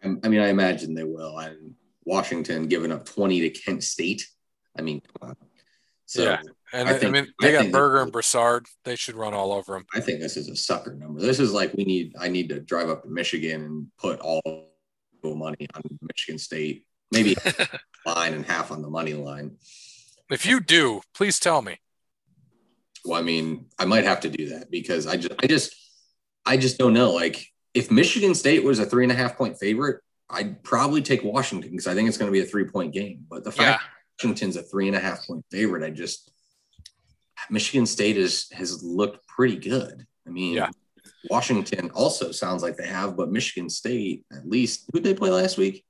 I 0.02 0.14
I 0.24 0.28
mean, 0.28 0.40
I 0.40 0.48
imagine 0.48 0.94
they 0.94 1.04
will. 1.04 1.38
And 1.38 1.74
Washington 2.04 2.66
giving 2.68 2.92
up 2.92 3.04
20 3.06 3.40
to 3.40 3.50
Kent 3.50 3.82
State. 3.84 4.26
I 4.78 4.82
mean, 4.82 5.00
come 5.00 5.30
on. 5.30 5.36
So 6.06 6.22
Yeah. 6.24 6.40
And 6.72 6.88
I 6.88 6.92
I, 6.92 6.94
I 6.94 6.98
think- 6.98 7.12
mean, 7.12 7.26
I 7.40 7.46
they 7.46 7.52
got 7.52 7.70
Berger 7.70 8.02
and 8.02 8.10
Broussard. 8.12 8.66
They 8.84 8.96
should 8.96 9.14
run 9.14 9.32
all 9.32 9.52
over 9.52 9.74
them. 9.74 9.86
I 9.94 10.00
think 10.00 10.20
this 10.20 10.36
is 10.36 10.48
a 10.48 10.56
sucker 10.56 10.94
number. 10.94 11.20
This 11.20 11.38
is 11.38 11.52
like 11.52 11.72
we 11.74 11.84
need. 11.84 12.14
I 12.18 12.28
need 12.28 12.48
to 12.48 12.60
drive 12.60 12.88
up 12.88 13.04
to 13.04 13.08
Michigan 13.08 13.62
and 13.62 13.86
put 13.98 14.18
all 14.20 14.40
the 14.44 15.34
money 15.34 15.68
on 15.74 15.82
Michigan 16.02 16.38
State. 16.38 16.84
Maybe 17.14 17.36
line 18.06 18.34
and 18.34 18.44
half 18.44 18.70
on 18.70 18.82
the 18.82 18.90
money 18.90 19.14
line. 19.14 19.56
If 20.30 20.44
you 20.46 20.60
do, 20.60 21.00
please 21.14 21.38
tell 21.38 21.62
me. 21.62 21.78
Well, 23.04 23.18
I 23.18 23.22
mean, 23.22 23.66
I 23.78 23.84
might 23.84 24.04
have 24.04 24.20
to 24.20 24.30
do 24.30 24.50
that 24.50 24.70
because 24.70 25.06
I 25.06 25.16
just, 25.16 25.34
I 25.42 25.46
just, 25.46 25.74
I 26.46 26.56
just 26.56 26.78
don't 26.78 26.92
know. 26.94 27.12
Like, 27.12 27.46
if 27.74 27.90
Michigan 27.90 28.34
State 28.34 28.64
was 28.64 28.78
a 28.78 28.86
three 28.86 29.04
and 29.04 29.12
a 29.12 29.14
half 29.14 29.36
point 29.36 29.58
favorite, 29.58 30.00
I'd 30.30 30.62
probably 30.62 31.02
take 31.02 31.22
Washington 31.22 31.70
because 31.70 31.86
I 31.86 31.94
think 31.94 32.08
it's 32.08 32.16
going 32.16 32.28
to 32.28 32.32
be 32.32 32.40
a 32.40 32.46
three 32.46 32.64
point 32.64 32.92
game. 32.92 33.26
But 33.28 33.44
the 33.44 33.50
Yeah, 33.50 33.72
fact 33.78 33.84
Washington's 34.22 34.56
a 34.56 34.62
three 34.62 34.86
and 34.88 34.96
a 34.96 35.00
half 35.00 35.26
point 35.26 35.44
favorite, 35.50 35.84
I 35.84 35.90
just 35.90 36.30
Michigan 37.50 37.84
State 37.86 38.16
is 38.16 38.48
has 38.52 38.82
looked 38.82 39.26
pretty 39.28 39.56
good. 39.56 40.06
I 40.26 40.30
mean, 40.30 40.54
Yeah. 40.54 40.70
Washington 41.30 41.90
also 41.90 42.32
sounds 42.32 42.62
like 42.62 42.76
they 42.76 42.86
have, 42.86 43.16
but 43.16 43.30
Michigan 43.30 43.68
State, 43.68 44.24
at 44.32 44.48
least, 44.48 44.88
who 44.92 45.00
they 45.00 45.14
play 45.14 45.30
last 45.30 45.56
week? 45.58 45.84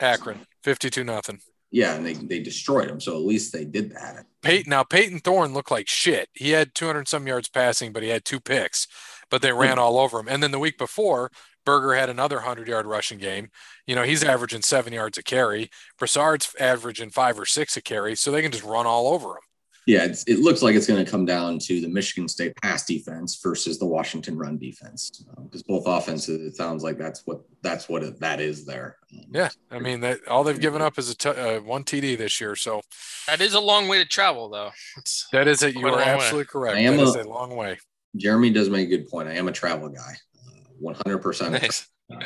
Akron, 0.00 0.40
fifty-two 0.64 1.04
nothing. 1.04 1.40
Yeah, 1.70 1.94
and 1.94 2.06
they, 2.06 2.12
they 2.12 2.38
destroyed 2.38 2.88
them. 2.88 3.00
So 3.00 3.16
at 3.16 3.24
least 3.24 3.52
they 3.52 3.64
did 3.64 3.90
that. 3.94 4.26
Peyton 4.42 4.70
now 4.70 4.84
Payton 4.84 5.20
Thorne 5.20 5.52
looked 5.52 5.72
like 5.72 5.88
shit. 5.88 6.28
He 6.32 6.50
had 6.50 6.72
200 6.72 7.08
some 7.08 7.26
yards 7.26 7.48
passing, 7.48 7.92
but 7.92 8.04
he 8.04 8.10
had 8.10 8.24
two 8.24 8.38
picks. 8.38 8.86
But 9.28 9.42
they 9.42 9.52
ran 9.52 9.78
all 9.78 9.98
over 9.98 10.20
him. 10.20 10.28
And 10.28 10.40
then 10.40 10.52
the 10.52 10.60
week 10.60 10.78
before, 10.78 11.32
Berger 11.64 11.94
had 11.94 12.10
another 12.10 12.36
100 12.36 12.68
yard 12.68 12.86
rushing 12.86 13.18
game. 13.18 13.48
You 13.86 13.96
know, 13.96 14.04
he's 14.04 14.22
averaging 14.22 14.62
seven 14.62 14.92
yards 14.92 15.18
a 15.18 15.22
carry. 15.24 15.70
Broussard's 15.98 16.54
averaging 16.60 17.10
five 17.10 17.38
or 17.38 17.46
six 17.46 17.76
a 17.76 17.82
carry, 17.82 18.14
so 18.14 18.30
they 18.30 18.42
can 18.42 18.52
just 18.52 18.62
run 18.62 18.86
all 18.86 19.08
over 19.08 19.30
him. 19.30 19.42
Yeah, 19.86 20.04
it's, 20.04 20.24
it 20.24 20.38
looks 20.38 20.62
like 20.62 20.74
it's 20.74 20.86
going 20.86 21.04
to 21.04 21.10
come 21.10 21.26
down 21.26 21.58
to 21.60 21.80
the 21.80 21.88
Michigan 21.88 22.26
State 22.26 22.56
pass 22.62 22.86
defense 22.86 23.38
versus 23.42 23.78
the 23.78 23.84
Washington 23.84 24.38
run 24.38 24.56
defense, 24.56 25.24
because 25.42 25.60
um, 25.60 25.66
both 25.68 25.86
offenses. 25.86 26.40
It 26.40 26.56
sounds 26.56 26.82
like 26.82 26.96
that's 26.96 27.26
what 27.26 27.42
that's 27.62 27.86
what 27.88 28.02
it, 28.02 28.18
that 28.20 28.40
is 28.40 28.64
there. 28.64 28.96
Um, 29.12 29.26
yeah, 29.30 29.50
I 29.70 29.78
mean 29.78 30.00
that 30.00 30.26
all 30.26 30.42
they've 30.42 30.60
given 30.60 30.80
up 30.80 30.98
is 30.98 31.10
a 31.10 31.16
t- 31.16 31.28
uh, 31.28 31.60
one 31.60 31.84
TD 31.84 32.16
this 32.16 32.40
year, 32.40 32.56
so 32.56 32.80
that 33.26 33.42
is 33.42 33.52
a 33.52 33.60
long 33.60 33.86
way 33.86 33.98
to 33.98 34.06
travel, 34.06 34.48
though. 34.48 34.70
It's 34.96 35.28
that 35.32 35.48
is 35.48 35.62
it. 35.62 35.74
You 35.74 35.86
are 35.88 36.00
absolutely 36.00 36.40
way. 36.40 36.44
correct. 36.46 36.76
I 36.76 36.80
am 36.80 36.96
that 36.96 37.16
a, 37.16 37.22
a, 37.22 37.28
long 37.28 37.54
way. 37.54 37.78
Jeremy 38.16 38.50
does 38.50 38.70
make 38.70 38.86
a 38.86 38.90
good 38.90 39.08
point. 39.08 39.28
I 39.28 39.34
am 39.34 39.48
a 39.48 39.52
travel 39.52 39.90
guy, 39.90 40.14
uh, 40.46 40.60
one 40.78 40.94
hundred 40.94 41.18
percent. 41.18 41.62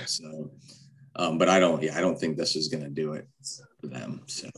So, 0.06 0.50
um, 1.16 1.38
but 1.38 1.48
I 1.48 1.58
don't. 1.58 1.82
Yeah, 1.82 1.98
I 1.98 2.00
don't 2.00 2.18
think 2.18 2.36
this 2.36 2.54
is 2.54 2.68
going 2.68 2.84
to 2.84 2.90
do 2.90 3.14
it 3.14 3.26
for 3.80 3.88
them. 3.88 4.22
So, 4.26 4.48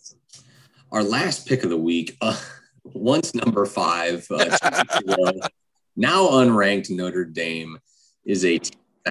our 0.92 1.03
last 1.03 1.46
pick 1.46 1.64
of 1.64 1.70
the 1.70 1.78
week. 1.78 2.18
Uh, 2.20 2.38
once 2.85 3.35
number 3.35 3.66
five, 3.66 4.26
uh, 4.31 4.57
now 5.97 6.28
unranked 6.28 6.91
Notre 6.91 7.24
Dame 7.24 7.78
is 8.24 8.45
a 8.45 8.61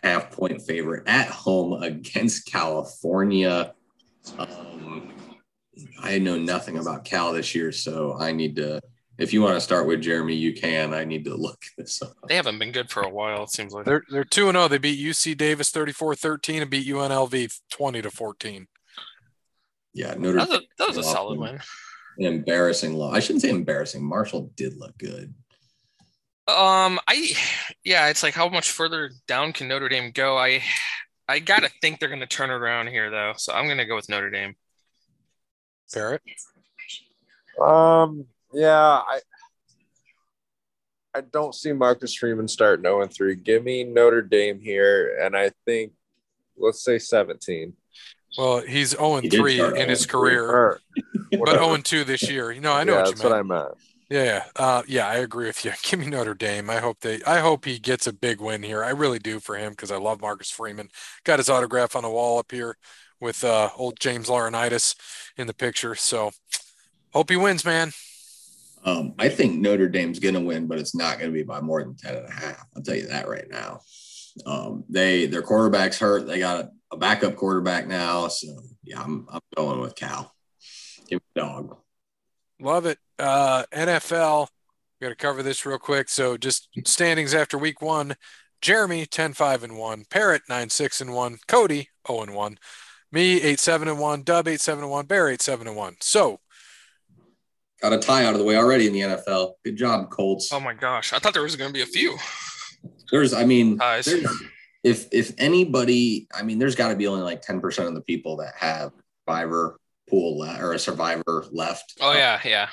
half 0.03 0.31
point 0.31 0.61
favorite 0.61 1.07
at 1.07 1.27
home 1.27 1.81
against 1.83 2.45
California. 2.45 3.73
Um, 4.37 5.13
I 6.01 6.19
know 6.19 6.37
nothing 6.37 6.77
about 6.77 7.05
Cal 7.05 7.33
this 7.33 7.55
year, 7.55 7.71
so 7.71 8.17
I 8.19 8.31
need 8.31 8.55
to. 8.57 8.81
If 9.17 9.33
you 9.33 9.41
want 9.41 9.55
to 9.55 9.61
start 9.61 9.85
with 9.85 10.01
Jeremy, 10.01 10.33
you 10.33 10.53
can. 10.53 10.93
I 10.93 11.03
need 11.03 11.25
to 11.25 11.35
look 11.35 11.61
this 11.77 12.01
up. 12.01 12.13
They 12.29 12.35
haven't 12.35 12.57
been 12.57 12.71
good 12.71 12.89
for 12.89 13.01
a 13.01 13.09
while. 13.09 13.43
It 13.43 13.49
seems 13.49 13.73
like 13.73 13.85
they're 13.85 14.03
they're 14.09 14.23
two 14.23 14.47
and 14.47 14.55
zero. 14.55 14.65
Oh. 14.65 14.67
They 14.69 14.77
beat 14.77 15.05
UC 15.05 15.37
Davis 15.37 15.71
34-13 15.71 16.61
and 16.61 16.69
beat 16.69 16.87
UNLV 16.87 17.59
twenty 17.69 18.01
to 18.01 18.11
fourteen. 18.11 18.67
Yeah, 19.93 20.13
Notre. 20.13 20.39
That 20.39 20.49
was 20.49 20.57
a, 20.57 20.61
that 20.77 20.87
was 20.87 20.97
a 20.97 21.03
solid 21.03 21.39
win 21.39 21.59
an 22.19 22.25
embarrassing 22.25 22.93
loss. 22.93 23.15
I 23.15 23.19
shouldn't 23.19 23.41
say 23.41 23.49
embarrassing. 23.49 24.03
Marshall 24.03 24.51
did 24.55 24.77
look 24.77 24.97
good. 24.97 25.33
Um, 26.47 26.99
I 27.07 27.31
yeah, 27.83 28.09
it's 28.09 28.23
like 28.23 28.33
how 28.33 28.49
much 28.49 28.71
further 28.71 29.11
down 29.27 29.53
can 29.53 29.67
Notre 29.67 29.89
Dame 29.89 30.11
go? 30.11 30.37
I 30.37 30.61
I 31.27 31.39
gotta 31.39 31.69
think 31.81 31.99
they're 31.99 32.09
gonna 32.09 32.25
turn 32.25 32.49
around 32.49 32.87
here 32.87 33.09
though, 33.09 33.33
so 33.37 33.53
I'm 33.53 33.67
gonna 33.67 33.85
go 33.85 33.95
with 33.95 34.09
Notre 34.09 34.31
Dame. 34.31 34.55
Barrett. 35.93 36.21
Um. 37.61 38.25
Yeah, 38.51 39.01
I 39.07 39.19
I 41.13 41.21
don't 41.21 41.53
see 41.53 41.73
Marcus 41.73 42.15
Freeman 42.15 42.47
starting 42.47 42.83
0 42.83 43.07
3. 43.07 43.35
Give 43.35 43.63
me 43.63 43.83
Notre 43.83 44.21
Dame 44.21 44.59
here, 44.59 45.19
and 45.21 45.35
I 45.35 45.51
think 45.65 45.93
let's 46.57 46.83
say 46.83 46.99
17. 46.99 47.73
Well, 48.37 48.61
he's 48.61 48.91
0 48.91 49.21
3 49.21 49.81
in 49.81 49.89
his 49.89 50.05
career, 50.05 50.79
but 51.31 51.49
0 51.49 51.77
2 51.77 52.03
this 52.03 52.29
year. 52.29 52.51
You 52.51 52.61
know, 52.61 52.73
I 52.73 52.83
know 52.83 52.93
yeah, 52.93 52.99
what 52.99 53.09
that's 53.09 53.23
what 53.23 53.33
I 53.33 53.41
meant. 53.41 53.69
Yeah, 54.09 54.45
uh, 54.55 54.81
yeah, 54.87 55.07
I 55.07 55.15
agree 55.17 55.45
with 55.45 55.63
you. 55.63 55.71
Give 55.83 55.99
me 55.99 56.07
Notre 56.07 56.33
Dame. 56.33 56.69
I 56.69 56.77
hope 56.77 56.99
they. 57.01 57.21
I 57.23 57.39
hope 57.39 57.65
he 57.65 57.79
gets 57.79 58.07
a 58.07 58.13
big 58.13 58.41
win 58.41 58.63
here. 58.63 58.83
I 58.83 58.89
really 58.89 59.19
do 59.19 59.39
for 59.39 59.55
him 59.55 59.71
because 59.71 59.91
I 59.91 59.97
love 59.97 60.21
Marcus 60.21 60.49
Freeman. 60.49 60.89
Got 61.23 61.39
his 61.39 61.49
autograph 61.49 61.95
on 61.95 62.03
the 62.03 62.09
wall 62.09 62.39
up 62.39 62.51
here 62.51 62.77
with 63.19 63.43
uh, 63.43 63.69
old 63.77 63.99
James 63.99 64.27
Laurinaitis 64.27 64.95
in 65.37 65.47
the 65.47 65.53
picture. 65.53 65.93
So, 65.93 66.31
hope 67.13 67.29
he 67.29 67.35
wins, 67.35 67.65
man. 67.65 67.91
Um, 68.85 69.13
I 69.19 69.29
think 69.29 69.59
Notre 69.59 69.89
Dame's 69.89 70.19
going 70.19 70.35
to 70.35 70.41
win, 70.41 70.65
but 70.65 70.79
it's 70.79 70.95
not 70.95 71.19
going 71.19 71.31
to 71.31 71.33
be 71.33 71.43
by 71.43 71.59
more 71.59 71.83
than 71.83 71.95
10 71.95 72.15
and 72.15 72.27
a 72.27 72.31
half. 72.31 72.65
I'll 72.75 72.81
tell 72.81 72.95
you 72.95 73.07
that 73.07 73.27
right 73.27 73.49
now. 73.49 73.81
Um, 74.45 74.85
they 74.89 75.25
their 75.25 75.41
quarterback's 75.41 75.99
hurt. 75.99 76.25
They 76.25 76.39
got 76.39 76.69
a, 76.91 76.95
a, 76.95 76.97
backup 76.97 77.35
quarterback 77.35 77.87
now, 77.87 78.27
so 78.27 78.47
yeah, 78.83 79.01
I'm 79.01 79.27
I'm 79.31 79.41
going 79.55 79.79
with 79.79 79.95
Cal. 79.95 80.33
Give 81.07 81.19
me 81.19 81.41
dog. 81.41 81.77
Love 82.59 82.85
it. 82.85 82.99
Uh, 83.17 83.63
NFL. 83.73 84.47
We 84.99 85.05
got 85.05 85.09
to 85.09 85.15
cover 85.15 85.41
this 85.41 85.65
real 85.65 85.77
quick. 85.77 86.09
So 86.09 86.35
just 86.35 86.67
standings 86.85 87.33
after 87.33 87.57
week 87.57 87.81
one. 87.81 88.15
Jeremy 88.61 89.05
10 89.05 89.33
5 89.33 89.63
and 89.63 89.77
1, 89.77 90.05
Parrot 90.09 90.41
9 90.49 90.69
6 90.69 91.01
and 91.01 91.13
1, 91.13 91.37
Cody 91.47 91.89
0 92.07 92.23
and 92.23 92.35
1, 92.35 92.57
me 93.11 93.41
8 93.41 93.59
7 93.59 93.87
and 93.87 93.99
1, 93.99 94.23
Dub 94.23 94.47
8 94.47 94.59
7 94.59 94.83
and 94.83 94.91
1, 94.91 95.05
Bear 95.05 95.29
8 95.29 95.41
7 95.41 95.67
and 95.67 95.75
1. 95.75 95.95
So 96.01 96.39
got 97.81 97.93
a 97.93 97.99
tie 97.99 98.25
out 98.25 98.33
of 98.33 98.39
the 98.39 98.45
way 98.45 98.57
already 98.57 98.87
in 98.87 98.93
the 98.93 98.99
NFL. 98.99 99.53
Good 99.63 99.77
job, 99.77 100.09
Colts. 100.09 100.51
Oh 100.51 100.59
my 100.59 100.73
gosh. 100.73 101.13
I 101.13 101.19
thought 101.19 101.33
there 101.33 101.43
was 101.43 101.55
going 101.55 101.69
to 101.69 101.73
be 101.73 101.81
a 101.81 101.85
few. 101.85 102.17
There's, 103.11 103.33
I 103.33 103.45
mean, 103.45 103.77
there's, 103.77 104.07
if 104.83 105.07
if 105.11 105.33
anybody, 105.37 106.27
I 106.33 106.43
mean, 106.43 106.59
there's 106.59 106.75
got 106.75 106.89
to 106.89 106.95
be 106.95 107.07
only 107.07 107.23
like 107.23 107.41
ten 107.41 107.61
percent 107.61 107.87
of 107.87 107.95
the 107.95 108.01
people 108.01 108.37
that 108.37 108.53
have 108.57 108.91
survivor 109.27 109.79
pool 110.09 110.39
le- 110.39 110.59
or 110.59 110.73
a 110.73 110.79
survivor 110.79 111.45
left. 111.51 111.95
Oh 112.01 112.13
yeah, 112.13 112.39
yeah. 112.43 112.69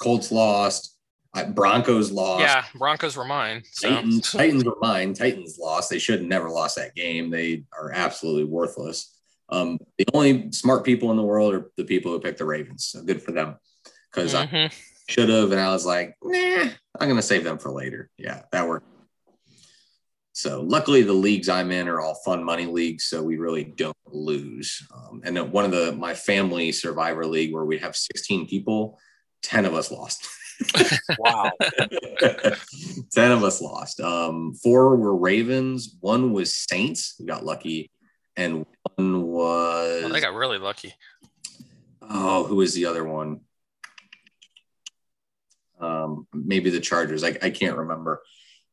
Colts 0.00 0.32
lost. 0.32 0.96
Broncos 1.54 2.10
lost. 2.10 2.42
Yeah, 2.42 2.64
Broncos 2.74 3.16
were 3.16 3.24
mine. 3.24 3.62
So. 3.70 3.88
Titans, 3.88 4.32
Titans 4.32 4.64
were 4.64 4.76
mine. 4.80 5.14
Titans 5.14 5.58
lost. 5.60 5.88
They 5.88 6.00
should 6.00 6.20
have 6.20 6.28
never 6.28 6.50
lost 6.50 6.74
that 6.76 6.94
game. 6.96 7.30
They 7.30 7.64
are 7.72 7.92
absolutely 7.92 8.44
worthless. 8.44 9.16
Um, 9.48 9.78
the 9.96 10.06
only 10.12 10.50
smart 10.50 10.84
people 10.84 11.12
in 11.12 11.16
the 11.16 11.22
world 11.22 11.54
are 11.54 11.70
the 11.76 11.84
people 11.84 12.10
who 12.10 12.20
pick 12.20 12.36
the 12.36 12.44
Ravens. 12.44 12.86
So 12.86 13.02
good 13.02 13.22
for 13.22 13.30
them. 13.30 13.56
Because 14.10 14.34
mm-hmm. 14.34 14.56
I 14.56 14.70
should 15.08 15.28
have, 15.28 15.52
and 15.52 15.60
I 15.60 15.70
was 15.70 15.86
like, 15.86 16.16
nah, 16.20 16.68
I'm 16.98 17.08
gonna 17.08 17.22
save 17.22 17.44
them 17.44 17.58
for 17.58 17.70
later. 17.70 18.10
Yeah, 18.16 18.42
that 18.50 18.66
worked. 18.66 18.86
So 20.32 20.62
luckily, 20.62 21.02
the 21.02 21.12
leagues 21.12 21.48
I'm 21.48 21.72
in 21.72 21.88
are 21.88 22.00
all 22.00 22.14
fun 22.14 22.44
money 22.44 22.66
leagues, 22.66 23.04
so 23.04 23.22
we 23.22 23.36
really 23.36 23.64
don't 23.64 23.96
lose. 24.06 24.86
Um, 24.94 25.22
and 25.24 25.36
then 25.36 25.50
one 25.50 25.64
of 25.64 25.72
the 25.72 25.92
my 25.92 26.14
family 26.14 26.72
survivor 26.72 27.26
league 27.26 27.52
where 27.52 27.64
we 27.64 27.78
have 27.78 27.96
16 27.96 28.46
people, 28.46 28.98
10 29.42 29.64
of 29.64 29.74
us 29.74 29.90
lost. 29.90 30.26
wow, 31.18 31.50
10 33.12 33.32
of 33.32 33.42
us 33.42 33.60
lost. 33.60 34.00
Um, 34.00 34.54
four 34.54 34.96
were 34.96 35.16
Ravens, 35.16 35.96
one 36.00 36.32
was 36.32 36.54
Saints, 36.54 37.16
We 37.18 37.26
got 37.26 37.44
lucky, 37.44 37.90
and 38.36 38.64
one 38.96 39.22
was. 39.22 40.04
Oh, 40.04 40.08
they 40.10 40.20
got 40.20 40.34
really 40.34 40.58
lucky. 40.58 40.94
Oh, 42.02 42.44
who 42.44 42.56
was 42.56 42.74
the 42.74 42.86
other 42.86 43.04
one? 43.04 43.40
Um, 45.80 46.26
maybe 46.32 46.70
the 46.70 46.80
Chargers. 46.80 47.24
I, 47.24 47.36
I 47.42 47.50
can't 47.50 47.78
remember 47.78 48.22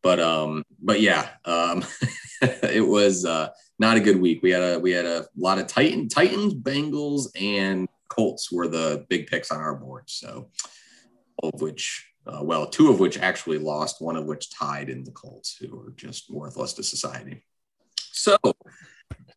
but 0.08 0.22
um 0.22 0.64
but 0.82 1.02
yeah 1.02 1.28
um 1.44 1.84
it 2.42 2.88
was 2.88 3.26
uh 3.26 3.50
not 3.78 3.98
a 3.98 4.00
good 4.00 4.22
week. 4.22 4.40
We 4.42 4.52
had 4.52 4.64
a 4.64 4.80
we 4.80 4.92
had 4.92 5.06
a 5.06 5.26
lot 5.36 5.60
of 5.60 5.68
titan 5.68 6.08
titans 6.08 6.54
bengals 6.54 7.28
and 7.38 7.90
colts 8.08 8.50
were 8.50 8.70
the 8.70 9.06
big 9.10 9.28
picks 9.28 9.52
on 9.52 9.60
our 9.60 9.76
board. 9.76 10.06
So 10.08 10.50
of 11.44 11.60
which 11.60 12.10
uh, 12.26 12.40
well 12.42 12.68
two 12.68 12.90
of 12.90 13.02
which 13.02 13.18
actually 13.20 13.58
lost 13.58 14.02
one 14.02 14.16
of 14.16 14.24
which 14.24 14.50
tied 14.50 14.88
in 14.90 15.04
the 15.04 15.12
colts 15.12 15.58
who 15.60 15.78
are 15.78 15.92
just 15.98 16.32
worthless 16.32 16.72
to 16.76 16.84
society. 16.84 17.44
So 18.14 18.38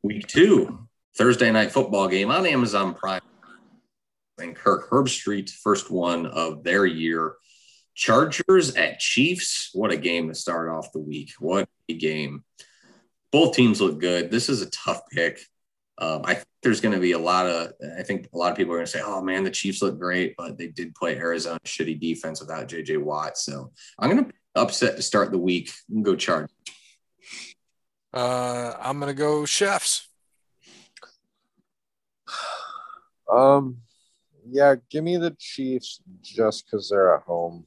week 0.05 0.29
two 0.29 0.87
thursday 1.18 1.51
night 1.51 1.73
football 1.73 2.07
game 2.07 2.31
on 2.31 2.47
amazon 2.47 2.95
prime. 2.95 3.23
And 4.39 4.55
kirk 4.55 4.89
herbstreit 4.89 5.51
first 5.51 5.91
one 5.91 6.27
of 6.27 6.62
their 6.62 6.87
year 6.87 7.35
Chargers 8.01 8.74
at 8.76 8.98
Chiefs. 8.98 9.68
What 9.74 9.92
a 9.92 9.96
game 9.98 10.28
to 10.28 10.34
start 10.34 10.70
off 10.70 10.90
the 10.90 10.98
week. 10.98 11.32
What 11.38 11.68
a 11.86 11.94
game. 11.94 12.44
Both 13.30 13.55
teams 13.55 13.78
look 13.78 14.01
good. 14.01 14.30
This 14.30 14.48
is 14.48 14.62
a 14.62 14.70
tough 14.70 15.03
pick. 15.12 15.38
Um, 15.98 16.22
I 16.24 16.32
think 16.32 16.46
there's 16.62 16.80
going 16.80 16.94
to 16.94 17.01
be 17.01 17.12
a 17.12 17.18
lot 17.18 17.44
of, 17.44 17.72
I 17.98 18.03
think 18.03 18.28
a 18.32 18.38
lot 18.38 18.53
of 18.53 18.57
people 18.57 18.72
are 18.72 18.78
going 18.78 18.86
to 18.86 18.90
say, 18.90 19.03
oh 19.05 19.20
man, 19.20 19.44
the 19.44 19.51
Chiefs 19.51 19.82
look 19.82 19.98
great, 19.98 20.34
but 20.38 20.57
they 20.57 20.68
did 20.68 20.94
play 20.94 21.18
Arizona 21.18 21.61
shitty 21.66 22.01
defense 22.01 22.40
without 22.40 22.68
JJ 22.68 23.03
Watt. 23.03 23.36
So 23.36 23.70
I'm 23.98 24.11
going 24.11 24.24
to 24.24 24.32
upset 24.55 24.96
to 24.96 25.03
start 25.03 25.30
the 25.30 25.38
week 25.38 25.70
and 25.90 26.03
go 26.03 26.16
charge. 26.16 26.48
Uh, 28.14 28.72
I'm 28.80 28.98
going 28.98 29.14
to 29.14 29.18
go 29.18 29.44
chefs. 29.44 30.09
Um, 33.30 33.76
yeah, 34.51 34.74
give 34.90 35.05
me 35.05 35.16
the 35.16 35.30
Chiefs 35.38 36.01
just 36.20 36.64
because 36.64 36.88
they're 36.88 37.14
at 37.14 37.22
home 37.22 37.64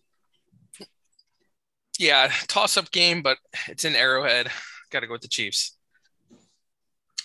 yeah, 2.03 2.31
toss 2.47 2.77
up 2.77 2.91
game, 2.91 3.21
but 3.21 3.37
it's 3.67 3.85
in 3.85 3.95
Arrowhead. 3.95 4.49
Got 4.91 5.01
to 5.01 5.07
go 5.07 5.13
with 5.13 5.21
the 5.21 5.27
Chiefs. 5.27 5.77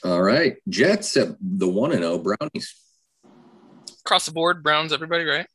All 0.05 0.23
right, 0.23 0.57
Jets 0.69 1.17
at 1.17 1.29
the 1.41 1.69
one 1.69 1.91
and 1.91 2.03
zero 2.03 2.15
oh, 2.15 2.19
Brownies. 2.19 2.75
Across 4.01 4.27
the 4.27 4.33
board, 4.33 4.63
Browns. 4.63 4.93
Everybody, 4.93 5.25
right? 5.25 5.47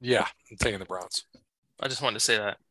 Yeah, 0.00 0.26
I'm 0.50 0.56
taking 0.58 0.80
the 0.80 0.84
Browns. 0.84 1.24
I 1.80 1.88
just 1.88 2.02
wanted 2.02 2.14
to 2.14 2.24
say 2.24 2.36
that. 2.36 2.58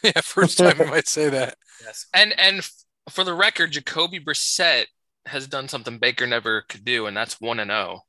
Yeah, 0.00 0.20
first 0.20 0.58
time 0.58 0.80
I 0.80 0.84
might 0.84 1.08
say 1.08 1.28
that. 1.28 1.56
Yes, 1.84 2.06
and 2.14 2.32
and 2.38 2.68
for 3.10 3.24
the 3.24 3.34
record, 3.34 3.72
Jacoby 3.72 4.20
Brissett 4.20 4.84
has 5.26 5.48
done 5.48 5.66
something 5.66 5.98
Baker 5.98 6.24
never 6.24 6.62
could 6.68 6.84
do, 6.84 7.06
and 7.06 7.16
that's 7.16 7.40
one 7.40 7.58
and 7.58 7.68
zero 7.68 8.02
oh 8.04 8.08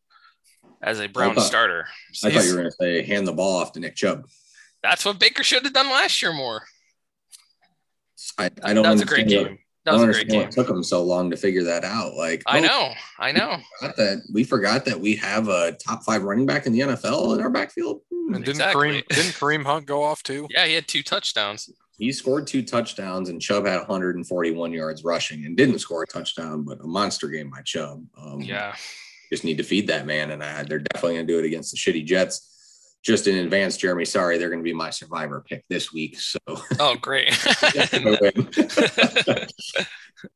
as 0.84 1.00
a 1.00 1.08
Brown 1.08 1.34
thought, 1.34 1.46
starter. 1.46 1.88
So 2.14 2.28
I 2.28 2.32
thought 2.32 2.44
you 2.44 2.52
were 2.52 2.58
going 2.58 2.70
to 2.70 2.76
say 2.80 3.04
hand 3.04 3.28
the 3.28 3.34
ball 3.34 3.58
off 3.58 3.72
to 3.74 3.80
Nick 3.80 3.96
Chubb. 3.96 4.26
That's 4.84 5.04
what 5.06 5.20
Baker 5.20 5.44
should 5.44 5.64
have 5.64 5.74
done 5.74 5.88
last 5.90 6.22
year 6.22 6.34
more. 6.34 6.64
I, 8.38 8.50
I 8.64 8.74
don't. 8.74 8.84
That's 8.84 9.02
a 9.02 9.06
great 9.06 9.28
game. 9.28 9.60
That 9.86 9.92
I 9.92 9.94
was 9.94 10.02
don't 10.02 10.10
a 10.10 10.14
great 10.14 10.22
understand 10.22 10.30
game. 10.30 10.42
what 10.42 10.52
took 10.52 10.68
them 10.68 10.84
so 10.84 11.04
long 11.04 11.32
to 11.32 11.38
figure 11.38 11.64
that 11.64 11.84
out. 11.84 12.14
Like, 12.16 12.44
I 12.46 12.60
oh, 12.60 12.62
know, 12.62 12.92
I 13.18 13.32
know. 13.32 13.58
forgot 13.80 13.96
that 13.98 14.22
we 14.34 14.44
forgot 14.44 14.86
that 14.86 15.00
we 15.00 15.16
have 15.16 15.48
a 15.48 15.72
top 15.74 16.04
five 16.04 16.24
running 16.24 16.46
back 16.46 16.66
in 16.66 16.74
the 16.74 16.82
NFL 16.82 17.36
in 17.36 17.42
our 17.42 17.50
backfield. 17.50 18.02
Hmm. 18.14 18.36
And 18.36 18.46
didn't 18.46 18.58
Exactly. 18.62 18.90
Kareem 19.02 19.08
didn't 19.08 19.32
Kareem 19.34 19.66
Hunt 19.66 19.86
go 19.86 20.04
off 20.04 20.22
too? 20.24 20.48
Yeah, 20.50 20.66
he 20.66 20.74
had 20.74 20.88
two 20.88 21.02
touchdowns. 21.04 21.70
He 21.98 22.12
scored 22.14 22.48
two 22.48 22.62
touchdowns, 22.62 23.28
and 23.28 23.42
Chubb 23.42 23.66
had 23.66 23.78
141 23.80 24.72
yards 24.72 25.04
rushing 25.04 25.46
and 25.46 25.58
didn't 25.58 25.80
score 25.80 26.04
a 26.04 26.08
touchdown, 26.08 26.64
but 26.64 26.80
a 26.82 26.88
monster 26.88 27.28
game 27.28 27.50
by 27.50 27.62
Chubb. 27.62 28.06
Um, 28.18 28.40
Yeah. 28.40 28.74
just 29.30 29.44
need 29.44 29.58
to 29.58 29.64
feed 29.64 29.88
that 29.88 30.06
man, 30.06 30.32
and 30.32 30.42
I, 30.42 30.64
they're 30.64 30.80
definitely 30.80 31.16
going 31.16 31.28
to 31.28 31.34
do 31.34 31.40
it 31.40 31.46
against 31.46 31.72
the 31.72 31.78
shitty 31.78 32.06
Jets. 32.06 32.59
Just 33.04 33.28
in 33.28 33.38
advance, 33.38 33.78
Jeremy. 33.78 34.06
Sorry, 34.06 34.38
they're 34.38 34.50
going 34.50 34.60
to 34.60 34.64
be 34.64 34.74
my 34.74 34.90
survivor 34.90 35.44
pick 35.48 35.64
this 35.70 35.94
week. 35.94 36.20
So 36.20 36.40
Oh, 36.80 36.96
great. 37.02 37.30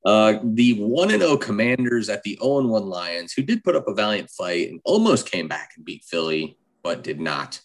uh, 0.06 0.40
the 0.44 0.76
one 0.80 1.12
and 1.12 1.22
zero 1.22 1.38
Commanders 1.38 2.10
at 2.10 2.24
the 2.24 2.38
zero 2.42 2.60
and 2.60 2.70
one 2.70 2.86
Lions, 2.86 3.34
who 3.34 3.42
did 3.42 3.64
put 3.64 3.76
up 3.76 3.88
a 3.88 3.94
valiant 3.94 4.30
fight 4.30 4.70
and 4.70 4.80
almost 4.86 5.30
came 5.30 5.48
back 5.48 5.72
and 5.76 5.84
beat 5.84 6.04
Philly, 6.06 6.58
but 6.84 7.04
did 7.04 7.20
not. 7.20 7.60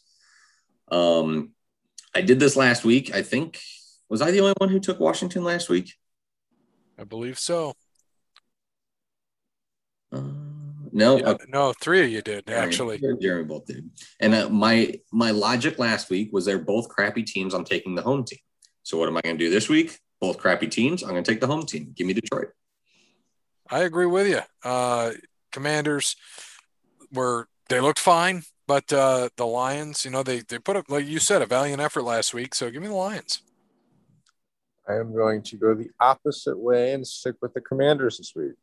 Um, 0.90 1.50
I 2.14 2.22
did 2.22 2.40
this 2.40 2.56
last 2.56 2.84
week. 2.84 3.14
I 3.14 3.22
think 3.22 3.60
was 4.08 4.22
I 4.22 4.30
the 4.30 4.40
only 4.40 4.54
one 4.58 4.70
who 4.70 4.80
took 4.80 4.98
Washington 4.98 5.44
last 5.44 5.68
week? 5.68 5.94
I 6.98 7.04
believe 7.04 7.38
so. 7.38 7.74
Uh, 10.10 10.22
no, 10.98 11.18
Yeah, 11.18 11.34
no, 11.48 11.72
three 11.72 12.04
of 12.04 12.10
you 12.10 12.22
did 12.22 12.46
Jeremy- 12.46 12.66
actually. 12.66 13.16
Jeremy 13.20 13.44
both 13.44 13.66
did. 13.66 13.88
And 14.20 14.34
uh, 14.34 14.48
my 14.48 15.00
my 15.12 15.30
logic 15.30 15.78
last 15.78 16.10
week 16.10 16.32
was 16.32 16.44
they're 16.44 16.58
both 16.58 16.88
crappy 16.88 17.22
teams. 17.22 17.54
I'm 17.54 17.64
taking 17.64 17.94
the 17.94 18.02
home 18.02 18.24
team. 18.24 18.40
So 18.82 18.98
what 18.98 19.08
am 19.08 19.16
I 19.16 19.20
going 19.22 19.38
to 19.38 19.44
do 19.44 19.50
this 19.50 19.68
week? 19.68 19.98
Both 20.20 20.38
crappy 20.38 20.66
teams. 20.66 21.02
I'm 21.02 21.10
going 21.10 21.22
to 21.22 21.30
take 21.30 21.40
the 21.40 21.46
home 21.46 21.64
team. 21.64 21.92
Give 21.94 22.06
me 22.06 22.14
Detroit. 22.14 22.48
I 23.70 23.80
agree 23.80 24.06
with 24.06 24.26
you. 24.26 24.40
Uh, 24.64 25.12
commanders 25.52 26.16
were 27.12 27.46
they 27.68 27.80
looked 27.80 27.98
fine, 28.00 28.42
but 28.66 28.92
uh, 28.92 29.28
the 29.36 29.46
Lions, 29.46 30.04
you 30.04 30.10
know, 30.10 30.22
they 30.22 30.40
they 30.40 30.58
put 30.58 30.76
up 30.76 30.86
like 30.88 31.06
you 31.06 31.20
said 31.20 31.42
a 31.42 31.46
valiant 31.46 31.80
effort 31.80 32.02
last 32.02 32.34
week. 32.34 32.54
So 32.54 32.70
give 32.70 32.82
me 32.82 32.88
the 32.88 32.94
Lions. 32.94 33.42
I 34.88 34.94
am 34.94 35.14
going 35.14 35.42
to 35.42 35.56
go 35.56 35.74
the 35.74 35.90
opposite 36.00 36.58
way 36.58 36.92
and 36.94 37.06
stick 37.06 37.36
with 37.42 37.52
the 37.52 37.60
Commanders 37.60 38.16
this 38.16 38.32
week. 38.34 38.54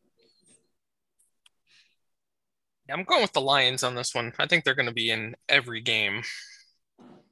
I'm 2.90 3.04
going 3.04 3.22
with 3.22 3.34
the 3.34 3.42
Lions 3.42 3.84
on 3.84 3.96
this 3.96 4.14
one. 4.14 4.32
I 4.38 4.48
think 4.48 4.64
they're 4.64 4.76
going 4.76 4.88
to 4.88 4.94
be 4.94 5.10
in 5.10 5.36
every 5.50 5.82
game 5.82 6.24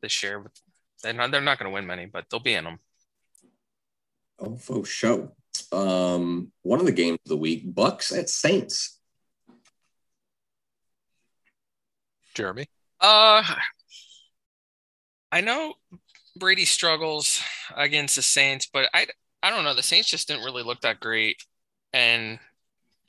this 0.01 0.23
year. 0.23 0.43
They're 1.03 1.13
not, 1.13 1.31
they're 1.31 1.41
not 1.41 1.59
going 1.59 1.69
to 1.69 1.73
win 1.73 1.85
many, 1.85 2.05
but 2.05 2.25
they'll 2.29 2.39
be 2.39 2.53
in 2.53 2.63
them. 2.63 2.79
Oh, 4.39 4.55
faux 4.57 4.89
show. 4.89 5.31
Um, 5.71 6.51
one 6.63 6.79
of 6.79 6.85
the 6.85 6.91
games 6.91 7.19
of 7.25 7.29
the 7.29 7.37
week, 7.37 7.73
Bucks 7.73 8.11
at 8.11 8.29
Saints. 8.29 8.99
Jeremy. 12.33 12.65
Uh, 12.99 13.43
I 15.31 15.41
know 15.41 15.75
Brady 16.37 16.65
struggles 16.65 17.41
against 17.75 18.15
the 18.15 18.21
Saints, 18.21 18.67
but 18.71 18.89
I 18.93 19.07
I 19.41 19.49
don't 19.49 19.63
know. 19.63 19.75
The 19.75 19.83
Saints 19.83 20.09
just 20.09 20.27
didn't 20.27 20.45
really 20.45 20.63
look 20.63 20.81
that 20.81 20.99
great, 20.99 21.43
and 21.91 22.39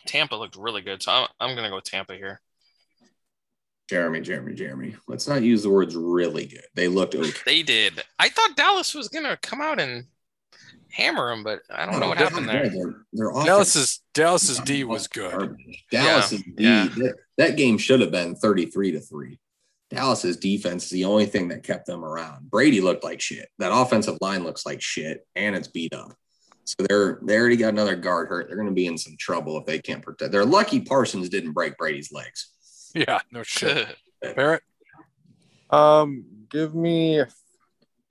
Tampa 0.06 0.36
looked 0.36 0.56
really 0.56 0.82
good. 0.82 1.02
So 1.02 1.12
I'm 1.12 1.28
I'm 1.40 1.54
gonna 1.56 1.68
go 1.70 1.76
with 1.76 1.84
Tampa 1.84 2.14
here. 2.14 2.40
Jeremy, 3.88 4.20
Jeremy, 4.20 4.54
Jeremy. 4.54 4.96
Let's 5.06 5.28
not 5.28 5.42
use 5.42 5.62
the 5.62 5.70
words 5.70 5.94
really 5.94 6.46
good. 6.46 6.64
They 6.74 6.88
looked 6.88 7.14
okay. 7.14 7.30
They 7.44 7.62
did. 7.62 8.02
I 8.18 8.28
thought 8.30 8.56
Dallas 8.56 8.94
was 8.94 9.08
gonna 9.08 9.36
come 9.42 9.60
out 9.60 9.78
and 9.78 10.06
hammer 10.90 11.28
them, 11.30 11.44
but 11.44 11.60
I 11.68 11.84
don't 11.86 12.00
know 12.00 12.08
what 12.08 12.18
happened 12.18 12.48
there. 12.48 12.68
Their, 12.70 12.94
their 13.12 13.30
offense- 13.30 13.46
Dallas's 13.46 14.00
Dallas's 14.14 14.58
D 14.60 14.84
was 14.84 15.08
good. 15.08 15.56
Dallas's 15.90 16.42
D, 16.42 16.54
yeah. 16.58 16.88
That, 16.96 17.14
that 17.36 17.56
game 17.56 17.78
should 17.78 18.00
have 18.00 18.10
been 18.12 18.36
33 18.36 18.92
to 18.92 19.00
3. 19.00 19.38
Dallas's 19.90 20.36
defense 20.38 20.84
is 20.84 20.90
the 20.90 21.04
only 21.04 21.26
thing 21.26 21.48
that 21.48 21.62
kept 21.62 21.86
them 21.86 22.04
around. 22.04 22.50
Brady 22.50 22.80
looked 22.80 23.04
like 23.04 23.20
shit. 23.20 23.48
That 23.58 23.72
offensive 23.72 24.18
line 24.20 24.44
looks 24.44 24.64
like 24.64 24.80
shit 24.80 25.26
and 25.36 25.54
it's 25.54 25.68
beat 25.68 25.92
up. 25.92 26.12
So 26.64 26.84
they're 26.88 27.18
they 27.22 27.36
already 27.36 27.56
got 27.56 27.68
another 27.68 27.96
guard 27.96 28.28
hurt. 28.28 28.48
They're 28.48 28.56
gonna 28.56 28.72
be 28.72 28.86
in 28.86 28.98
some 28.98 29.16
trouble 29.18 29.58
if 29.58 29.66
they 29.66 29.78
can't 29.78 30.02
protect. 30.02 30.32
They're 30.32 30.44
lucky 30.44 30.80
Parsons 30.80 31.28
didn't 31.28 31.52
break 31.52 31.76
Brady's 31.76 32.10
legs. 32.12 32.50
Yeah, 32.94 33.20
no 33.30 33.42
shit. 33.42 33.96
Barrett. 34.22 34.62
Um, 35.70 36.24
give 36.50 36.74
me, 36.74 37.22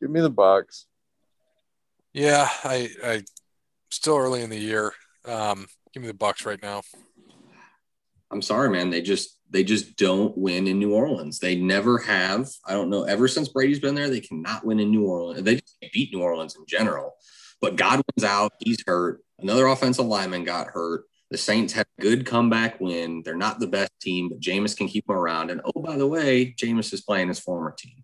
give 0.01 0.09
me 0.09 0.19
the 0.19 0.29
Bucks. 0.29 0.85
Yeah, 2.13 2.47
I 2.63 2.89
I 3.03 3.23
still 3.89 4.17
early 4.17 4.41
in 4.41 4.49
the 4.49 4.59
year. 4.59 4.93
Um, 5.25 5.67
give 5.93 6.01
me 6.01 6.07
the 6.07 6.13
Bucks 6.13 6.45
right 6.45 6.61
now. 6.61 6.81
I'm 8.29 8.41
sorry, 8.41 8.69
man. 8.69 8.89
They 8.89 9.01
just 9.01 9.39
they 9.49 9.63
just 9.63 9.95
don't 9.95 10.37
win 10.37 10.67
in 10.67 10.79
New 10.79 10.93
Orleans. 10.93 11.39
They 11.39 11.55
never 11.55 11.99
have. 11.99 12.49
I 12.65 12.73
don't 12.73 12.89
know. 12.89 13.03
Ever 13.03 13.27
since 13.27 13.49
Brady's 13.49 13.79
been 13.79 13.95
there, 13.95 14.09
they 14.09 14.19
cannot 14.19 14.65
win 14.65 14.79
in 14.79 14.91
New 14.91 15.05
Orleans. 15.05 15.43
They 15.43 15.55
just 15.55 15.77
can't 15.81 15.93
beat 15.93 16.13
New 16.13 16.21
Orleans 16.21 16.55
in 16.55 16.65
general. 16.67 17.13
But 17.63 17.77
Godwin's 17.77 18.25
out. 18.25 18.51
He's 18.59 18.83
hurt. 18.85 19.23
Another 19.39 19.67
offensive 19.67 20.05
lineman 20.05 20.43
got 20.43 20.67
hurt. 20.67 21.05
The 21.31 21.37
Saints 21.37 21.71
had 21.71 21.85
a 21.97 22.01
good 22.01 22.25
comeback 22.25 22.81
win. 22.81 23.21
They're 23.23 23.37
not 23.37 23.61
the 23.61 23.67
best 23.67 23.91
team, 24.01 24.27
but 24.27 24.41
Jameis 24.41 24.75
can 24.75 24.89
keep 24.89 25.07
them 25.07 25.15
around. 25.15 25.49
And 25.49 25.61
oh, 25.63 25.79
by 25.79 25.95
the 25.95 26.05
way, 26.05 26.53
Jameis 26.61 26.91
is 26.91 27.03
playing 27.03 27.29
his 27.29 27.39
former 27.39 27.71
team. 27.71 28.03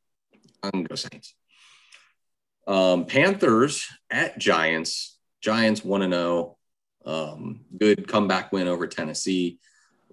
I'm 0.64 0.72
gonna 0.72 0.84
go 0.86 0.96
Saints. 0.96 1.36
Um, 2.68 3.04
Panthers 3.04 3.86
at 4.10 4.40
Giants. 4.40 5.20
Giants 5.42 5.84
one 5.84 6.04
and 6.04 6.14
zero. 6.14 6.58
Um, 7.06 7.66
good 7.78 8.08
comeback 8.08 8.54
win 8.54 8.70
over 8.70 8.88
Tennessee 8.88 9.60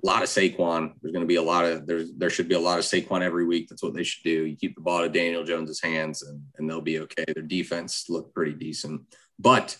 a 0.02 0.06
lot 0.06 0.22
of 0.22 0.28
Saquon. 0.28 0.92
There's 1.00 1.12
going 1.12 1.24
to 1.24 1.28
be 1.28 1.36
a 1.36 1.42
lot 1.42 1.64
of 1.64 1.86
there's 1.86 2.12
there 2.14 2.30
should 2.30 2.48
be 2.48 2.54
a 2.54 2.60
lot 2.60 2.78
of 2.78 2.84
Saquon 2.84 3.22
every 3.22 3.46
week. 3.46 3.68
That's 3.68 3.82
what 3.82 3.94
they 3.94 4.02
should 4.02 4.24
do. 4.24 4.44
You 4.44 4.56
keep 4.56 4.74
the 4.74 4.80
ball 4.80 5.00
to 5.00 5.08
Daniel 5.08 5.44
Jones's 5.44 5.80
hands, 5.80 6.22
and 6.22 6.42
and 6.58 6.68
they'll 6.68 6.80
be 6.80 7.00
okay. 7.00 7.24
Their 7.26 7.42
defense 7.42 8.06
looked 8.08 8.34
pretty 8.34 8.52
decent, 8.52 9.02
but 9.38 9.76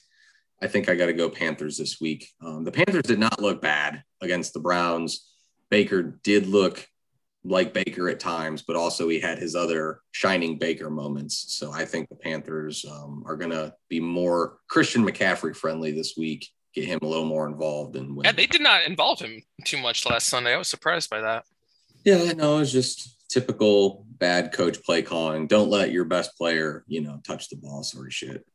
I 0.63 0.69
think 0.69 0.89
I 0.89 0.95
got 0.95 1.07
to 1.07 1.13
go 1.13 1.29
Panthers 1.29 1.77
this 1.77 2.01
week. 2.01 2.29
Um, 2.43 2.65
the 2.65 2.73
Panthers 2.73 3.03
did 3.03 3.19
not 3.19 3.41
look 3.41 3.61
bad 3.61 4.03
against 4.21 4.55
the 4.55 4.61
Browns. 4.61 5.29
Baker 5.71 6.19
did 6.23 6.47
look 6.47 6.87
like 7.45 7.73
Baker 7.73 8.09
at 8.09 8.21
times, 8.21 8.63
but 8.63 8.77
also 8.77 9.09
he 9.09 9.21
had 9.21 9.39
his 9.39 9.55
other 9.55 10.01
shining 10.13 10.59
Baker 10.59 10.91
moments. 10.91 11.55
So 11.59 11.73
I 11.73 11.85
think 11.85 12.09
the 12.09 12.17
Panthers 12.17 12.85
um, 12.91 13.23
are 13.27 13.37
going 13.37 13.51
to 13.51 13.73
be 13.89 14.01
more 14.01 14.59
Christian 14.69 15.05
McCaffrey 15.05 15.55
friendly 15.55 15.93
this 15.93 16.15
week. 16.17 16.49
Get 16.75 16.85
him 16.85 16.99
a 17.03 17.07
little 17.07 17.25
more 17.25 17.47
involved 17.47 17.97
and 17.97 18.17
win. 18.17 18.25
Yeah, 18.25 18.33
they 18.33 18.47
did 18.47 18.61
not 18.61 18.85
involve 18.85 19.21
him 19.21 19.43
too 19.65 19.79
much 19.79 20.05
last 20.07 20.27
Sunday. 20.27 20.55
I 20.55 20.59
was 20.59 20.69
surprised 20.69 21.09
by 21.09 21.21
that. 21.21 21.45
Yeah, 22.05 22.33
no, 22.33 22.57
it 22.57 22.61
was 22.61 22.73
just 22.73 23.17
typical 23.29 24.05
bad 24.09 24.53
coach 24.53 24.83
play 24.83 25.03
calling. 25.03 25.47
Don't 25.47 25.71
let 25.71 25.91
your 25.91 26.05
best 26.05 26.37
player, 26.37 26.85
you 26.87 27.01
know, 27.01 27.21
touch 27.27 27.49
the 27.49 27.57
ball, 27.57 27.83
sort 27.83 28.07
of 28.07 28.15
shit. 28.15 28.47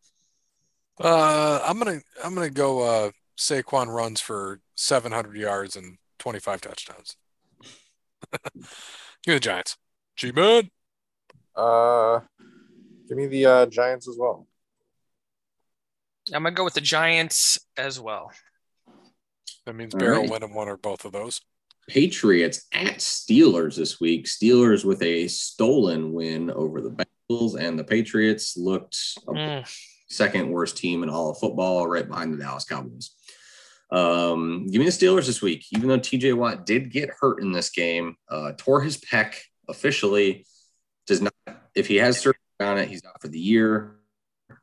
Uh, 1.03 1.61
I'm 1.65 1.77
gonna 1.79 2.01
I'm 2.23 2.35
gonna 2.35 2.49
go. 2.49 2.81
Uh, 2.81 3.11
Saquon 3.37 3.87
runs 3.87 4.21
for 4.21 4.59
700 4.75 5.35
yards 5.35 5.75
and 5.75 5.97
25 6.19 6.61
touchdowns. 6.61 7.15
Give 8.43 8.53
me 9.27 9.33
the 9.33 9.39
Giants. 9.39 9.77
G 10.15 10.31
man. 10.31 10.69
Uh, 11.55 12.19
give 13.09 13.17
me 13.17 13.25
the 13.27 13.45
uh, 13.45 13.65
Giants 13.65 14.07
as 14.07 14.15
well. 14.17 14.47
I'm 16.33 16.43
gonna 16.43 16.55
go 16.55 16.63
with 16.63 16.75
the 16.75 16.81
Giants 16.81 17.59
as 17.77 17.99
well. 17.99 18.31
That 19.65 19.73
means 19.73 19.93
All 19.95 19.99
Barrel 19.99 20.21
right. 20.21 20.29
winning 20.29 20.53
one 20.53 20.67
or 20.67 20.77
both 20.77 21.05
of 21.05 21.11
those. 21.11 21.41
Patriots 21.87 22.67
at 22.71 22.97
Steelers 22.97 23.75
this 23.75 23.99
week. 23.99 24.25
Steelers 24.25 24.85
with 24.85 25.01
a 25.01 25.27
stolen 25.27 26.13
win 26.13 26.51
over 26.51 26.79
the 26.81 26.91
Bengals, 26.91 27.59
and 27.59 27.77
the 27.77 27.83
Patriots 27.83 28.55
looked 28.55 28.97
a 29.27 29.31
Mm, 29.31 29.81
second 30.11 30.49
worst 30.51 30.77
team 30.77 31.03
in 31.03 31.09
all 31.09 31.29
of 31.31 31.37
football, 31.39 31.87
right 31.87 32.07
behind 32.07 32.33
the 32.33 32.37
Dallas 32.37 32.65
Cowboys. 32.65 33.11
Um, 33.91 34.67
give 34.67 34.79
me 34.79 34.85
the 34.85 34.91
Steelers 34.91 35.25
this 35.25 35.41
week, 35.41 35.65
even 35.71 35.89
though 35.89 35.99
TJ 35.99 36.33
Watt 36.35 36.65
did 36.65 36.91
get 36.91 37.09
hurt 37.19 37.41
in 37.41 37.51
this 37.51 37.69
game, 37.69 38.15
uh, 38.29 38.53
tore 38.57 38.81
his 38.81 38.97
pec 38.97 39.35
officially. 39.67 40.45
Does 41.07 41.21
not, 41.21 41.33
if 41.75 41.87
he 41.87 41.97
has 41.97 42.19
surgery 42.19 42.39
on 42.59 42.77
it, 42.77 42.87
he's 42.87 43.03
out 43.05 43.21
for 43.21 43.27
the 43.27 43.39
year. 43.39 43.95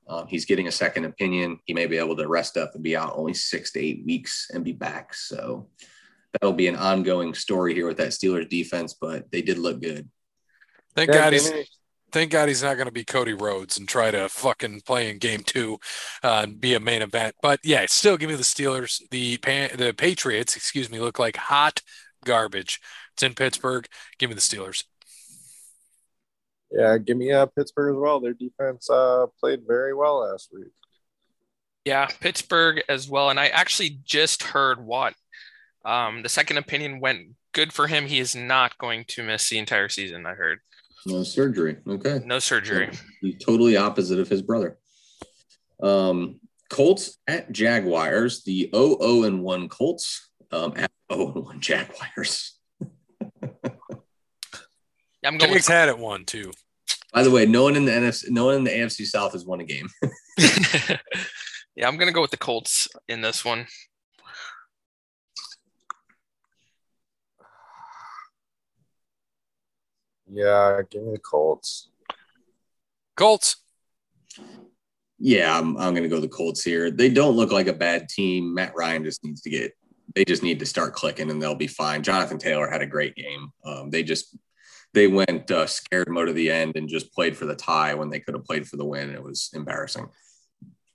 Um, 0.08 0.26
he's 0.26 0.46
getting 0.46 0.68
a 0.68 0.72
second 0.72 1.04
opinion. 1.04 1.58
He 1.64 1.74
may 1.74 1.86
be 1.86 1.98
able 1.98 2.16
to 2.16 2.26
rest 2.28 2.56
up 2.56 2.74
and 2.74 2.82
be 2.82 2.96
out 2.96 3.12
only 3.16 3.34
six 3.34 3.72
to 3.72 3.80
eight 3.80 4.02
weeks 4.06 4.48
and 4.52 4.64
be 4.64 4.72
back. 4.72 5.12
So 5.12 5.68
that'll 6.32 6.54
be 6.54 6.68
an 6.68 6.76
ongoing 6.76 7.34
story 7.34 7.74
here 7.74 7.86
with 7.86 7.98
that 7.98 8.08
Steelers 8.10 8.48
defense, 8.48 8.94
but 8.98 9.30
they 9.30 9.42
did 9.42 9.58
look 9.58 9.82
good. 9.82 10.08
Thank 10.94 11.08
Yeah, 11.10 11.18
God 11.18 11.32
he's 11.34 11.52
me- 11.52 11.66
thank 12.12 12.30
God 12.30 12.48
he's 12.48 12.62
not 12.62 12.74
going 12.74 12.86
to 12.86 12.92
be 12.92 13.04
Cody 13.04 13.34
Rhodes 13.34 13.78
and 13.78 13.88
try 13.88 14.10
to 14.10 14.28
fucking 14.28 14.82
play 14.82 15.10
in 15.10 15.18
game 15.18 15.42
two 15.44 15.78
uh, 16.22 16.42
and 16.44 16.60
be 16.60 16.74
a 16.74 16.80
main 16.80 17.02
event. 17.02 17.34
But 17.42 17.60
yeah, 17.64 17.84
still 17.88 18.16
give 18.16 18.30
me 18.30 18.36
the 18.36 18.42
Steelers. 18.42 19.02
The 19.10 19.36
Pan- 19.38 19.76
the 19.76 19.92
Patriots, 19.92 20.56
excuse 20.56 20.90
me, 20.90 21.00
look 21.00 21.18
like 21.18 21.36
hot 21.36 21.82
garbage. 22.24 22.80
It's 23.14 23.22
in 23.22 23.34
Pittsburgh. 23.34 23.86
Give 24.18 24.30
me 24.30 24.34
the 24.34 24.40
Steelers. 24.40 24.84
Yeah, 26.70 26.98
give 26.98 27.16
me 27.16 27.32
uh, 27.32 27.46
Pittsburgh 27.46 27.96
as 27.96 28.00
well. 28.00 28.20
Their 28.20 28.34
defense 28.34 28.90
uh, 28.90 29.26
played 29.40 29.60
very 29.66 29.94
well 29.94 30.20
last 30.20 30.50
week. 30.52 30.72
Yeah, 31.84 32.06
Pittsburgh 32.20 32.82
as 32.88 33.08
well. 33.08 33.30
And 33.30 33.40
I 33.40 33.46
actually 33.46 34.00
just 34.04 34.42
heard 34.42 34.84
what 34.84 35.14
um, 35.84 36.22
the 36.22 36.28
second 36.28 36.58
opinion 36.58 37.00
went 37.00 37.28
good 37.52 37.72
for 37.72 37.86
him. 37.86 38.06
He 38.06 38.18
is 38.18 38.36
not 38.36 38.76
going 38.76 39.06
to 39.08 39.22
miss 39.22 39.48
the 39.48 39.58
entire 39.58 39.88
season. 39.88 40.26
I 40.26 40.34
heard 40.34 40.60
No 41.06 41.22
surgery. 41.22 41.78
Okay. 41.86 42.20
no 42.24 42.38
surgery. 42.38 42.90
He's 43.20 43.36
totally 43.38 43.76
opposite 43.76 44.18
of 44.18 44.28
his 44.28 44.42
brother. 44.42 44.78
Um, 45.82 46.40
Colts 46.70 47.18
at 47.26 47.50
Jaguars. 47.52 48.42
The 48.44 48.70
0 48.74 49.22
and 49.24 49.42
1 49.42 49.68
Colts 49.68 50.30
um, 50.52 50.74
at 50.76 50.90
0 51.12 51.32
and 51.34 51.44
1 51.44 51.60
Jaguars. 51.60 52.58
I'm 55.24 55.36
going. 55.36 55.52
Jags 55.52 55.54
With, 55.54 55.66
had 55.68 55.88
it 55.88 55.98
one 55.98 56.24
too. 56.24 56.52
By 57.12 57.22
the 57.22 57.30
way, 57.30 57.46
no 57.46 57.64
one 57.64 57.76
in 57.76 57.84
the 57.84 57.92
NFC, 57.92 58.30
no 58.30 58.46
one 58.46 58.56
in 58.56 58.64
the 58.64 58.70
AFC 58.70 59.04
South 59.06 59.32
has 59.32 59.44
won 59.44 59.60
a 59.60 59.64
game. 59.64 59.88
yeah, 61.74 61.88
I'm 61.88 61.96
going 61.96 62.08
to 62.08 62.12
go 62.12 62.20
with 62.20 62.30
the 62.30 62.36
Colts 62.36 62.86
in 63.08 63.20
this 63.20 63.44
one. 63.44 63.66
Yeah, 70.30 70.80
give 70.90 71.02
me 71.02 71.12
the 71.12 71.18
Colts. 71.18 71.88
Colts. 73.16 73.56
Yeah, 75.18 75.58
I'm, 75.58 75.76
I'm 75.76 75.94
going 75.94 76.04
to 76.04 76.08
go 76.08 76.20
the 76.20 76.28
Colts 76.28 76.62
here. 76.62 76.90
They 76.90 77.08
don't 77.08 77.34
look 77.34 77.50
like 77.50 77.66
a 77.66 77.72
bad 77.72 78.08
team. 78.08 78.54
Matt 78.54 78.74
Ryan 78.76 79.04
just 79.04 79.24
needs 79.24 79.40
to 79.42 79.50
get, 79.50 79.72
they 80.14 80.24
just 80.24 80.42
need 80.42 80.60
to 80.60 80.66
start 80.66 80.94
clicking 80.94 81.30
and 81.30 81.42
they'll 81.42 81.54
be 81.54 81.66
fine. 81.66 82.02
Jonathan 82.02 82.38
Taylor 82.38 82.70
had 82.70 82.82
a 82.82 82.86
great 82.86 83.16
game. 83.16 83.50
Um, 83.64 83.90
they 83.90 84.02
just, 84.02 84.36
they 84.94 85.08
went 85.08 85.50
uh, 85.50 85.66
scared 85.66 86.08
mode 86.08 86.28
to 86.28 86.32
the 86.32 86.50
end 86.50 86.76
and 86.76 86.88
just 86.88 87.12
played 87.12 87.36
for 87.36 87.46
the 87.46 87.56
tie 87.56 87.94
when 87.94 88.10
they 88.10 88.20
could 88.20 88.34
have 88.34 88.44
played 88.44 88.68
for 88.68 88.76
the 88.76 88.84
win. 88.84 89.10
It 89.10 89.22
was 89.22 89.50
embarrassing. 89.54 90.08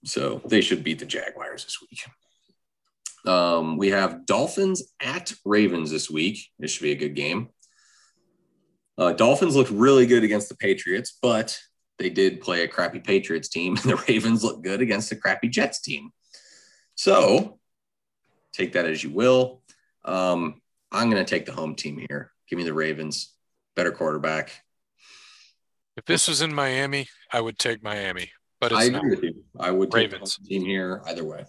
So 0.06 0.42
they 0.46 0.62
should 0.62 0.84
beat 0.84 1.00
the 1.00 1.06
Jaguars 1.06 1.66
this 1.66 1.78
week. 1.82 2.06
Um, 3.26 3.78
we 3.78 3.90
have 3.90 4.26
Dolphins 4.26 4.84
at 5.02 5.34
Ravens 5.46 5.92
this 5.92 6.10
week. 6.10 6.50
This 6.60 6.72
should 6.72 6.84
be 6.84 6.92
a 6.92 6.96
good 6.96 7.16
game. 7.16 7.50
Uh, 8.98 9.14
Dolphins 9.14 9.56
looked 9.56 9.72
really 9.72 10.06
good 10.06 10.24
against 10.24 10.50
the 10.50 10.56
Patriots, 10.56 11.18
but 11.22 11.60
they 11.98 12.10
did 12.10 12.42
play 12.42 12.64
a 12.64 12.68
crappy 12.68 13.00
Patriots 13.00 13.50
team, 13.50 13.76
and 13.82 13.92
the 13.92 14.04
Ravens 14.08 14.44
look 14.44 14.64
good 14.64 14.82
against 14.82 15.12
a 15.12 15.16
crappy 15.16 15.50
Jets 15.50 15.82
team. 15.82 16.12
So 16.96 17.60
take 18.52 18.74
that 18.74 18.86
as 18.86 19.04
you 19.04 19.10
will. 19.10 19.62
Um, 20.06 20.62
I'm 20.92 21.10
going 21.10 21.24
to 21.24 21.30
take 21.30 21.46
the 21.46 21.52
home 21.52 21.76
team 21.76 22.06
here. 22.08 22.32
Give 22.50 22.58
me 22.58 22.64
the 22.64 22.74
Ravens, 22.74 23.34
better 23.76 23.92
quarterback. 23.92 24.52
If 25.96 26.06
this 26.06 26.28
was 26.28 26.42
in 26.42 26.54
Miami, 26.54 27.08
I 27.32 27.42
would 27.42 27.58
take 27.58 27.84
Miami, 27.84 28.32
but 28.60 28.74
I 28.74 28.86
agree 28.86 28.92
not. 28.92 29.10
with 29.10 29.24
you. 29.24 29.44
I 29.60 29.72
would 29.72 29.92
take 29.92 30.12
Ravens. 30.12 30.38
the 30.38 30.42
home 30.42 30.62
team 30.62 30.68
here 30.68 31.02
either 31.08 31.24
way. 31.24 31.46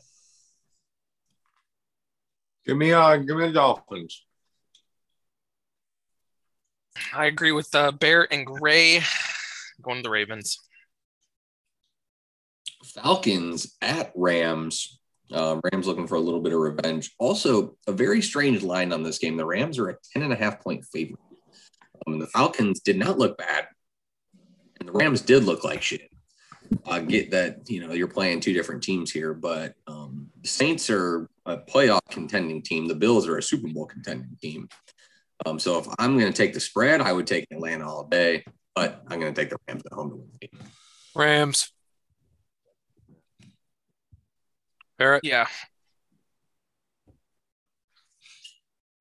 Give 2.66 2.76
me 2.76 2.92
uh 2.92 3.16
give 3.16 3.36
me 3.36 3.46
the 3.48 3.52
Dolphins. 3.52 4.24
I 7.14 7.26
agree 7.26 7.52
with 7.52 7.74
uh, 7.74 7.92
Bear 7.92 8.32
and 8.32 8.46
Gray. 8.46 9.02
Going 9.82 9.98
to 9.98 10.02
the 10.02 10.10
Ravens. 10.10 10.60
Falcons 12.84 13.74
at 13.80 14.12
Rams. 14.14 15.00
Uh, 15.32 15.60
Rams 15.72 15.86
looking 15.86 16.06
for 16.06 16.16
a 16.16 16.20
little 16.20 16.40
bit 16.40 16.52
of 16.52 16.60
revenge. 16.60 17.12
Also, 17.18 17.76
a 17.86 17.92
very 17.92 18.20
strange 18.20 18.62
line 18.62 18.92
on 18.92 19.02
this 19.02 19.18
game. 19.18 19.36
The 19.36 19.44
Rams 19.44 19.78
are 19.78 19.88
a 19.88 19.96
10 20.12 20.22
and 20.22 20.32
a 20.32 20.36
half 20.36 20.62
point 20.62 20.84
favorite. 20.84 21.18
Um, 22.06 22.18
the 22.18 22.26
Falcons 22.26 22.80
did 22.80 22.98
not 22.98 23.18
look 23.18 23.38
bad, 23.38 23.66
and 24.78 24.88
the 24.88 24.92
Rams 24.92 25.22
did 25.22 25.44
look 25.44 25.64
like 25.64 25.82
shit. 25.82 26.10
I 26.86 27.00
get 27.00 27.30
that, 27.30 27.68
you 27.68 27.80
know, 27.80 27.92
you're 27.92 28.08
playing 28.08 28.40
two 28.40 28.52
different 28.52 28.82
teams 28.82 29.10
here, 29.10 29.34
but 29.34 29.74
um, 29.86 30.28
the 30.42 30.48
Saints 30.48 30.90
are 30.90 31.28
a 31.46 31.58
playoff 31.58 32.00
contending 32.10 32.62
team. 32.62 32.86
The 32.86 32.94
Bills 32.94 33.28
are 33.28 33.38
a 33.38 33.42
Super 33.42 33.68
Bowl 33.68 33.86
contending 33.86 34.36
team. 34.40 34.68
Um, 35.46 35.58
so 35.58 35.78
if 35.78 35.86
I'm 35.98 36.18
going 36.18 36.32
to 36.32 36.36
take 36.36 36.54
the 36.54 36.60
spread, 36.60 37.00
I 37.00 37.12
would 37.12 37.26
take 37.26 37.46
Atlanta 37.50 37.88
all 37.88 38.04
day, 38.04 38.44
but 38.74 39.02
I'm 39.08 39.20
going 39.20 39.34
to 39.34 39.40
take 39.40 39.50
the 39.50 39.58
Rams 39.68 39.82
at 39.84 39.92
home 39.92 40.10
to 40.10 40.16
win. 40.16 40.68
Rams. 41.14 41.70
Barrett. 44.98 45.24
Yeah. 45.24 45.46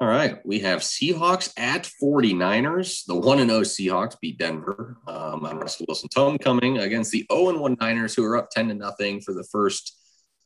All 0.03 0.09
right. 0.09 0.45
We 0.45 0.59
have 0.59 0.81
Seahawks 0.81 1.53
at 1.55 1.89
49ers. 2.01 3.05
The 3.05 3.15
1 3.15 3.37
0 3.37 3.61
Seahawks 3.61 4.19
beat 4.19 4.37
Denver 4.37 4.97
um, 5.07 5.45
on 5.45 5.59
Russell 5.59 5.85
Wilson's 5.87 6.13
homecoming 6.13 6.79
against 6.79 7.11
the 7.11 7.25
0 7.31 7.57
1 7.57 7.77
Niners, 7.79 8.13
who 8.13 8.25
are 8.25 8.35
up 8.35 8.49
10 8.49 8.67
to 8.67 8.73
nothing 8.73 9.21
for 9.21 9.33
the 9.33 9.45
first, 9.45 9.97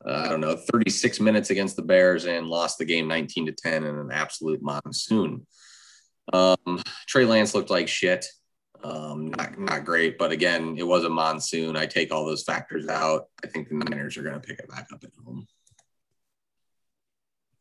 uh, 0.06 0.22
I 0.26 0.28
don't 0.28 0.40
know, 0.40 0.54
36 0.54 1.18
minutes 1.18 1.50
against 1.50 1.74
the 1.74 1.82
Bears 1.82 2.26
and 2.26 2.46
lost 2.46 2.78
the 2.78 2.84
game 2.84 3.08
19 3.08 3.46
to 3.46 3.52
10 3.52 3.84
in 3.84 3.98
an 3.98 4.10
absolute 4.12 4.62
monsoon. 4.62 5.44
Um, 6.32 6.82
Trey 7.06 7.24
Lance 7.24 7.54
looked 7.54 7.70
like 7.70 7.88
shit. 7.88 8.26
Um, 8.84 9.28
not, 9.30 9.58
not 9.58 9.84
great, 9.84 10.18
but 10.18 10.30
again, 10.30 10.76
it 10.78 10.86
was 10.86 11.04
a 11.04 11.08
monsoon. 11.08 11.76
I 11.76 11.86
take 11.86 12.12
all 12.12 12.24
those 12.24 12.44
factors 12.44 12.86
out. 12.88 13.24
I 13.42 13.48
think 13.48 13.68
the 13.68 13.74
Niners 13.74 14.16
are 14.16 14.22
going 14.22 14.34
to 14.34 14.40
pick 14.40 14.60
it 14.60 14.68
back 14.68 14.86
up 14.92 15.02
at 15.02 15.10
home. 15.24 15.46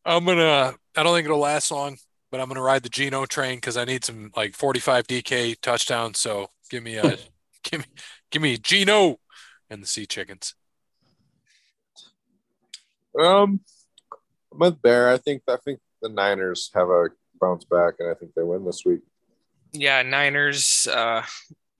I'm 0.05 0.23
gonna. 0.23 0.73
I 0.95 1.03
don't 1.03 1.13
think 1.13 1.25
it'll 1.25 1.37
last 1.37 1.69
long, 1.69 1.97
but 2.31 2.39
I'm 2.39 2.47
gonna 2.47 2.61
ride 2.61 2.81
the 2.81 2.89
Geno 2.89 3.25
train 3.25 3.57
because 3.57 3.75
I 3.75 3.83
need 3.83 4.05
some 4.05 4.31
like 4.37 4.55
45 4.55 5.05
DK 5.05 5.59
touchdowns. 5.59 6.17
So 6.17 6.47
give 6.69 6.81
me 6.81 6.95
a, 6.95 7.17
give 7.63 7.81
me, 7.81 7.85
give 8.31 8.41
me 8.41 8.57
Geno 8.57 9.19
and 9.69 9.83
the 9.83 9.87
Sea 9.87 10.05
Chickens. 10.05 10.55
Um 13.19 13.59
I'm 14.53 14.59
with 14.59 14.81
Bear. 14.81 15.09
I 15.11 15.17
think 15.17 15.43
I 15.49 15.57
think 15.57 15.79
the 16.01 16.07
Niners 16.07 16.71
have 16.73 16.89
a 16.89 17.09
bounce 17.39 17.65
back 17.65 17.95
and 17.99 18.09
I 18.09 18.13
think 18.13 18.33
they 18.35 18.43
win 18.43 18.65
this 18.65 18.83
week. 18.85 18.99
Yeah, 19.73 20.01
Niners. 20.01 20.87
Uh, 20.87 21.23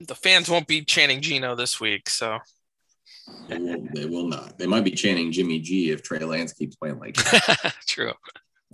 the 0.00 0.14
fans 0.14 0.48
won't 0.48 0.66
be 0.66 0.84
chanting 0.84 1.20
Geno 1.20 1.54
this 1.54 1.80
week, 1.80 2.08
so 2.08 2.38
They 3.48 3.58
will, 3.58 3.86
they 3.92 4.06
will 4.06 4.28
not. 4.28 4.58
They 4.58 4.66
might 4.66 4.84
be 4.84 4.92
chanting 4.92 5.32
Jimmy 5.32 5.58
G 5.60 5.90
if 5.90 6.02
Trey 6.02 6.20
Lance 6.20 6.52
keeps 6.52 6.76
playing 6.76 6.98
like 6.98 7.16
that. 7.16 7.74
true. 7.86 8.12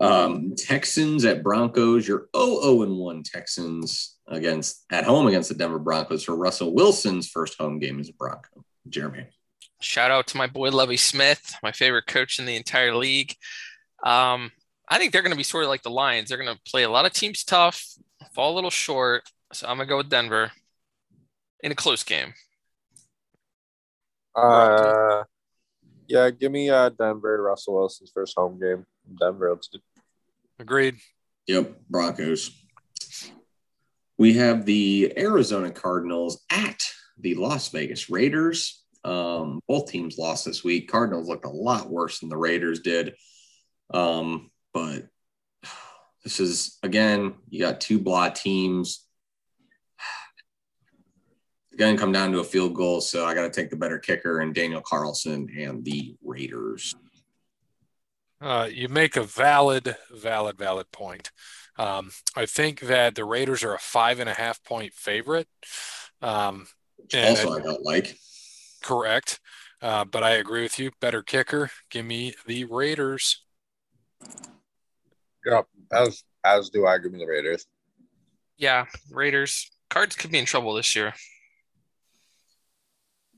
Um, 0.00 0.54
Texans 0.56 1.24
at 1.24 1.42
Broncos. 1.42 2.06
You're 2.06 2.28
0 2.36 2.82
and 2.82 2.96
1 2.96 3.22
Texans 3.22 4.16
against 4.26 4.84
at 4.90 5.04
home 5.04 5.26
against 5.26 5.48
the 5.48 5.54
Denver 5.54 5.78
Broncos 5.78 6.24
for 6.24 6.34
Russell 6.34 6.74
Wilson's 6.74 7.28
first 7.28 7.56
home 7.58 7.78
game 7.78 8.00
as 8.00 8.08
a 8.08 8.12
Bronco. 8.14 8.64
Jeremy. 8.88 9.26
Shout 9.80 10.10
out 10.10 10.26
to 10.28 10.36
my 10.36 10.46
boy 10.46 10.70
Lovie 10.70 10.96
Smith, 10.96 11.54
my 11.62 11.72
favorite 11.72 12.06
coach 12.06 12.38
in 12.38 12.46
the 12.46 12.56
entire 12.56 12.94
league. 12.94 13.34
Um, 14.02 14.50
I 14.88 14.98
think 14.98 15.12
they're 15.12 15.22
going 15.22 15.32
to 15.32 15.36
be 15.36 15.42
sort 15.42 15.64
of 15.64 15.70
like 15.70 15.82
the 15.82 15.90
Lions. 15.90 16.28
They're 16.28 16.38
going 16.38 16.54
to 16.54 16.60
play 16.70 16.82
a 16.82 16.90
lot 16.90 17.06
of 17.06 17.12
teams 17.12 17.44
tough, 17.44 17.84
fall 18.34 18.52
a 18.52 18.56
little 18.56 18.70
short. 18.70 19.22
So 19.52 19.66
I'm 19.66 19.76
going 19.76 19.86
to 19.86 19.90
go 19.90 19.96
with 19.98 20.10
Denver 20.10 20.52
in 21.62 21.72
a 21.72 21.74
close 21.74 22.04
game. 22.04 22.34
Uh 24.36 25.22
yeah, 26.08 26.28
give 26.30 26.50
me 26.50 26.68
uh 26.68 26.88
Denver, 26.90 27.40
Russell 27.40 27.74
Wilson's 27.74 28.10
first 28.12 28.34
home 28.36 28.58
game. 28.60 28.84
Denver, 29.18 29.50
let's 29.50 29.68
do 29.68 29.78
Agreed. 30.58 30.96
Yep, 31.46 31.80
Broncos. 31.88 32.50
We 34.18 34.34
have 34.34 34.64
the 34.64 35.12
Arizona 35.16 35.70
Cardinals 35.70 36.44
at 36.50 36.80
the 37.18 37.34
Las 37.34 37.68
Vegas 37.68 38.08
Raiders. 38.08 38.84
Um, 39.04 39.60
both 39.66 39.90
teams 39.90 40.18
lost 40.18 40.44
this 40.44 40.62
week. 40.62 40.88
Cardinals 40.88 41.28
looked 41.28 41.44
a 41.44 41.50
lot 41.50 41.90
worse 41.90 42.20
than 42.20 42.28
the 42.28 42.36
Raiders 42.36 42.80
did. 42.80 43.14
Um, 43.92 44.50
but 44.74 45.06
this 46.24 46.40
is 46.40 46.78
again, 46.82 47.34
you 47.48 47.60
got 47.60 47.80
two 47.80 47.98
blot 47.98 48.34
teams. 48.34 49.06
It's 51.70 51.78
going 51.78 51.96
to 51.96 52.00
come 52.00 52.12
down 52.12 52.32
to 52.32 52.40
a 52.40 52.44
field 52.44 52.74
goal, 52.74 53.00
so 53.00 53.24
I 53.24 53.34
got 53.34 53.42
to 53.42 53.50
take 53.50 53.70
the 53.70 53.76
better 53.76 53.98
kicker 53.98 54.40
and 54.40 54.54
Daniel 54.54 54.80
Carlson 54.80 55.48
and 55.58 55.84
the 55.84 56.14
Raiders. 56.22 56.94
Uh, 58.40 58.68
you 58.70 58.88
make 58.88 59.16
a 59.16 59.22
valid, 59.24 59.96
valid, 60.12 60.58
valid 60.58 60.92
point. 60.92 61.30
Um, 61.76 62.10
I 62.36 62.46
think 62.46 62.80
that 62.80 63.14
the 63.14 63.24
Raiders 63.24 63.64
are 63.64 63.74
a 63.74 63.78
five 63.78 64.20
and 64.20 64.28
a 64.28 64.34
half 64.34 64.62
point 64.62 64.92
favorite. 64.92 65.48
Um, 66.22 66.66
and 67.12 67.36
Also, 67.36 67.52
I 67.52 67.60
don't 67.60 67.82
like. 67.82 68.16
correct. 68.82 69.40
Uh, 69.82 70.04
but 70.04 70.22
I 70.22 70.30
agree 70.32 70.62
with 70.62 70.78
you. 70.78 70.92
Better 71.00 71.22
kicker. 71.22 71.70
Give 71.90 72.06
me 72.06 72.34
the 72.46 72.64
Raiders. 72.64 73.44
Yep. 75.44 75.66
As 75.92 76.22
as 76.44 76.70
do 76.70 76.86
I 76.86 76.98
give 76.98 77.12
me 77.12 77.18
the 77.18 77.26
Raiders. 77.26 77.66
Yeah, 78.56 78.86
Raiders. 79.10 79.70
Cards 79.90 80.16
could 80.16 80.30
be 80.30 80.38
in 80.38 80.44
trouble 80.44 80.74
this 80.74 80.94
year. 80.94 81.14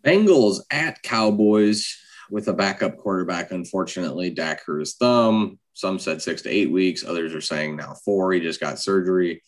Bengals 0.02 0.60
at 0.70 1.02
Cowboys 1.02 1.96
with 2.30 2.48
a 2.48 2.52
backup 2.52 2.96
quarterback. 2.98 3.50
Unfortunately, 3.50 4.30
Dak 4.30 4.64
hurt 4.64 4.80
his 4.80 4.94
thumb. 4.94 5.58
Some 5.74 5.98
said 5.98 6.22
six 6.22 6.42
to 6.42 6.50
eight 6.50 6.70
weeks. 6.70 7.04
Others 7.04 7.34
are 7.34 7.40
saying 7.40 7.76
now 7.76 7.94
four. 8.04 8.32
He 8.32 8.40
just 8.40 8.60
got 8.60 8.78
surgery. 8.78 9.42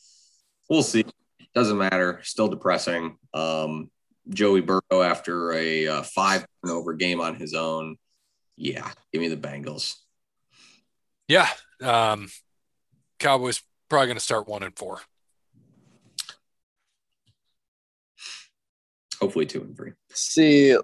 We'll 0.68 0.82
see. 0.82 1.04
Doesn't 1.54 1.78
matter. 1.78 2.20
Still 2.22 2.48
depressing. 2.48 3.16
Um, 3.32 3.90
Joey 4.28 4.60
Burrow, 4.60 5.02
after 5.02 5.52
a 5.52 5.86
uh, 5.86 6.02
five 6.02 6.46
turnover 6.62 6.92
game 6.94 7.20
on 7.20 7.36
his 7.36 7.54
own, 7.54 7.96
Yeah, 8.56 8.90
give 9.12 9.22
me 9.22 9.28
the 9.28 9.36
Bengals. 9.36 9.94
Yeah. 11.28 11.48
Um, 11.82 12.28
Cowboys 13.18 13.62
probably 13.88 14.06
going 14.08 14.16
to 14.18 14.22
start 14.24 14.48
one 14.48 14.62
and 14.62 14.76
four. 14.76 15.00
Hopefully 19.20 19.46
two 19.46 19.60
and 19.62 19.76
three. 19.76 19.92
See, 20.12 20.76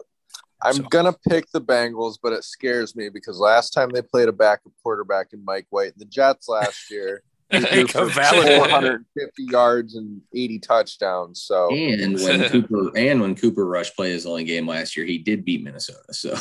I'm 0.60 0.74
So- 0.74 0.82
gonna 0.84 1.12
pick 1.28 1.44
the 1.52 1.60
Bengals, 1.60 2.16
but 2.20 2.32
it 2.32 2.42
scares 2.42 2.96
me 2.96 3.08
because 3.08 3.38
last 3.38 3.70
time 3.70 3.90
they 3.90 4.02
played 4.02 4.28
a 4.28 4.32
backup 4.32 4.72
quarterback 4.82 5.28
in 5.32 5.44
Mike 5.44 5.66
White 5.70 5.92
and 5.92 6.00
the 6.00 6.04
Jets 6.06 6.48
last 6.48 6.90
year, 6.90 7.22
he 7.50 7.60
threw 7.60 7.86
for 7.86 8.06
Valid. 8.06 8.46
450 8.56 9.44
yards 9.44 9.94
and 9.94 10.20
80 10.34 10.58
touchdowns. 10.58 11.42
So 11.42 11.72
And 11.72 12.14
when 12.16 12.48
Cooper 12.50 12.96
and 12.96 13.20
when 13.20 13.36
Cooper 13.36 13.64
Rush 13.66 13.94
played 13.94 14.12
his 14.14 14.26
only 14.26 14.42
game 14.42 14.66
last 14.66 14.96
year, 14.96 15.06
he 15.06 15.18
did 15.18 15.44
beat 15.44 15.62
Minnesota. 15.62 16.12
So 16.12 16.36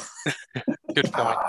Good 0.95 1.11
point. 1.13 1.37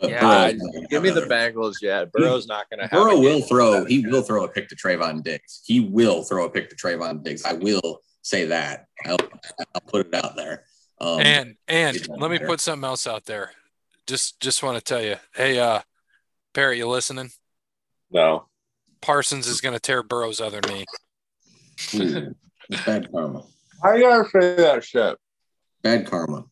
but 0.00 0.10
Yeah, 0.10 0.20
Burrow's 0.20 0.86
give 0.90 1.02
me 1.02 1.10
the 1.10 1.24
another- 1.24 1.52
Bengals. 1.52 1.76
Yeah, 1.80 2.04
Burrow's 2.04 2.46
not 2.46 2.68
gonna 2.70 2.88
have. 2.88 2.92
a 2.92 2.96
Burrow 3.04 3.18
will 3.18 3.42
throw. 3.42 3.84
He 3.84 4.06
will 4.06 4.22
throw 4.22 4.44
a 4.44 4.48
pick 4.48 4.68
to 4.68 4.76
Trevon 4.76 5.22
Diggs. 5.22 5.62
He 5.64 5.80
will 5.80 6.22
throw 6.22 6.44
a 6.46 6.50
pick 6.50 6.70
to 6.70 6.76
Trevon 6.76 7.22
Diggs. 7.22 7.44
I 7.44 7.52
will 7.54 8.00
say 8.22 8.46
that. 8.46 8.86
I'll, 9.06 9.16
I'll 9.74 9.80
put 9.82 10.06
it 10.06 10.14
out 10.14 10.36
there. 10.36 10.64
Um, 11.00 11.20
and 11.20 11.56
and 11.68 12.08
let 12.08 12.30
me 12.30 12.36
matter. 12.36 12.46
put 12.46 12.60
something 12.60 12.84
else 12.86 13.06
out 13.06 13.24
there. 13.26 13.50
Just 14.06 14.40
just 14.40 14.62
want 14.62 14.76
to 14.78 14.82
tell 14.84 15.02
you, 15.02 15.16
hey, 15.34 15.58
uh, 15.58 15.80
Parrot, 16.52 16.76
you 16.78 16.86
listening? 16.88 17.30
No. 18.10 18.46
Parsons 19.00 19.46
is 19.46 19.60
going 19.60 19.74
to 19.74 19.80
tear 19.80 20.02
Burrow's 20.02 20.40
other 20.40 20.60
knee. 20.68 20.84
ooh, 21.94 22.34
bad 22.86 23.10
karma. 23.10 23.42
How 23.82 23.92
you 23.94 24.02
gotta 24.04 24.28
say 24.30 24.56
that 24.56 24.84
shit? 24.84 25.18
Bad 25.82 26.06
karma. 26.06 26.44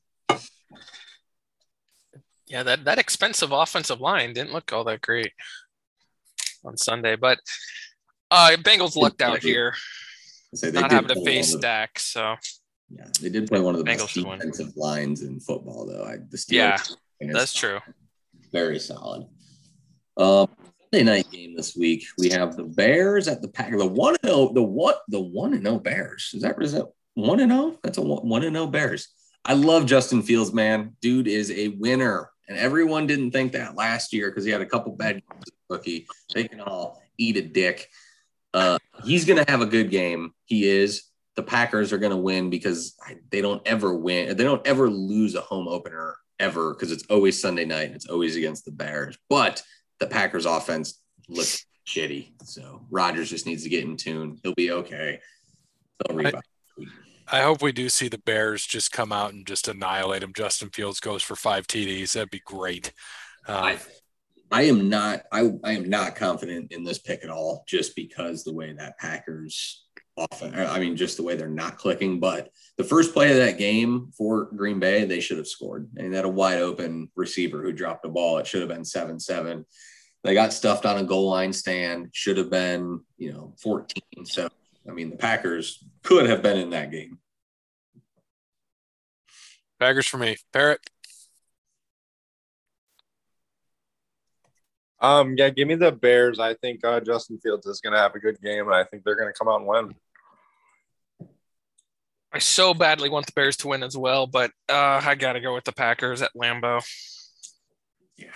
Yeah, 2.53 2.63
that, 2.65 2.85
that 2.85 2.99
expensive 2.99 3.51
offensive 3.51 4.03
line 4.03 4.35
didn't 4.35 4.53
look 4.53 4.73
all 4.75 4.85
that 4.85 5.01
great 5.01 5.33
on 6.67 6.77
Sunday, 6.77 7.17
but 7.17 7.39
uh 8.31 8.51
Bengals 8.59 8.95
lucked 8.95 9.23
out 9.23 9.43
here, 9.43 9.75
they 10.61 10.71
not 10.71 10.93
having 10.93 11.09
to 11.09 11.25
face 11.25 11.49
one 11.49 11.57
of 11.57 11.61
the- 11.63 11.67
Dak. 11.67 11.99
So 11.99 12.37
Yeah, 12.91 13.07
they 13.23 13.31
did 13.31 13.49
play 13.49 13.59
one 13.61 13.75
of 13.75 13.83
the 13.83 13.91
Bengals 13.91 13.99
best 14.01 14.11
should 14.11 14.27
win. 14.27 14.39
defensive 14.39 14.77
lines 14.77 15.23
in 15.23 15.41
football, 15.41 15.87
though. 15.87 16.05
I, 16.05 16.19
the 16.19 16.37
Steelers, 16.37 16.95
Yeah, 17.21 17.33
that's 17.33 17.55
true. 17.55 17.81
Very 18.53 18.79
solid. 18.79 19.27
Um, 20.19 20.47
Sunday 20.93 21.05
night 21.11 21.31
game 21.31 21.57
this 21.57 21.75
week. 21.75 22.05
We 22.19 22.29
have 22.31 22.55
the 22.55 22.65
Bears 22.65 23.29
at 23.29 23.41
the 23.41 23.49
Packers. 23.49 23.81
The 23.81 23.87
one 23.87 24.15
and 24.23 24.31
zero. 24.31 24.53
The 24.53 24.63
what? 24.63 25.01
The 25.09 25.21
one 25.21 25.55
and 25.55 25.63
zero 25.65 25.79
Bears. 25.79 26.33
Is 26.35 26.43
that 26.43 26.63
is 26.63 26.73
that 26.73 26.87
one 27.15 27.41
and 27.41 27.51
zero? 27.51 27.79
That's 27.83 27.97
a 27.97 28.03
one 28.03 28.29
one 28.29 28.43
and 28.45 28.55
zero 28.55 28.67
Bears. 28.67 29.09
I 29.47 29.55
love 29.55 29.87
Justin 29.87 30.23
Fields, 30.23 30.53
man. 30.53 30.95
Dude 31.01 31.29
is 31.29 31.51
a 31.51 31.69
winner, 31.69 32.29
and 32.53 32.61
everyone 32.61 33.07
didn't 33.07 33.31
think 33.31 33.53
that 33.53 33.77
last 33.77 34.13
year 34.13 34.31
because 34.31 34.45
he 34.45 34.51
had 34.51 34.61
a 34.61 34.67
couple 34.67 34.93
bad 34.93 35.15
games 35.15 35.45
rookie. 35.71 36.07
They 36.35 36.45
can 36.45 36.61
all 36.61 37.03
eat 37.17 37.39
a 37.39 37.43
dick. 37.43 37.89
Uh, 38.53 38.79
he's 39.05 39.25
gonna 39.25 39.47
have 39.49 39.63
a 39.63 39.67
good 39.67 39.91
game. 39.91 40.35
He 40.45 40.69
is. 40.69 41.05
The 41.35 41.43
Packers 41.43 41.95
are 41.95 41.99
gonna 41.99 42.19
win 42.19 42.51
because 42.51 42.95
they 43.31 43.41
don't 43.41 43.67
ever 43.67 43.95
win. 43.95 44.37
They 44.37 44.45
don't 44.45 44.67
ever 44.67 44.91
lose 44.91 45.35
a 45.35 45.41
home 45.41 45.67
opener 45.67 46.17
ever 46.39 46.75
because 46.75 46.93
it's 46.93 47.05
always 47.09 47.41
Sunday 47.41 47.65
night 47.65 47.87
and 47.87 47.95
it's 47.95 48.09
always 48.09 48.37
against 48.37 48.67
the 48.67 48.73
Bears. 48.73 49.17
But 49.31 49.63
the 49.99 50.07
Packers 50.07 50.45
offense 50.45 51.01
looks 51.31 51.65
shitty. 51.87 52.33
So 52.45 52.85
Rodgers 52.91 53.31
just 53.31 53.47
needs 53.47 53.63
to 53.63 53.71
get 53.71 53.85
in 53.85 53.97
tune. 53.97 54.39
He'll 54.43 54.55
be 54.55 54.73
okay. 54.73 55.21
They'll 56.07 56.17
rebound. 56.19 56.45
I 57.31 57.41
hope 57.43 57.63
we 57.63 57.73
do 57.73 57.89
see 57.89 58.09
the 58.09 58.19
Bears 58.19 58.67
just 58.67 58.93
come 58.93 59.13
out 59.13 59.33
and 59.33 59.47
just 59.47 59.69
annihilate 59.69 60.23
him. 60.23 60.33
Justin 60.35 60.71
Fields 60.71 61.01
goes 61.01 61.23
for 61.23 61.37
five 61.37 61.67
TDs. 61.67 62.13
That'd 62.13 62.31
be 62.31 62.43
great. 62.45 62.93
Um, 63.47 63.65
I, 63.65 63.79
I 64.51 64.63
am 64.63 64.89
not 64.89 65.23
I, 65.33 65.51
I 65.65 65.73
am 65.73 65.89
not 65.89 66.15
confident 66.15 66.73
in 66.73 66.85
this 66.85 66.99
pick 66.99 67.25
at 67.25 67.31
all, 67.31 67.65
just 67.67 67.97
because 67.97 68.45
the 68.45 68.53
way 68.53 68.73
that 68.73 68.99
Packers 68.99 69.87
often 70.17 70.55
I 70.55 70.79
mean 70.79 70.95
just 70.95 71.17
the 71.17 71.23
way 71.23 71.37
they're 71.37 71.49
not 71.49 71.79
clicking. 71.79 72.21
But 72.21 72.51
the 72.77 72.85
first 72.85 73.15
play 73.15 73.31
of 73.31 73.39
that 73.39 73.59
game 73.59 74.11
for 74.17 74.45
Green 74.55 74.79
Bay, 74.79 75.05
they 75.05 75.21
should 75.21 75.39
have 75.39 75.49
scored. 75.49 75.89
And 75.97 76.13
that 76.15 76.25
a 76.25 76.29
wide 76.29 76.59
open 76.59 77.11
receiver 77.17 77.63
who 77.63 77.73
dropped 77.73 78.03
the 78.03 78.11
ball. 78.11 78.39
It 78.39 78.47
should 78.47 78.61
have 78.61 78.69
been 78.69 78.85
seven 78.85 79.19
seven. 79.19 79.65
They 80.23 80.35
got 80.35 80.53
stuffed 80.53 80.87
on 80.87 80.99
a 80.99 81.05
goal 81.05 81.31
line 81.31 81.53
stand, 81.53 82.11
should 82.13 82.37
have 82.37 82.51
been, 82.51 83.01
you 83.19 83.33
know, 83.33 83.55
14. 83.61 84.25
So 84.25 84.49
I 84.89 84.93
mean 84.93 85.11
the 85.11 85.17
Packers 85.17 85.85
could 86.03 86.29
have 86.29 86.43
been 86.43 86.59
in 86.59 86.71
that 86.71 86.91
game. 86.91 87.19
Packers 89.79 90.07
for 90.07 90.19
me. 90.19 90.37
Parrot. 90.53 90.81
Um, 95.01 95.35
yeah, 95.37 95.51
give 95.51 95.67
me 95.67 95.75
the 95.75 95.91
Bears. 95.91 96.39
I 96.39 96.55
think 96.55 96.85
uh, 96.85 97.01
Justin 97.01 97.39
Fields 97.43 97.67
is 97.67 97.81
gonna 97.81 97.99
have 97.99 98.15
a 98.15 98.21
good 98.21 98.41
game, 98.41 98.67
and 98.67 98.75
I 98.75 98.85
think 98.85 99.03
they're 99.03 99.17
gonna 99.17 99.33
come 99.33 99.49
out 99.49 99.61
and 99.61 99.67
win. 99.67 99.95
I 102.33 102.39
so 102.39 102.73
badly 102.73 103.11
want 103.11 103.27
the 103.27 103.33
Bears 103.33 103.57
to 103.59 103.69
win 103.69 103.83
as 103.83 103.97
well, 103.97 104.27
but 104.27 104.53
uh, 104.69 105.01
I 105.05 105.17
got 105.17 105.35
to 105.35 105.41
go 105.41 105.55
with 105.55 105.65
the 105.65 105.73
Packers 105.73 106.23
at 106.23 106.31
Lambeau. 106.35 106.83
Yeah, 108.17 108.29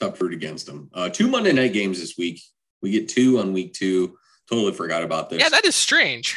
tough 0.00 0.20
root 0.20 0.32
against 0.32 0.66
them. 0.66 0.90
Uh, 0.92 1.08
two 1.08 1.28
Monday 1.28 1.52
night 1.52 1.72
games 1.72 2.00
this 2.00 2.16
week. 2.18 2.40
We 2.82 2.90
get 2.90 3.08
two 3.08 3.38
on 3.38 3.52
week 3.52 3.74
two. 3.74 4.16
Totally 4.50 4.72
forgot 4.72 5.02
about 5.02 5.30
this. 5.30 5.40
Yeah, 5.40 5.48
that 5.48 5.64
is 5.64 5.74
strange. 5.74 6.36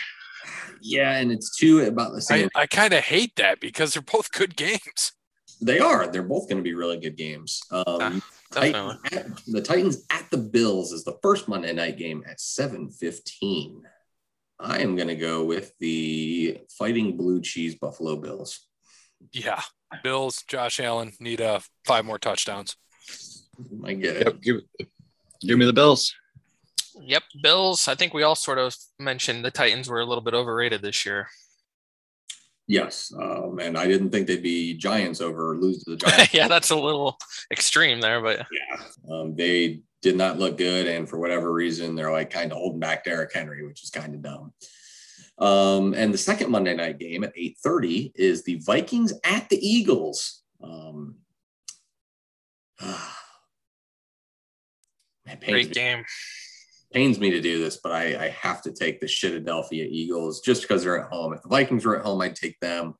yeah, 0.81 1.17
and 1.17 1.31
it's 1.31 1.57
two 1.57 1.81
about 1.81 2.13
the 2.13 2.21
same. 2.21 2.49
I 2.55 2.65
kind 2.67 2.93
of 2.93 3.03
hate 3.03 3.35
that 3.35 3.59
because 3.59 3.93
they're 3.93 4.01
both 4.01 4.31
good 4.31 4.55
games. 4.55 5.11
they 5.61 5.79
are. 5.79 6.07
They're 6.07 6.23
both 6.23 6.47
going 6.47 6.57
to 6.57 6.63
be 6.63 6.73
really 6.73 6.97
good 6.97 7.17
games. 7.17 7.61
Um, 7.71 8.21
Definitely. 8.53 8.71
Titans 8.71 8.99
at, 9.11 9.45
the 9.47 9.61
Titans 9.61 10.05
at 10.09 10.29
the 10.31 10.37
Bills 10.37 10.93
is 10.93 11.03
the 11.03 11.17
first 11.21 11.47
Monday 11.49 11.73
night 11.73 11.97
game 11.97 12.23
at 12.27 12.39
seven 12.39 12.89
fifteen. 12.89 13.83
I 14.59 14.79
am 14.79 14.95
going 14.95 15.09
to 15.09 15.15
go 15.15 15.43
with 15.43 15.73
the 15.79 16.59
Fighting 16.79 17.17
Blue 17.17 17.41
Cheese 17.41 17.75
Buffalo 17.75 18.15
Bills. 18.15 18.67
Yeah. 19.31 19.61
Bills, 20.03 20.43
Josh 20.47 20.79
Allen 20.79 21.11
need 21.19 21.41
uh, 21.41 21.59
five 21.85 22.05
more 22.05 22.17
touchdowns. 22.17 22.75
I 23.85 23.93
get 23.93 24.15
it. 24.17 24.25
Yep, 24.25 24.41
give, 24.41 24.55
give 25.41 25.57
me 25.59 25.65
the 25.65 25.73
Bills. 25.73 26.13
Yep, 27.01 27.23
Bills. 27.41 27.87
I 27.87 27.95
think 27.95 28.13
we 28.13 28.23
all 28.23 28.35
sort 28.35 28.57
of 28.57 28.75
mentioned 28.99 29.43
the 29.43 29.51
Titans 29.51 29.89
were 29.89 29.99
a 29.99 30.05
little 30.05 30.23
bit 30.23 30.33
overrated 30.33 30.81
this 30.81 31.05
year. 31.05 31.27
Yes, 32.67 33.13
um, 33.17 33.59
and 33.59 33.77
I 33.77 33.87
didn't 33.87 34.09
think 34.09 34.27
they'd 34.27 34.43
be 34.43 34.73
Giants 34.73 35.21
over 35.21 35.55
lose 35.55 35.83
to 35.83 35.91
the 35.91 35.97
Giants. 35.97 36.33
yeah, 36.33 36.49
that's 36.49 36.69
a 36.69 36.75
little 36.75 37.17
extreme 37.51 38.01
there, 38.01 38.21
but 38.21 38.45
Yeah. 38.51 38.81
Um, 39.09 39.35
they 39.35 39.81
did 40.01 40.17
not 40.17 40.37
look 40.37 40.57
good. 40.57 40.85
And 40.85 41.07
for 41.07 41.17
whatever 41.17 41.53
reason, 41.53 41.95
they're 41.95 42.11
like 42.11 42.29
kind 42.29 42.51
of 42.51 42.57
holding 42.57 42.79
back 42.79 43.05
Derrick 43.05 43.33
Henry, 43.33 43.65
which 43.65 43.83
is 43.83 43.89
kind 43.89 44.13
of 44.13 44.21
dumb. 44.21 44.53
Um, 45.39 45.93
and 45.93 46.13
the 46.13 46.17
second 46.17 46.51
Monday 46.51 46.75
night 46.75 46.99
game 46.99 47.23
at 47.23 47.33
8:30 47.35 48.11
is 48.15 48.43
the 48.43 48.59
Vikings 48.65 49.13
at 49.23 49.47
the 49.49 49.57
Eagles. 49.57 50.43
Um, 50.61 51.15
it 52.81 52.97
great 55.45 55.69
me, 55.69 55.73
game. 55.73 56.03
Pains 56.93 57.19
me 57.19 57.31
to 57.31 57.41
do 57.41 57.61
this, 57.61 57.77
but 57.77 57.91
I, 57.91 58.25
I 58.25 58.29
have 58.29 58.61
to 58.63 58.71
take 58.71 58.99
the 58.99 59.07
Philadelphia 59.07 59.87
Eagles 59.89 60.41
just 60.41 60.61
because 60.61 60.83
they're 60.83 61.03
at 61.03 61.11
home. 61.11 61.33
If 61.33 61.41
the 61.41 61.49
Vikings 61.49 61.85
were 61.85 61.97
at 61.97 62.05
home, 62.05 62.21
I'd 62.21 62.35
take 62.35 62.59
them. 62.59 62.95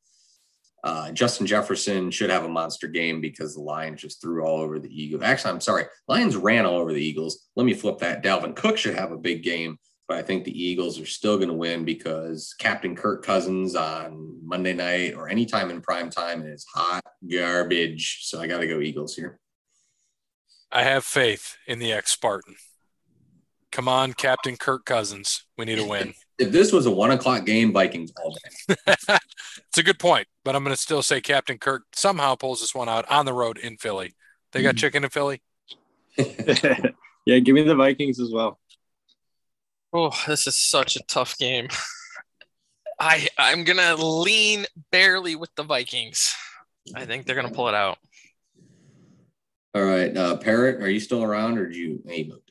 Uh, 0.84 1.12
Justin 1.12 1.48
Jefferson 1.48 2.12
should 2.12 2.30
have 2.30 2.46
a 2.46 2.50
monster 2.50 2.88
game 2.88 3.20
because 3.20 3.56
the 3.56 3.62
Lions 3.62 4.02
just 4.02 4.22
threw 4.22 4.46
all 4.46 4.62
over 4.62 4.80
the 4.80 4.90
Eagles. 4.90 5.24
Actually, 5.24 5.52
I'm 5.52 5.62
sorry, 5.62 5.86
Lions 6.08 6.36
ran 6.36 6.66
all 6.66 6.78
over 6.78 6.94
the 6.94 7.04
Eagles. 7.04 7.50
Let 7.56 7.66
me 7.66 7.74
flip 7.74 7.98
that. 8.00 8.24
Dalvin 8.24 8.56
Cook 8.56 8.78
should 8.78 8.96
have 8.96 9.12
a 9.12 9.18
big 9.18 9.44
game, 9.44 9.78
but 10.08 10.18
I 10.18 10.22
think 10.22 10.44
the 10.44 10.64
Eagles 10.64 11.00
are 11.00 11.06
still 11.06 11.38
going 11.38 11.50
to 11.50 11.56
win 11.56 11.84
because 11.84 12.54
Captain 12.60 12.96
Kirk 12.96 13.26
Cousins 13.26 13.76
on 13.76 14.40
Monday 14.44 14.74
night 14.74 15.16
or 15.16 15.28
anytime 15.28 15.72
in 15.72 15.82
prime 15.82 16.10
time 16.10 16.46
is 16.46 16.66
hot 16.74 17.04
garbage. 17.30 18.20
So 18.24 18.40
I 18.40 18.48
got 18.48 18.60
to 18.60 18.68
go 18.68 18.80
Eagles 18.80 19.16
here. 19.16 19.40
I 20.72 20.84
have 20.84 21.04
faith 21.06 21.58
in 21.66 21.80
the 21.80 21.92
ex 21.92 22.12
Spartan. 22.12 22.56
Come 23.78 23.88
on, 23.88 24.14
Captain 24.14 24.58
Kirk 24.58 24.86
Cousins. 24.86 25.46
We 25.56 25.66
need 25.66 25.78
a 25.78 25.86
win. 25.86 26.16
If 26.40 26.52
this 26.52 26.72
was 26.72 26.86
a 26.86 26.92
one 26.92 27.10
o'clock 27.10 27.46
game, 27.48 27.74
Vikings 27.74 28.12
all 28.24 28.32
day. 28.32 28.76
it's 29.68 29.78
a 29.78 29.82
good 29.82 29.98
point, 29.98 30.28
but 30.46 30.56
I'm 30.56 30.64
going 30.64 30.76
to 30.76 30.80
still 30.80 31.02
say 31.02 31.20
Captain 31.20 31.58
Kirk 31.58 31.84
somehow 31.96 32.36
pulls 32.36 32.62
this 32.62 32.76
one 32.76 32.88
out 32.88 33.10
on 33.10 33.26
the 33.26 33.34
road 33.34 33.58
in 33.58 33.78
Philly. 33.78 34.14
They 34.52 34.62
got 34.62 34.76
Mhm. 34.76 34.78
chicken 34.78 35.04
in 35.04 35.10
Philly. 35.10 35.42
yeah, 36.18 37.40
give 37.40 37.56
me 37.56 37.64
the 37.64 37.74
Vikings 37.74 38.20
as 38.20 38.30
well. 38.32 38.60
Oh, 39.94 40.12
this 40.28 40.46
is 40.46 40.60
such 40.60 40.96
a 40.96 41.04
tough 41.08 41.38
game. 41.40 41.70
I 43.00 43.28
I'm 43.40 43.64
gonna 43.64 43.96
lean 43.96 44.66
barely 44.92 45.36
with 45.36 45.50
the 45.56 45.64
Vikings. 45.64 46.36
I 46.96 47.06
think 47.06 47.26
they're 47.26 47.36
gonna 47.36 47.50
pull 47.50 47.68
it 47.68 47.76
out. 47.76 47.98
All 49.74 49.84
right, 49.84 50.16
uh, 50.16 50.38
Parrot, 50.38 50.84
are 50.84 50.90
you 50.90 51.00
still 51.00 51.24
around, 51.24 51.58
or 51.58 51.68
did 51.68 51.76
you 51.76 52.04
emote 52.08 52.42
this? 52.46 52.47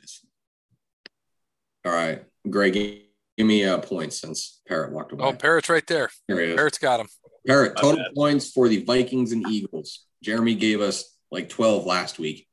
All 1.87 1.93
right, 1.93 2.25
Greg, 2.51 2.73
give 2.75 3.47
me 3.47 3.63
a 3.63 3.79
point 3.79 4.13
since 4.13 4.61
Parrot 4.67 4.91
walked 4.91 5.13
away. 5.13 5.25
Oh, 5.25 5.33
Parrot's 5.33 5.69
right 5.69 5.87
there. 5.87 6.11
Here 6.27 6.41
he 6.41 6.47
is. 6.51 6.57
Parrot's 6.57 6.79
got 6.79 6.99
him. 6.99 7.07
Parrot, 7.47 7.77
total 7.77 8.05
points 8.17 8.51
for 8.51 8.69
the 8.69 8.83
Vikings 8.83 9.31
and 9.31 9.47
Eagles. 9.49 10.05
Jeremy 10.21 10.57
gave 10.57 10.81
us 10.81 11.17
like 11.31 11.49
12 11.49 11.87
last 11.87 12.19
week. 12.19 12.49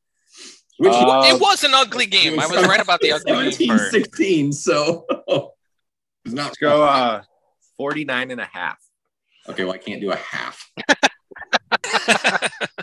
Which 0.77 0.93
he- 0.93 0.99
Uh, 1.01 1.23
it 1.35 1.41
was 1.41 1.63
an 1.63 1.73
ugly 1.73 2.05
game. 2.05 2.39
I 2.39 2.45
was 2.45 2.63
right 2.67 2.79
about 2.79 2.99
the 2.99 3.13
ugly 3.13 3.31
game 3.31 3.51
17 3.51 3.67
part. 3.69 3.91
16. 3.91 4.51
So 4.53 5.05
it's 6.25 6.33
not 6.35 6.45
Let's 6.45 6.57
go 6.57 6.83
uh 6.83 7.23
49 7.77 8.29
and 8.29 8.39
a 8.39 8.45
half. 8.45 8.77
Okay, 9.49 9.63
well, 9.63 9.73
I 9.73 9.79
can't 9.79 9.99
do 9.99 10.11
a 10.11 10.15
half. 10.15 10.69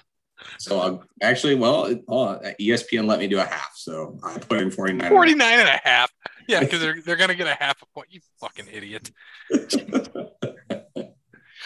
So 0.59 0.79
I'll 0.79 1.05
actually, 1.23 1.55
well, 1.55 1.87
it- 1.87 2.03
oh, 2.07 2.39
ESPN 2.61 3.07
let 3.07 3.19
me 3.19 3.27
do 3.29 3.39
a 3.39 3.45
half. 3.45 3.73
So 3.77 4.19
I 4.23 4.37
put 4.37 4.61
in 4.61 4.71
49. 4.71 5.09
49 5.09 5.59
and 5.59 5.69
a 5.69 5.81
half. 5.83 6.13
Yeah, 6.51 6.61
because 6.65 6.81
they're, 6.81 7.01
they're 7.05 7.17
going 7.17 7.29
to 7.31 7.37
get 7.37 7.47
a 7.47 7.55
half 7.55 7.81
a 7.81 7.87
point. 7.95 8.09
You 8.11 8.21
fucking 8.41 8.67
idiot. 8.71 9.11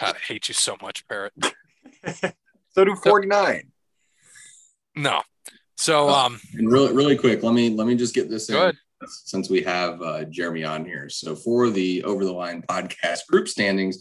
God, 0.00 0.16
I 0.16 0.18
hate 0.26 0.48
you 0.48 0.54
so 0.54 0.76
much, 0.82 1.06
Parrot. 1.08 1.32
So 2.70 2.84
do 2.84 2.94
49. 2.94 3.70
No. 4.96 5.22
So, 5.76 6.08
um, 6.08 6.40
And 6.54 6.70
really, 6.70 6.92
really 6.92 7.16
quick, 7.16 7.42
let 7.42 7.54
me 7.54 7.70
let 7.70 7.86
me 7.86 7.96
just 7.96 8.14
get 8.14 8.28
this 8.28 8.50
in 8.50 8.72
since 9.06 9.48
we 9.48 9.62
have 9.62 10.00
uh, 10.02 10.24
Jeremy 10.24 10.64
on 10.64 10.84
here. 10.84 11.08
So 11.08 11.34
for 11.34 11.70
the 11.70 12.02
Over 12.04 12.24
the 12.24 12.32
Line 12.32 12.62
podcast 12.68 13.26
group 13.28 13.48
standings, 13.48 13.98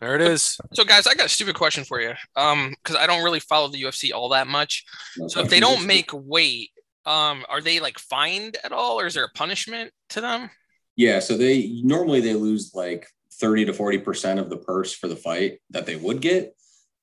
There 0.00 0.14
it 0.14 0.22
is. 0.22 0.58
So 0.72 0.84
guys, 0.84 1.06
I 1.06 1.14
got 1.14 1.26
a 1.26 1.30
stupid 1.30 1.54
question 1.56 1.84
for 1.84 2.00
you. 2.00 2.14
Um, 2.34 2.74
because 2.82 2.96
I 2.96 3.06
don't 3.06 3.22
really 3.22 3.40
follow 3.40 3.68
the 3.68 3.82
UFC 3.82 4.12
all 4.12 4.30
that 4.30 4.46
much. 4.46 4.84
So 5.28 5.40
if 5.40 5.50
they 5.50 5.60
don't 5.60 5.86
make 5.86 6.10
weight, 6.12 6.70
um, 7.06 7.44
are 7.48 7.60
they 7.60 7.80
like 7.80 7.98
fined 7.98 8.56
at 8.64 8.72
all, 8.72 8.98
or 9.00 9.06
is 9.06 9.14
there 9.14 9.24
a 9.24 9.30
punishment 9.30 9.92
to 10.10 10.20
them? 10.20 10.50
Yeah, 10.96 11.18
so 11.20 11.36
they 11.36 11.80
normally 11.82 12.20
they 12.20 12.34
lose 12.34 12.72
like 12.74 13.06
30 13.34 13.66
to 13.66 13.72
40% 13.72 14.38
of 14.38 14.50
the 14.50 14.58
purse 14.58 14.94
for 14.94 15.08
the 15.08 15.16
fight 15.16 15.60
that 15.70 15.86
they 15.86 15.96
would 15.96 16.20
get. 16.20 16.54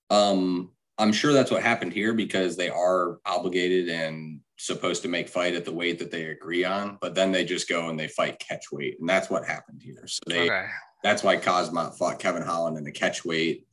Um, 0.09 0.71
I'm 0.97 1.13
sure 1.13 1.33
that's 1.33 1.51
what 1.51 1.63
happened 1.63 1.93
here 1.93 2.13
because 2.13 2.57
they 2.57 2.69
are 2.69 3.19
obligated 3.25 3.89
and 3.89 4.41
supposed 4.57 5.03
to 5.03 5.07
make 5.07 5.29
fight 5.29 5.53
at 5.53 5.65
the 5.65 5.73
weight 5.73 5.99
that 5.99 6.11
they 6.11 6.25
agree 6.25 6.63
on, 6.63 6.97
but 7.01 7.13
then 7.13 7.31
they 7.31 7.45
just 7.45 7.69
go 7.69 7.89
and 7.89 7.99
they 7.99 8.07
fight 8.07 8.39
catch 8.39 8.71
weight. 8.71 8.97
And 8.99 9.07
that's 9.07 9.29
what 9.29 9.45
happened 9.45 9.81
here. 9.83 10.07
So 10.07 10.21
they 10.27 10.49
Okay. 10.49 10.65
That's 11.03 11.23
why 11.23 11.37
Khamzat 11.37 11.97
fought 11.97 12.19
Kevin 12.19 12.41
Holland 12.41 12.77
in 12.77 12.83
the 12.83 12.91
catch 12.91 13.23
weight. 13.25 13.65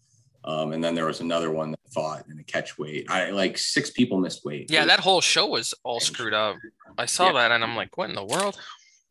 Um, 0.45 0.73
and 0.73 0.85
then 0.85 0.95
there 0.95 1.07
was 1.07 1.21
another 1.21 1.51
one 1.51 1.71
that 1.71 1.81
fought 1.93 2.27
in 2.29 2.37
the 2.37 2.45
catch 2.45 2.77
weight. 2.79 3.11
I 3.11 3.31
like 3.31 3.57
six 3.57 3.91
people 3.91 4.19
missed 4.19 4.45
weight. 4.45 4.71
Yeah, 4.71 4.83
It- 4.83 4.87
that 4.89 5.01
whole 5.01 5.23
show 5.23 5.47
was 5.47 5.73
all 5.85 6.01
screwed 6.01 6.35
up. 6.35 6.57
I 6.99 7.07
saw 7.07 7.27
Yeah. 7.29 7.33
that 7.35 7.53
and 7.53 7.65
I'm 7.65 7.75
like, 7.77 7.97
what 7.97 8.11
in 8.11 8.15
the 8.17 8.25
world? 8.25 8.59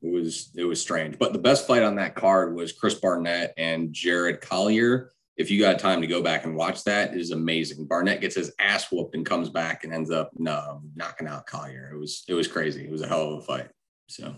it 0.03 0.11
was 0.11 0.49
it 0.53 0.66
was 0.66 0.82
strange. 0.82 1.18
But 1.18 1.32
the 1.32 1.39
best 1.39 1.66
fight 1.66 1.82
on 1.82 1.95
that 1.95 2.14
card 2.14 2.53
was 2.55 2.74
Chris 2.74 2.93
Barnett 2.95 3.53
and 3.57 3.93
Jared 3.93 4.41
Collier. 4.41 5.11
If 5.38 5.49
you 5.49 5.59
got 5.61 5.80
time 5.80 6.01
to 6.01 6.07
go 6.07 6.22
back 6.22 6.43
and 6.43 6.55
watch 6.57 6.84
that, 6.84 7.14
it 7.14 7.20
is 7.22 7.32
amazing. 7.32 7.86
Barnett 7.88 8.20
gets 8.22 8.36
his 8.36 8.51
ass 8.59 8.91
whooped 8.91 9.16
and 9.16 9.26
comes 9.26 9.49
back 9.49 9.86
and 9.86 9.93
ends 9.93 10.11
up 10.11 10.30
no, 10.38 10.82
knocking 10.95 11.26
out 11.26 11.47
Collier. 11.47 11.89
It 11.93 11.97
was 11.97 12.26
it 12.28 12.34
was 12.34 12.47
crazy. 12.49 12.84
It 12.86 12.91
was 12.91 13.01
a 13.01 13.07
hell 13.07 13.34
of 13.34 13.39
a 13.39 13.45
fight. 13.45 13.70
So 14.09 14.36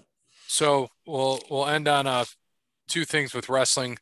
So 0.47 0.87
we'll 1.07 1.41
we'll 1.49 1.65
end 1.67 1.87
on 1.87 2.05
uh 2.05 2.25
two 2.87 3.05
things 3.05 3.33
with 3.33 3.49
wrestling. 3.49 3.97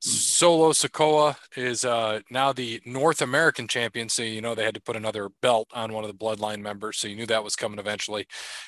Solo 0.00 0.70
Sikoa 0.70 1.36
is 1.56 1.84
uh 1.84 2.20
now 2.30 2.52
the 2.52 2.80
North 2.86 3.20
American 3.20 3.66
champion, 3.66 4.08
so 4.08 4.22
you 4.22 4.40
know 4.40 4.54
they 4.54 4.64
had 4.64 4.74
to 4.74 4.80
put 4.80 4.94
another 4.94 5.28
belt 5.42 5.68
on 5.74 5.92
one 5.92 6.04
of 6.04 6.10
the 6.10 6.16
bloodline 6.16 6.60
members, 6.60 6.98
so 6.98 7.08
you 7.08 7.16
knew 7.16 7.26
that 7.26 7.42
was 7.42 7.56
coming 7.56 7.80
eventually. 7.80 8.26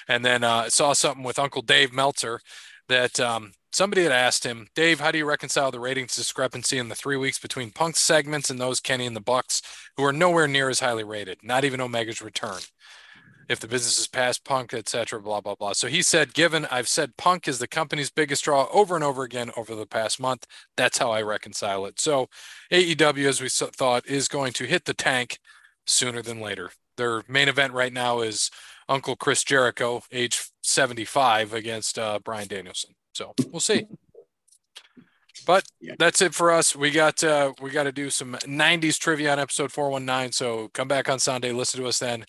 And 0.09 0.25
then 0.25 0.43
uh, 0.43 0.65
I 0.65 0.69
saw 0.69 0.93
something 0.93 1.23
with 1.23 1.39
Uncle 1.39 1.63
Dave 1.63 1.93
Meltzer 1.93 2.41
that 2.89 3.21
um, 3.21 3.53
somebody 3.73 4.03
had 4.03 4.13
asked 4.13 4.45
him, 4.45 4.67
Dave, 4.75 4.99
how 4.99 5.13
do 5.13 5.19
you 5.19 5.25
reconcile 5.25 5.71
the 5.71 5.79
ratings 5.79 6.17
discrepancy 6.17 6.79
in 6.79 6.89
the 6.89 6.97
three 6.97 7.17
weeks 7.17 7.39
between 7.39 7.71
Punk's 7.71 8.01
segments 8.01 8.51
and 8.51 8.61
those 8.61 8.81
Kenny 8.81 9.07
and 9.07 9.15
the 9.15 9.21
Bucks, 9.21 9.63
who 9.97 10.05
are 10.05 10.13
nowhere 10.13 10.49
near 10.49 10.69
as 10.69 10.81
highly 10.81 11.05
rated, 11.05 11.39
not 11.43 11.65
even 11.65 11.81
Omega's 11.81 12.21
return? 12.21 12.59
If 13.51 13.59
the 13.59 13.67
business 13.67 13.99
is 13.99 14.07
past 14.07 14.45
Punk, 14.45 14.73
etc. 14.73 15.21
Blah 15.21 15.41
blah 15.41 15.57
blah. 15.57 15.73
So 15.73 15.89
he 15.89 16.03
said, 16.03 16.35
given 16.35 16.67
I've 16.71 16.87
said 16.87 17.17
Punk 17.17 17.49
is 17.49 17.59
the 17.59 17.67
company's 17.67 18.09
biggest 18.09 18.45
draw 18.45 18.69
over 18.73 18.95
and 18.95 19.03
over 19.03 19.25
again 19.25 19.51
over 19.57 19.75
the 19.75 19.87
past 19.87 20.21
month, 20.21 20.47
that's 20.77 20.99
how 20.99 21.11
I 21.11 21.23
reconcile 21.23 21.85
it. 21.87 21.99
So 21.99 22.29
AEW, 22.73 23.27
as 23.27 23.41
we 23.41 23.49
thought, 23.49 24.07
is 24.07 24.29
going 24.29 24.53
to 24.53 24.65
hit 24.65 24.85
the 24.85 24.95
tank 24.95 25.41
sooner 25.85 26.23
than 26.23 26.41
later. 26.41 26.71
Their 26.97 27.25
main 27.27 27.49
event 27.49 27.73
right 27.73 27.93
now 27.93 28.21
is 28.21 28.51
Uncle 28.89 29.17
Chris 29.17 29.43
Jericho, 29.43 30.03
age 30.13 30.51
75, 30.63 31.53
against 31.53 31.99
uh, 31.99 32.21
Bryan 32.21 32.47
Danielson. 32.47 32.95
So 33.15 33.35
we'll 33.51 33.61
see. 33.61 33.87
But 35.47 35.65
that's 35.99 36.23
it 36.23 36.35
for 36.35 36.51
us. 36.51 36.77
We 36.77 36.91
got 36.91 37.25
uh, 37.25 37.53
we 37.61 37.71
got 37.71 37.85
to 37.85 37.93
do 37.93 38.11
some 38.11 38.35
90s 38.45 38.99
trivia 38.99 39.33
on 39.33 39.39
episode 39.39 39.73
419. 39.73 40.33
So 40.33 40.69
come 40.69 40.87
back 40.87 41.09
on 41.09 41.19
Sunday, 41.19 41.53
listen 41.53 41.81
to 41.81 41.89
us 41.89 41.99
then. 41.99 42.25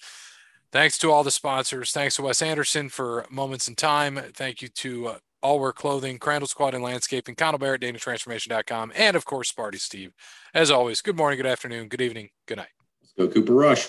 Thanks 0.72 0.98
to 1.00 1.12
all 1.12 1.24
the 1.24 1.32
sponsors. 1.32 1.92
Thanks 1.92 2.16
to 2.16 2.22
Wes 2.22 2.42
Anderson 2.42 2.88
for 2.88 3.26
Moments 3.30 3.68
in 3.68 3.76
Time. 3.76 4.18
Thank 4.34 4.62
you 4.62 4.70
to 4.70 5.08
uh, 5.08 5.18
All 5.44 5.60
Wear 5.60 5.74
Clothing, 5.74 6.18
Crandall 6.18 6.48
Squad 6.48 6.74
and 6.74 6.84
Landscaping, 6.84 7.36
Connell 7.36 7.60
Barrett, 7.60 7.82
DanaTransformation.com, 7.82 8.94
and 8.96 9.18
of 9.18 9.26
course, 9.26 9.52
Sparty 9.52 9.80
Steve. 9.80 10.14
As 10.54 10.72
always, 10.72 11.02
good 11.02 11.18
morning, 11.18 11.38
good 11.38 11.46
afternoon, 11.46 11.90
good 11.90 12.02
evening, 12.02 12.30
good 12.48 12.58
night. 12.58 12.70
let's 13.02 13.14
go 13.14 13.28
Cooper 13.28 13.54
Rush. 13.54 13.88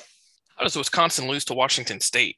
How 0.56 0.64
does 0.64 0.76
Wisconsin 0.76 1.28
lose 1.28 1.44
to 1.46 1.54
Washington 1.54 2.00
State? 2.00 2.36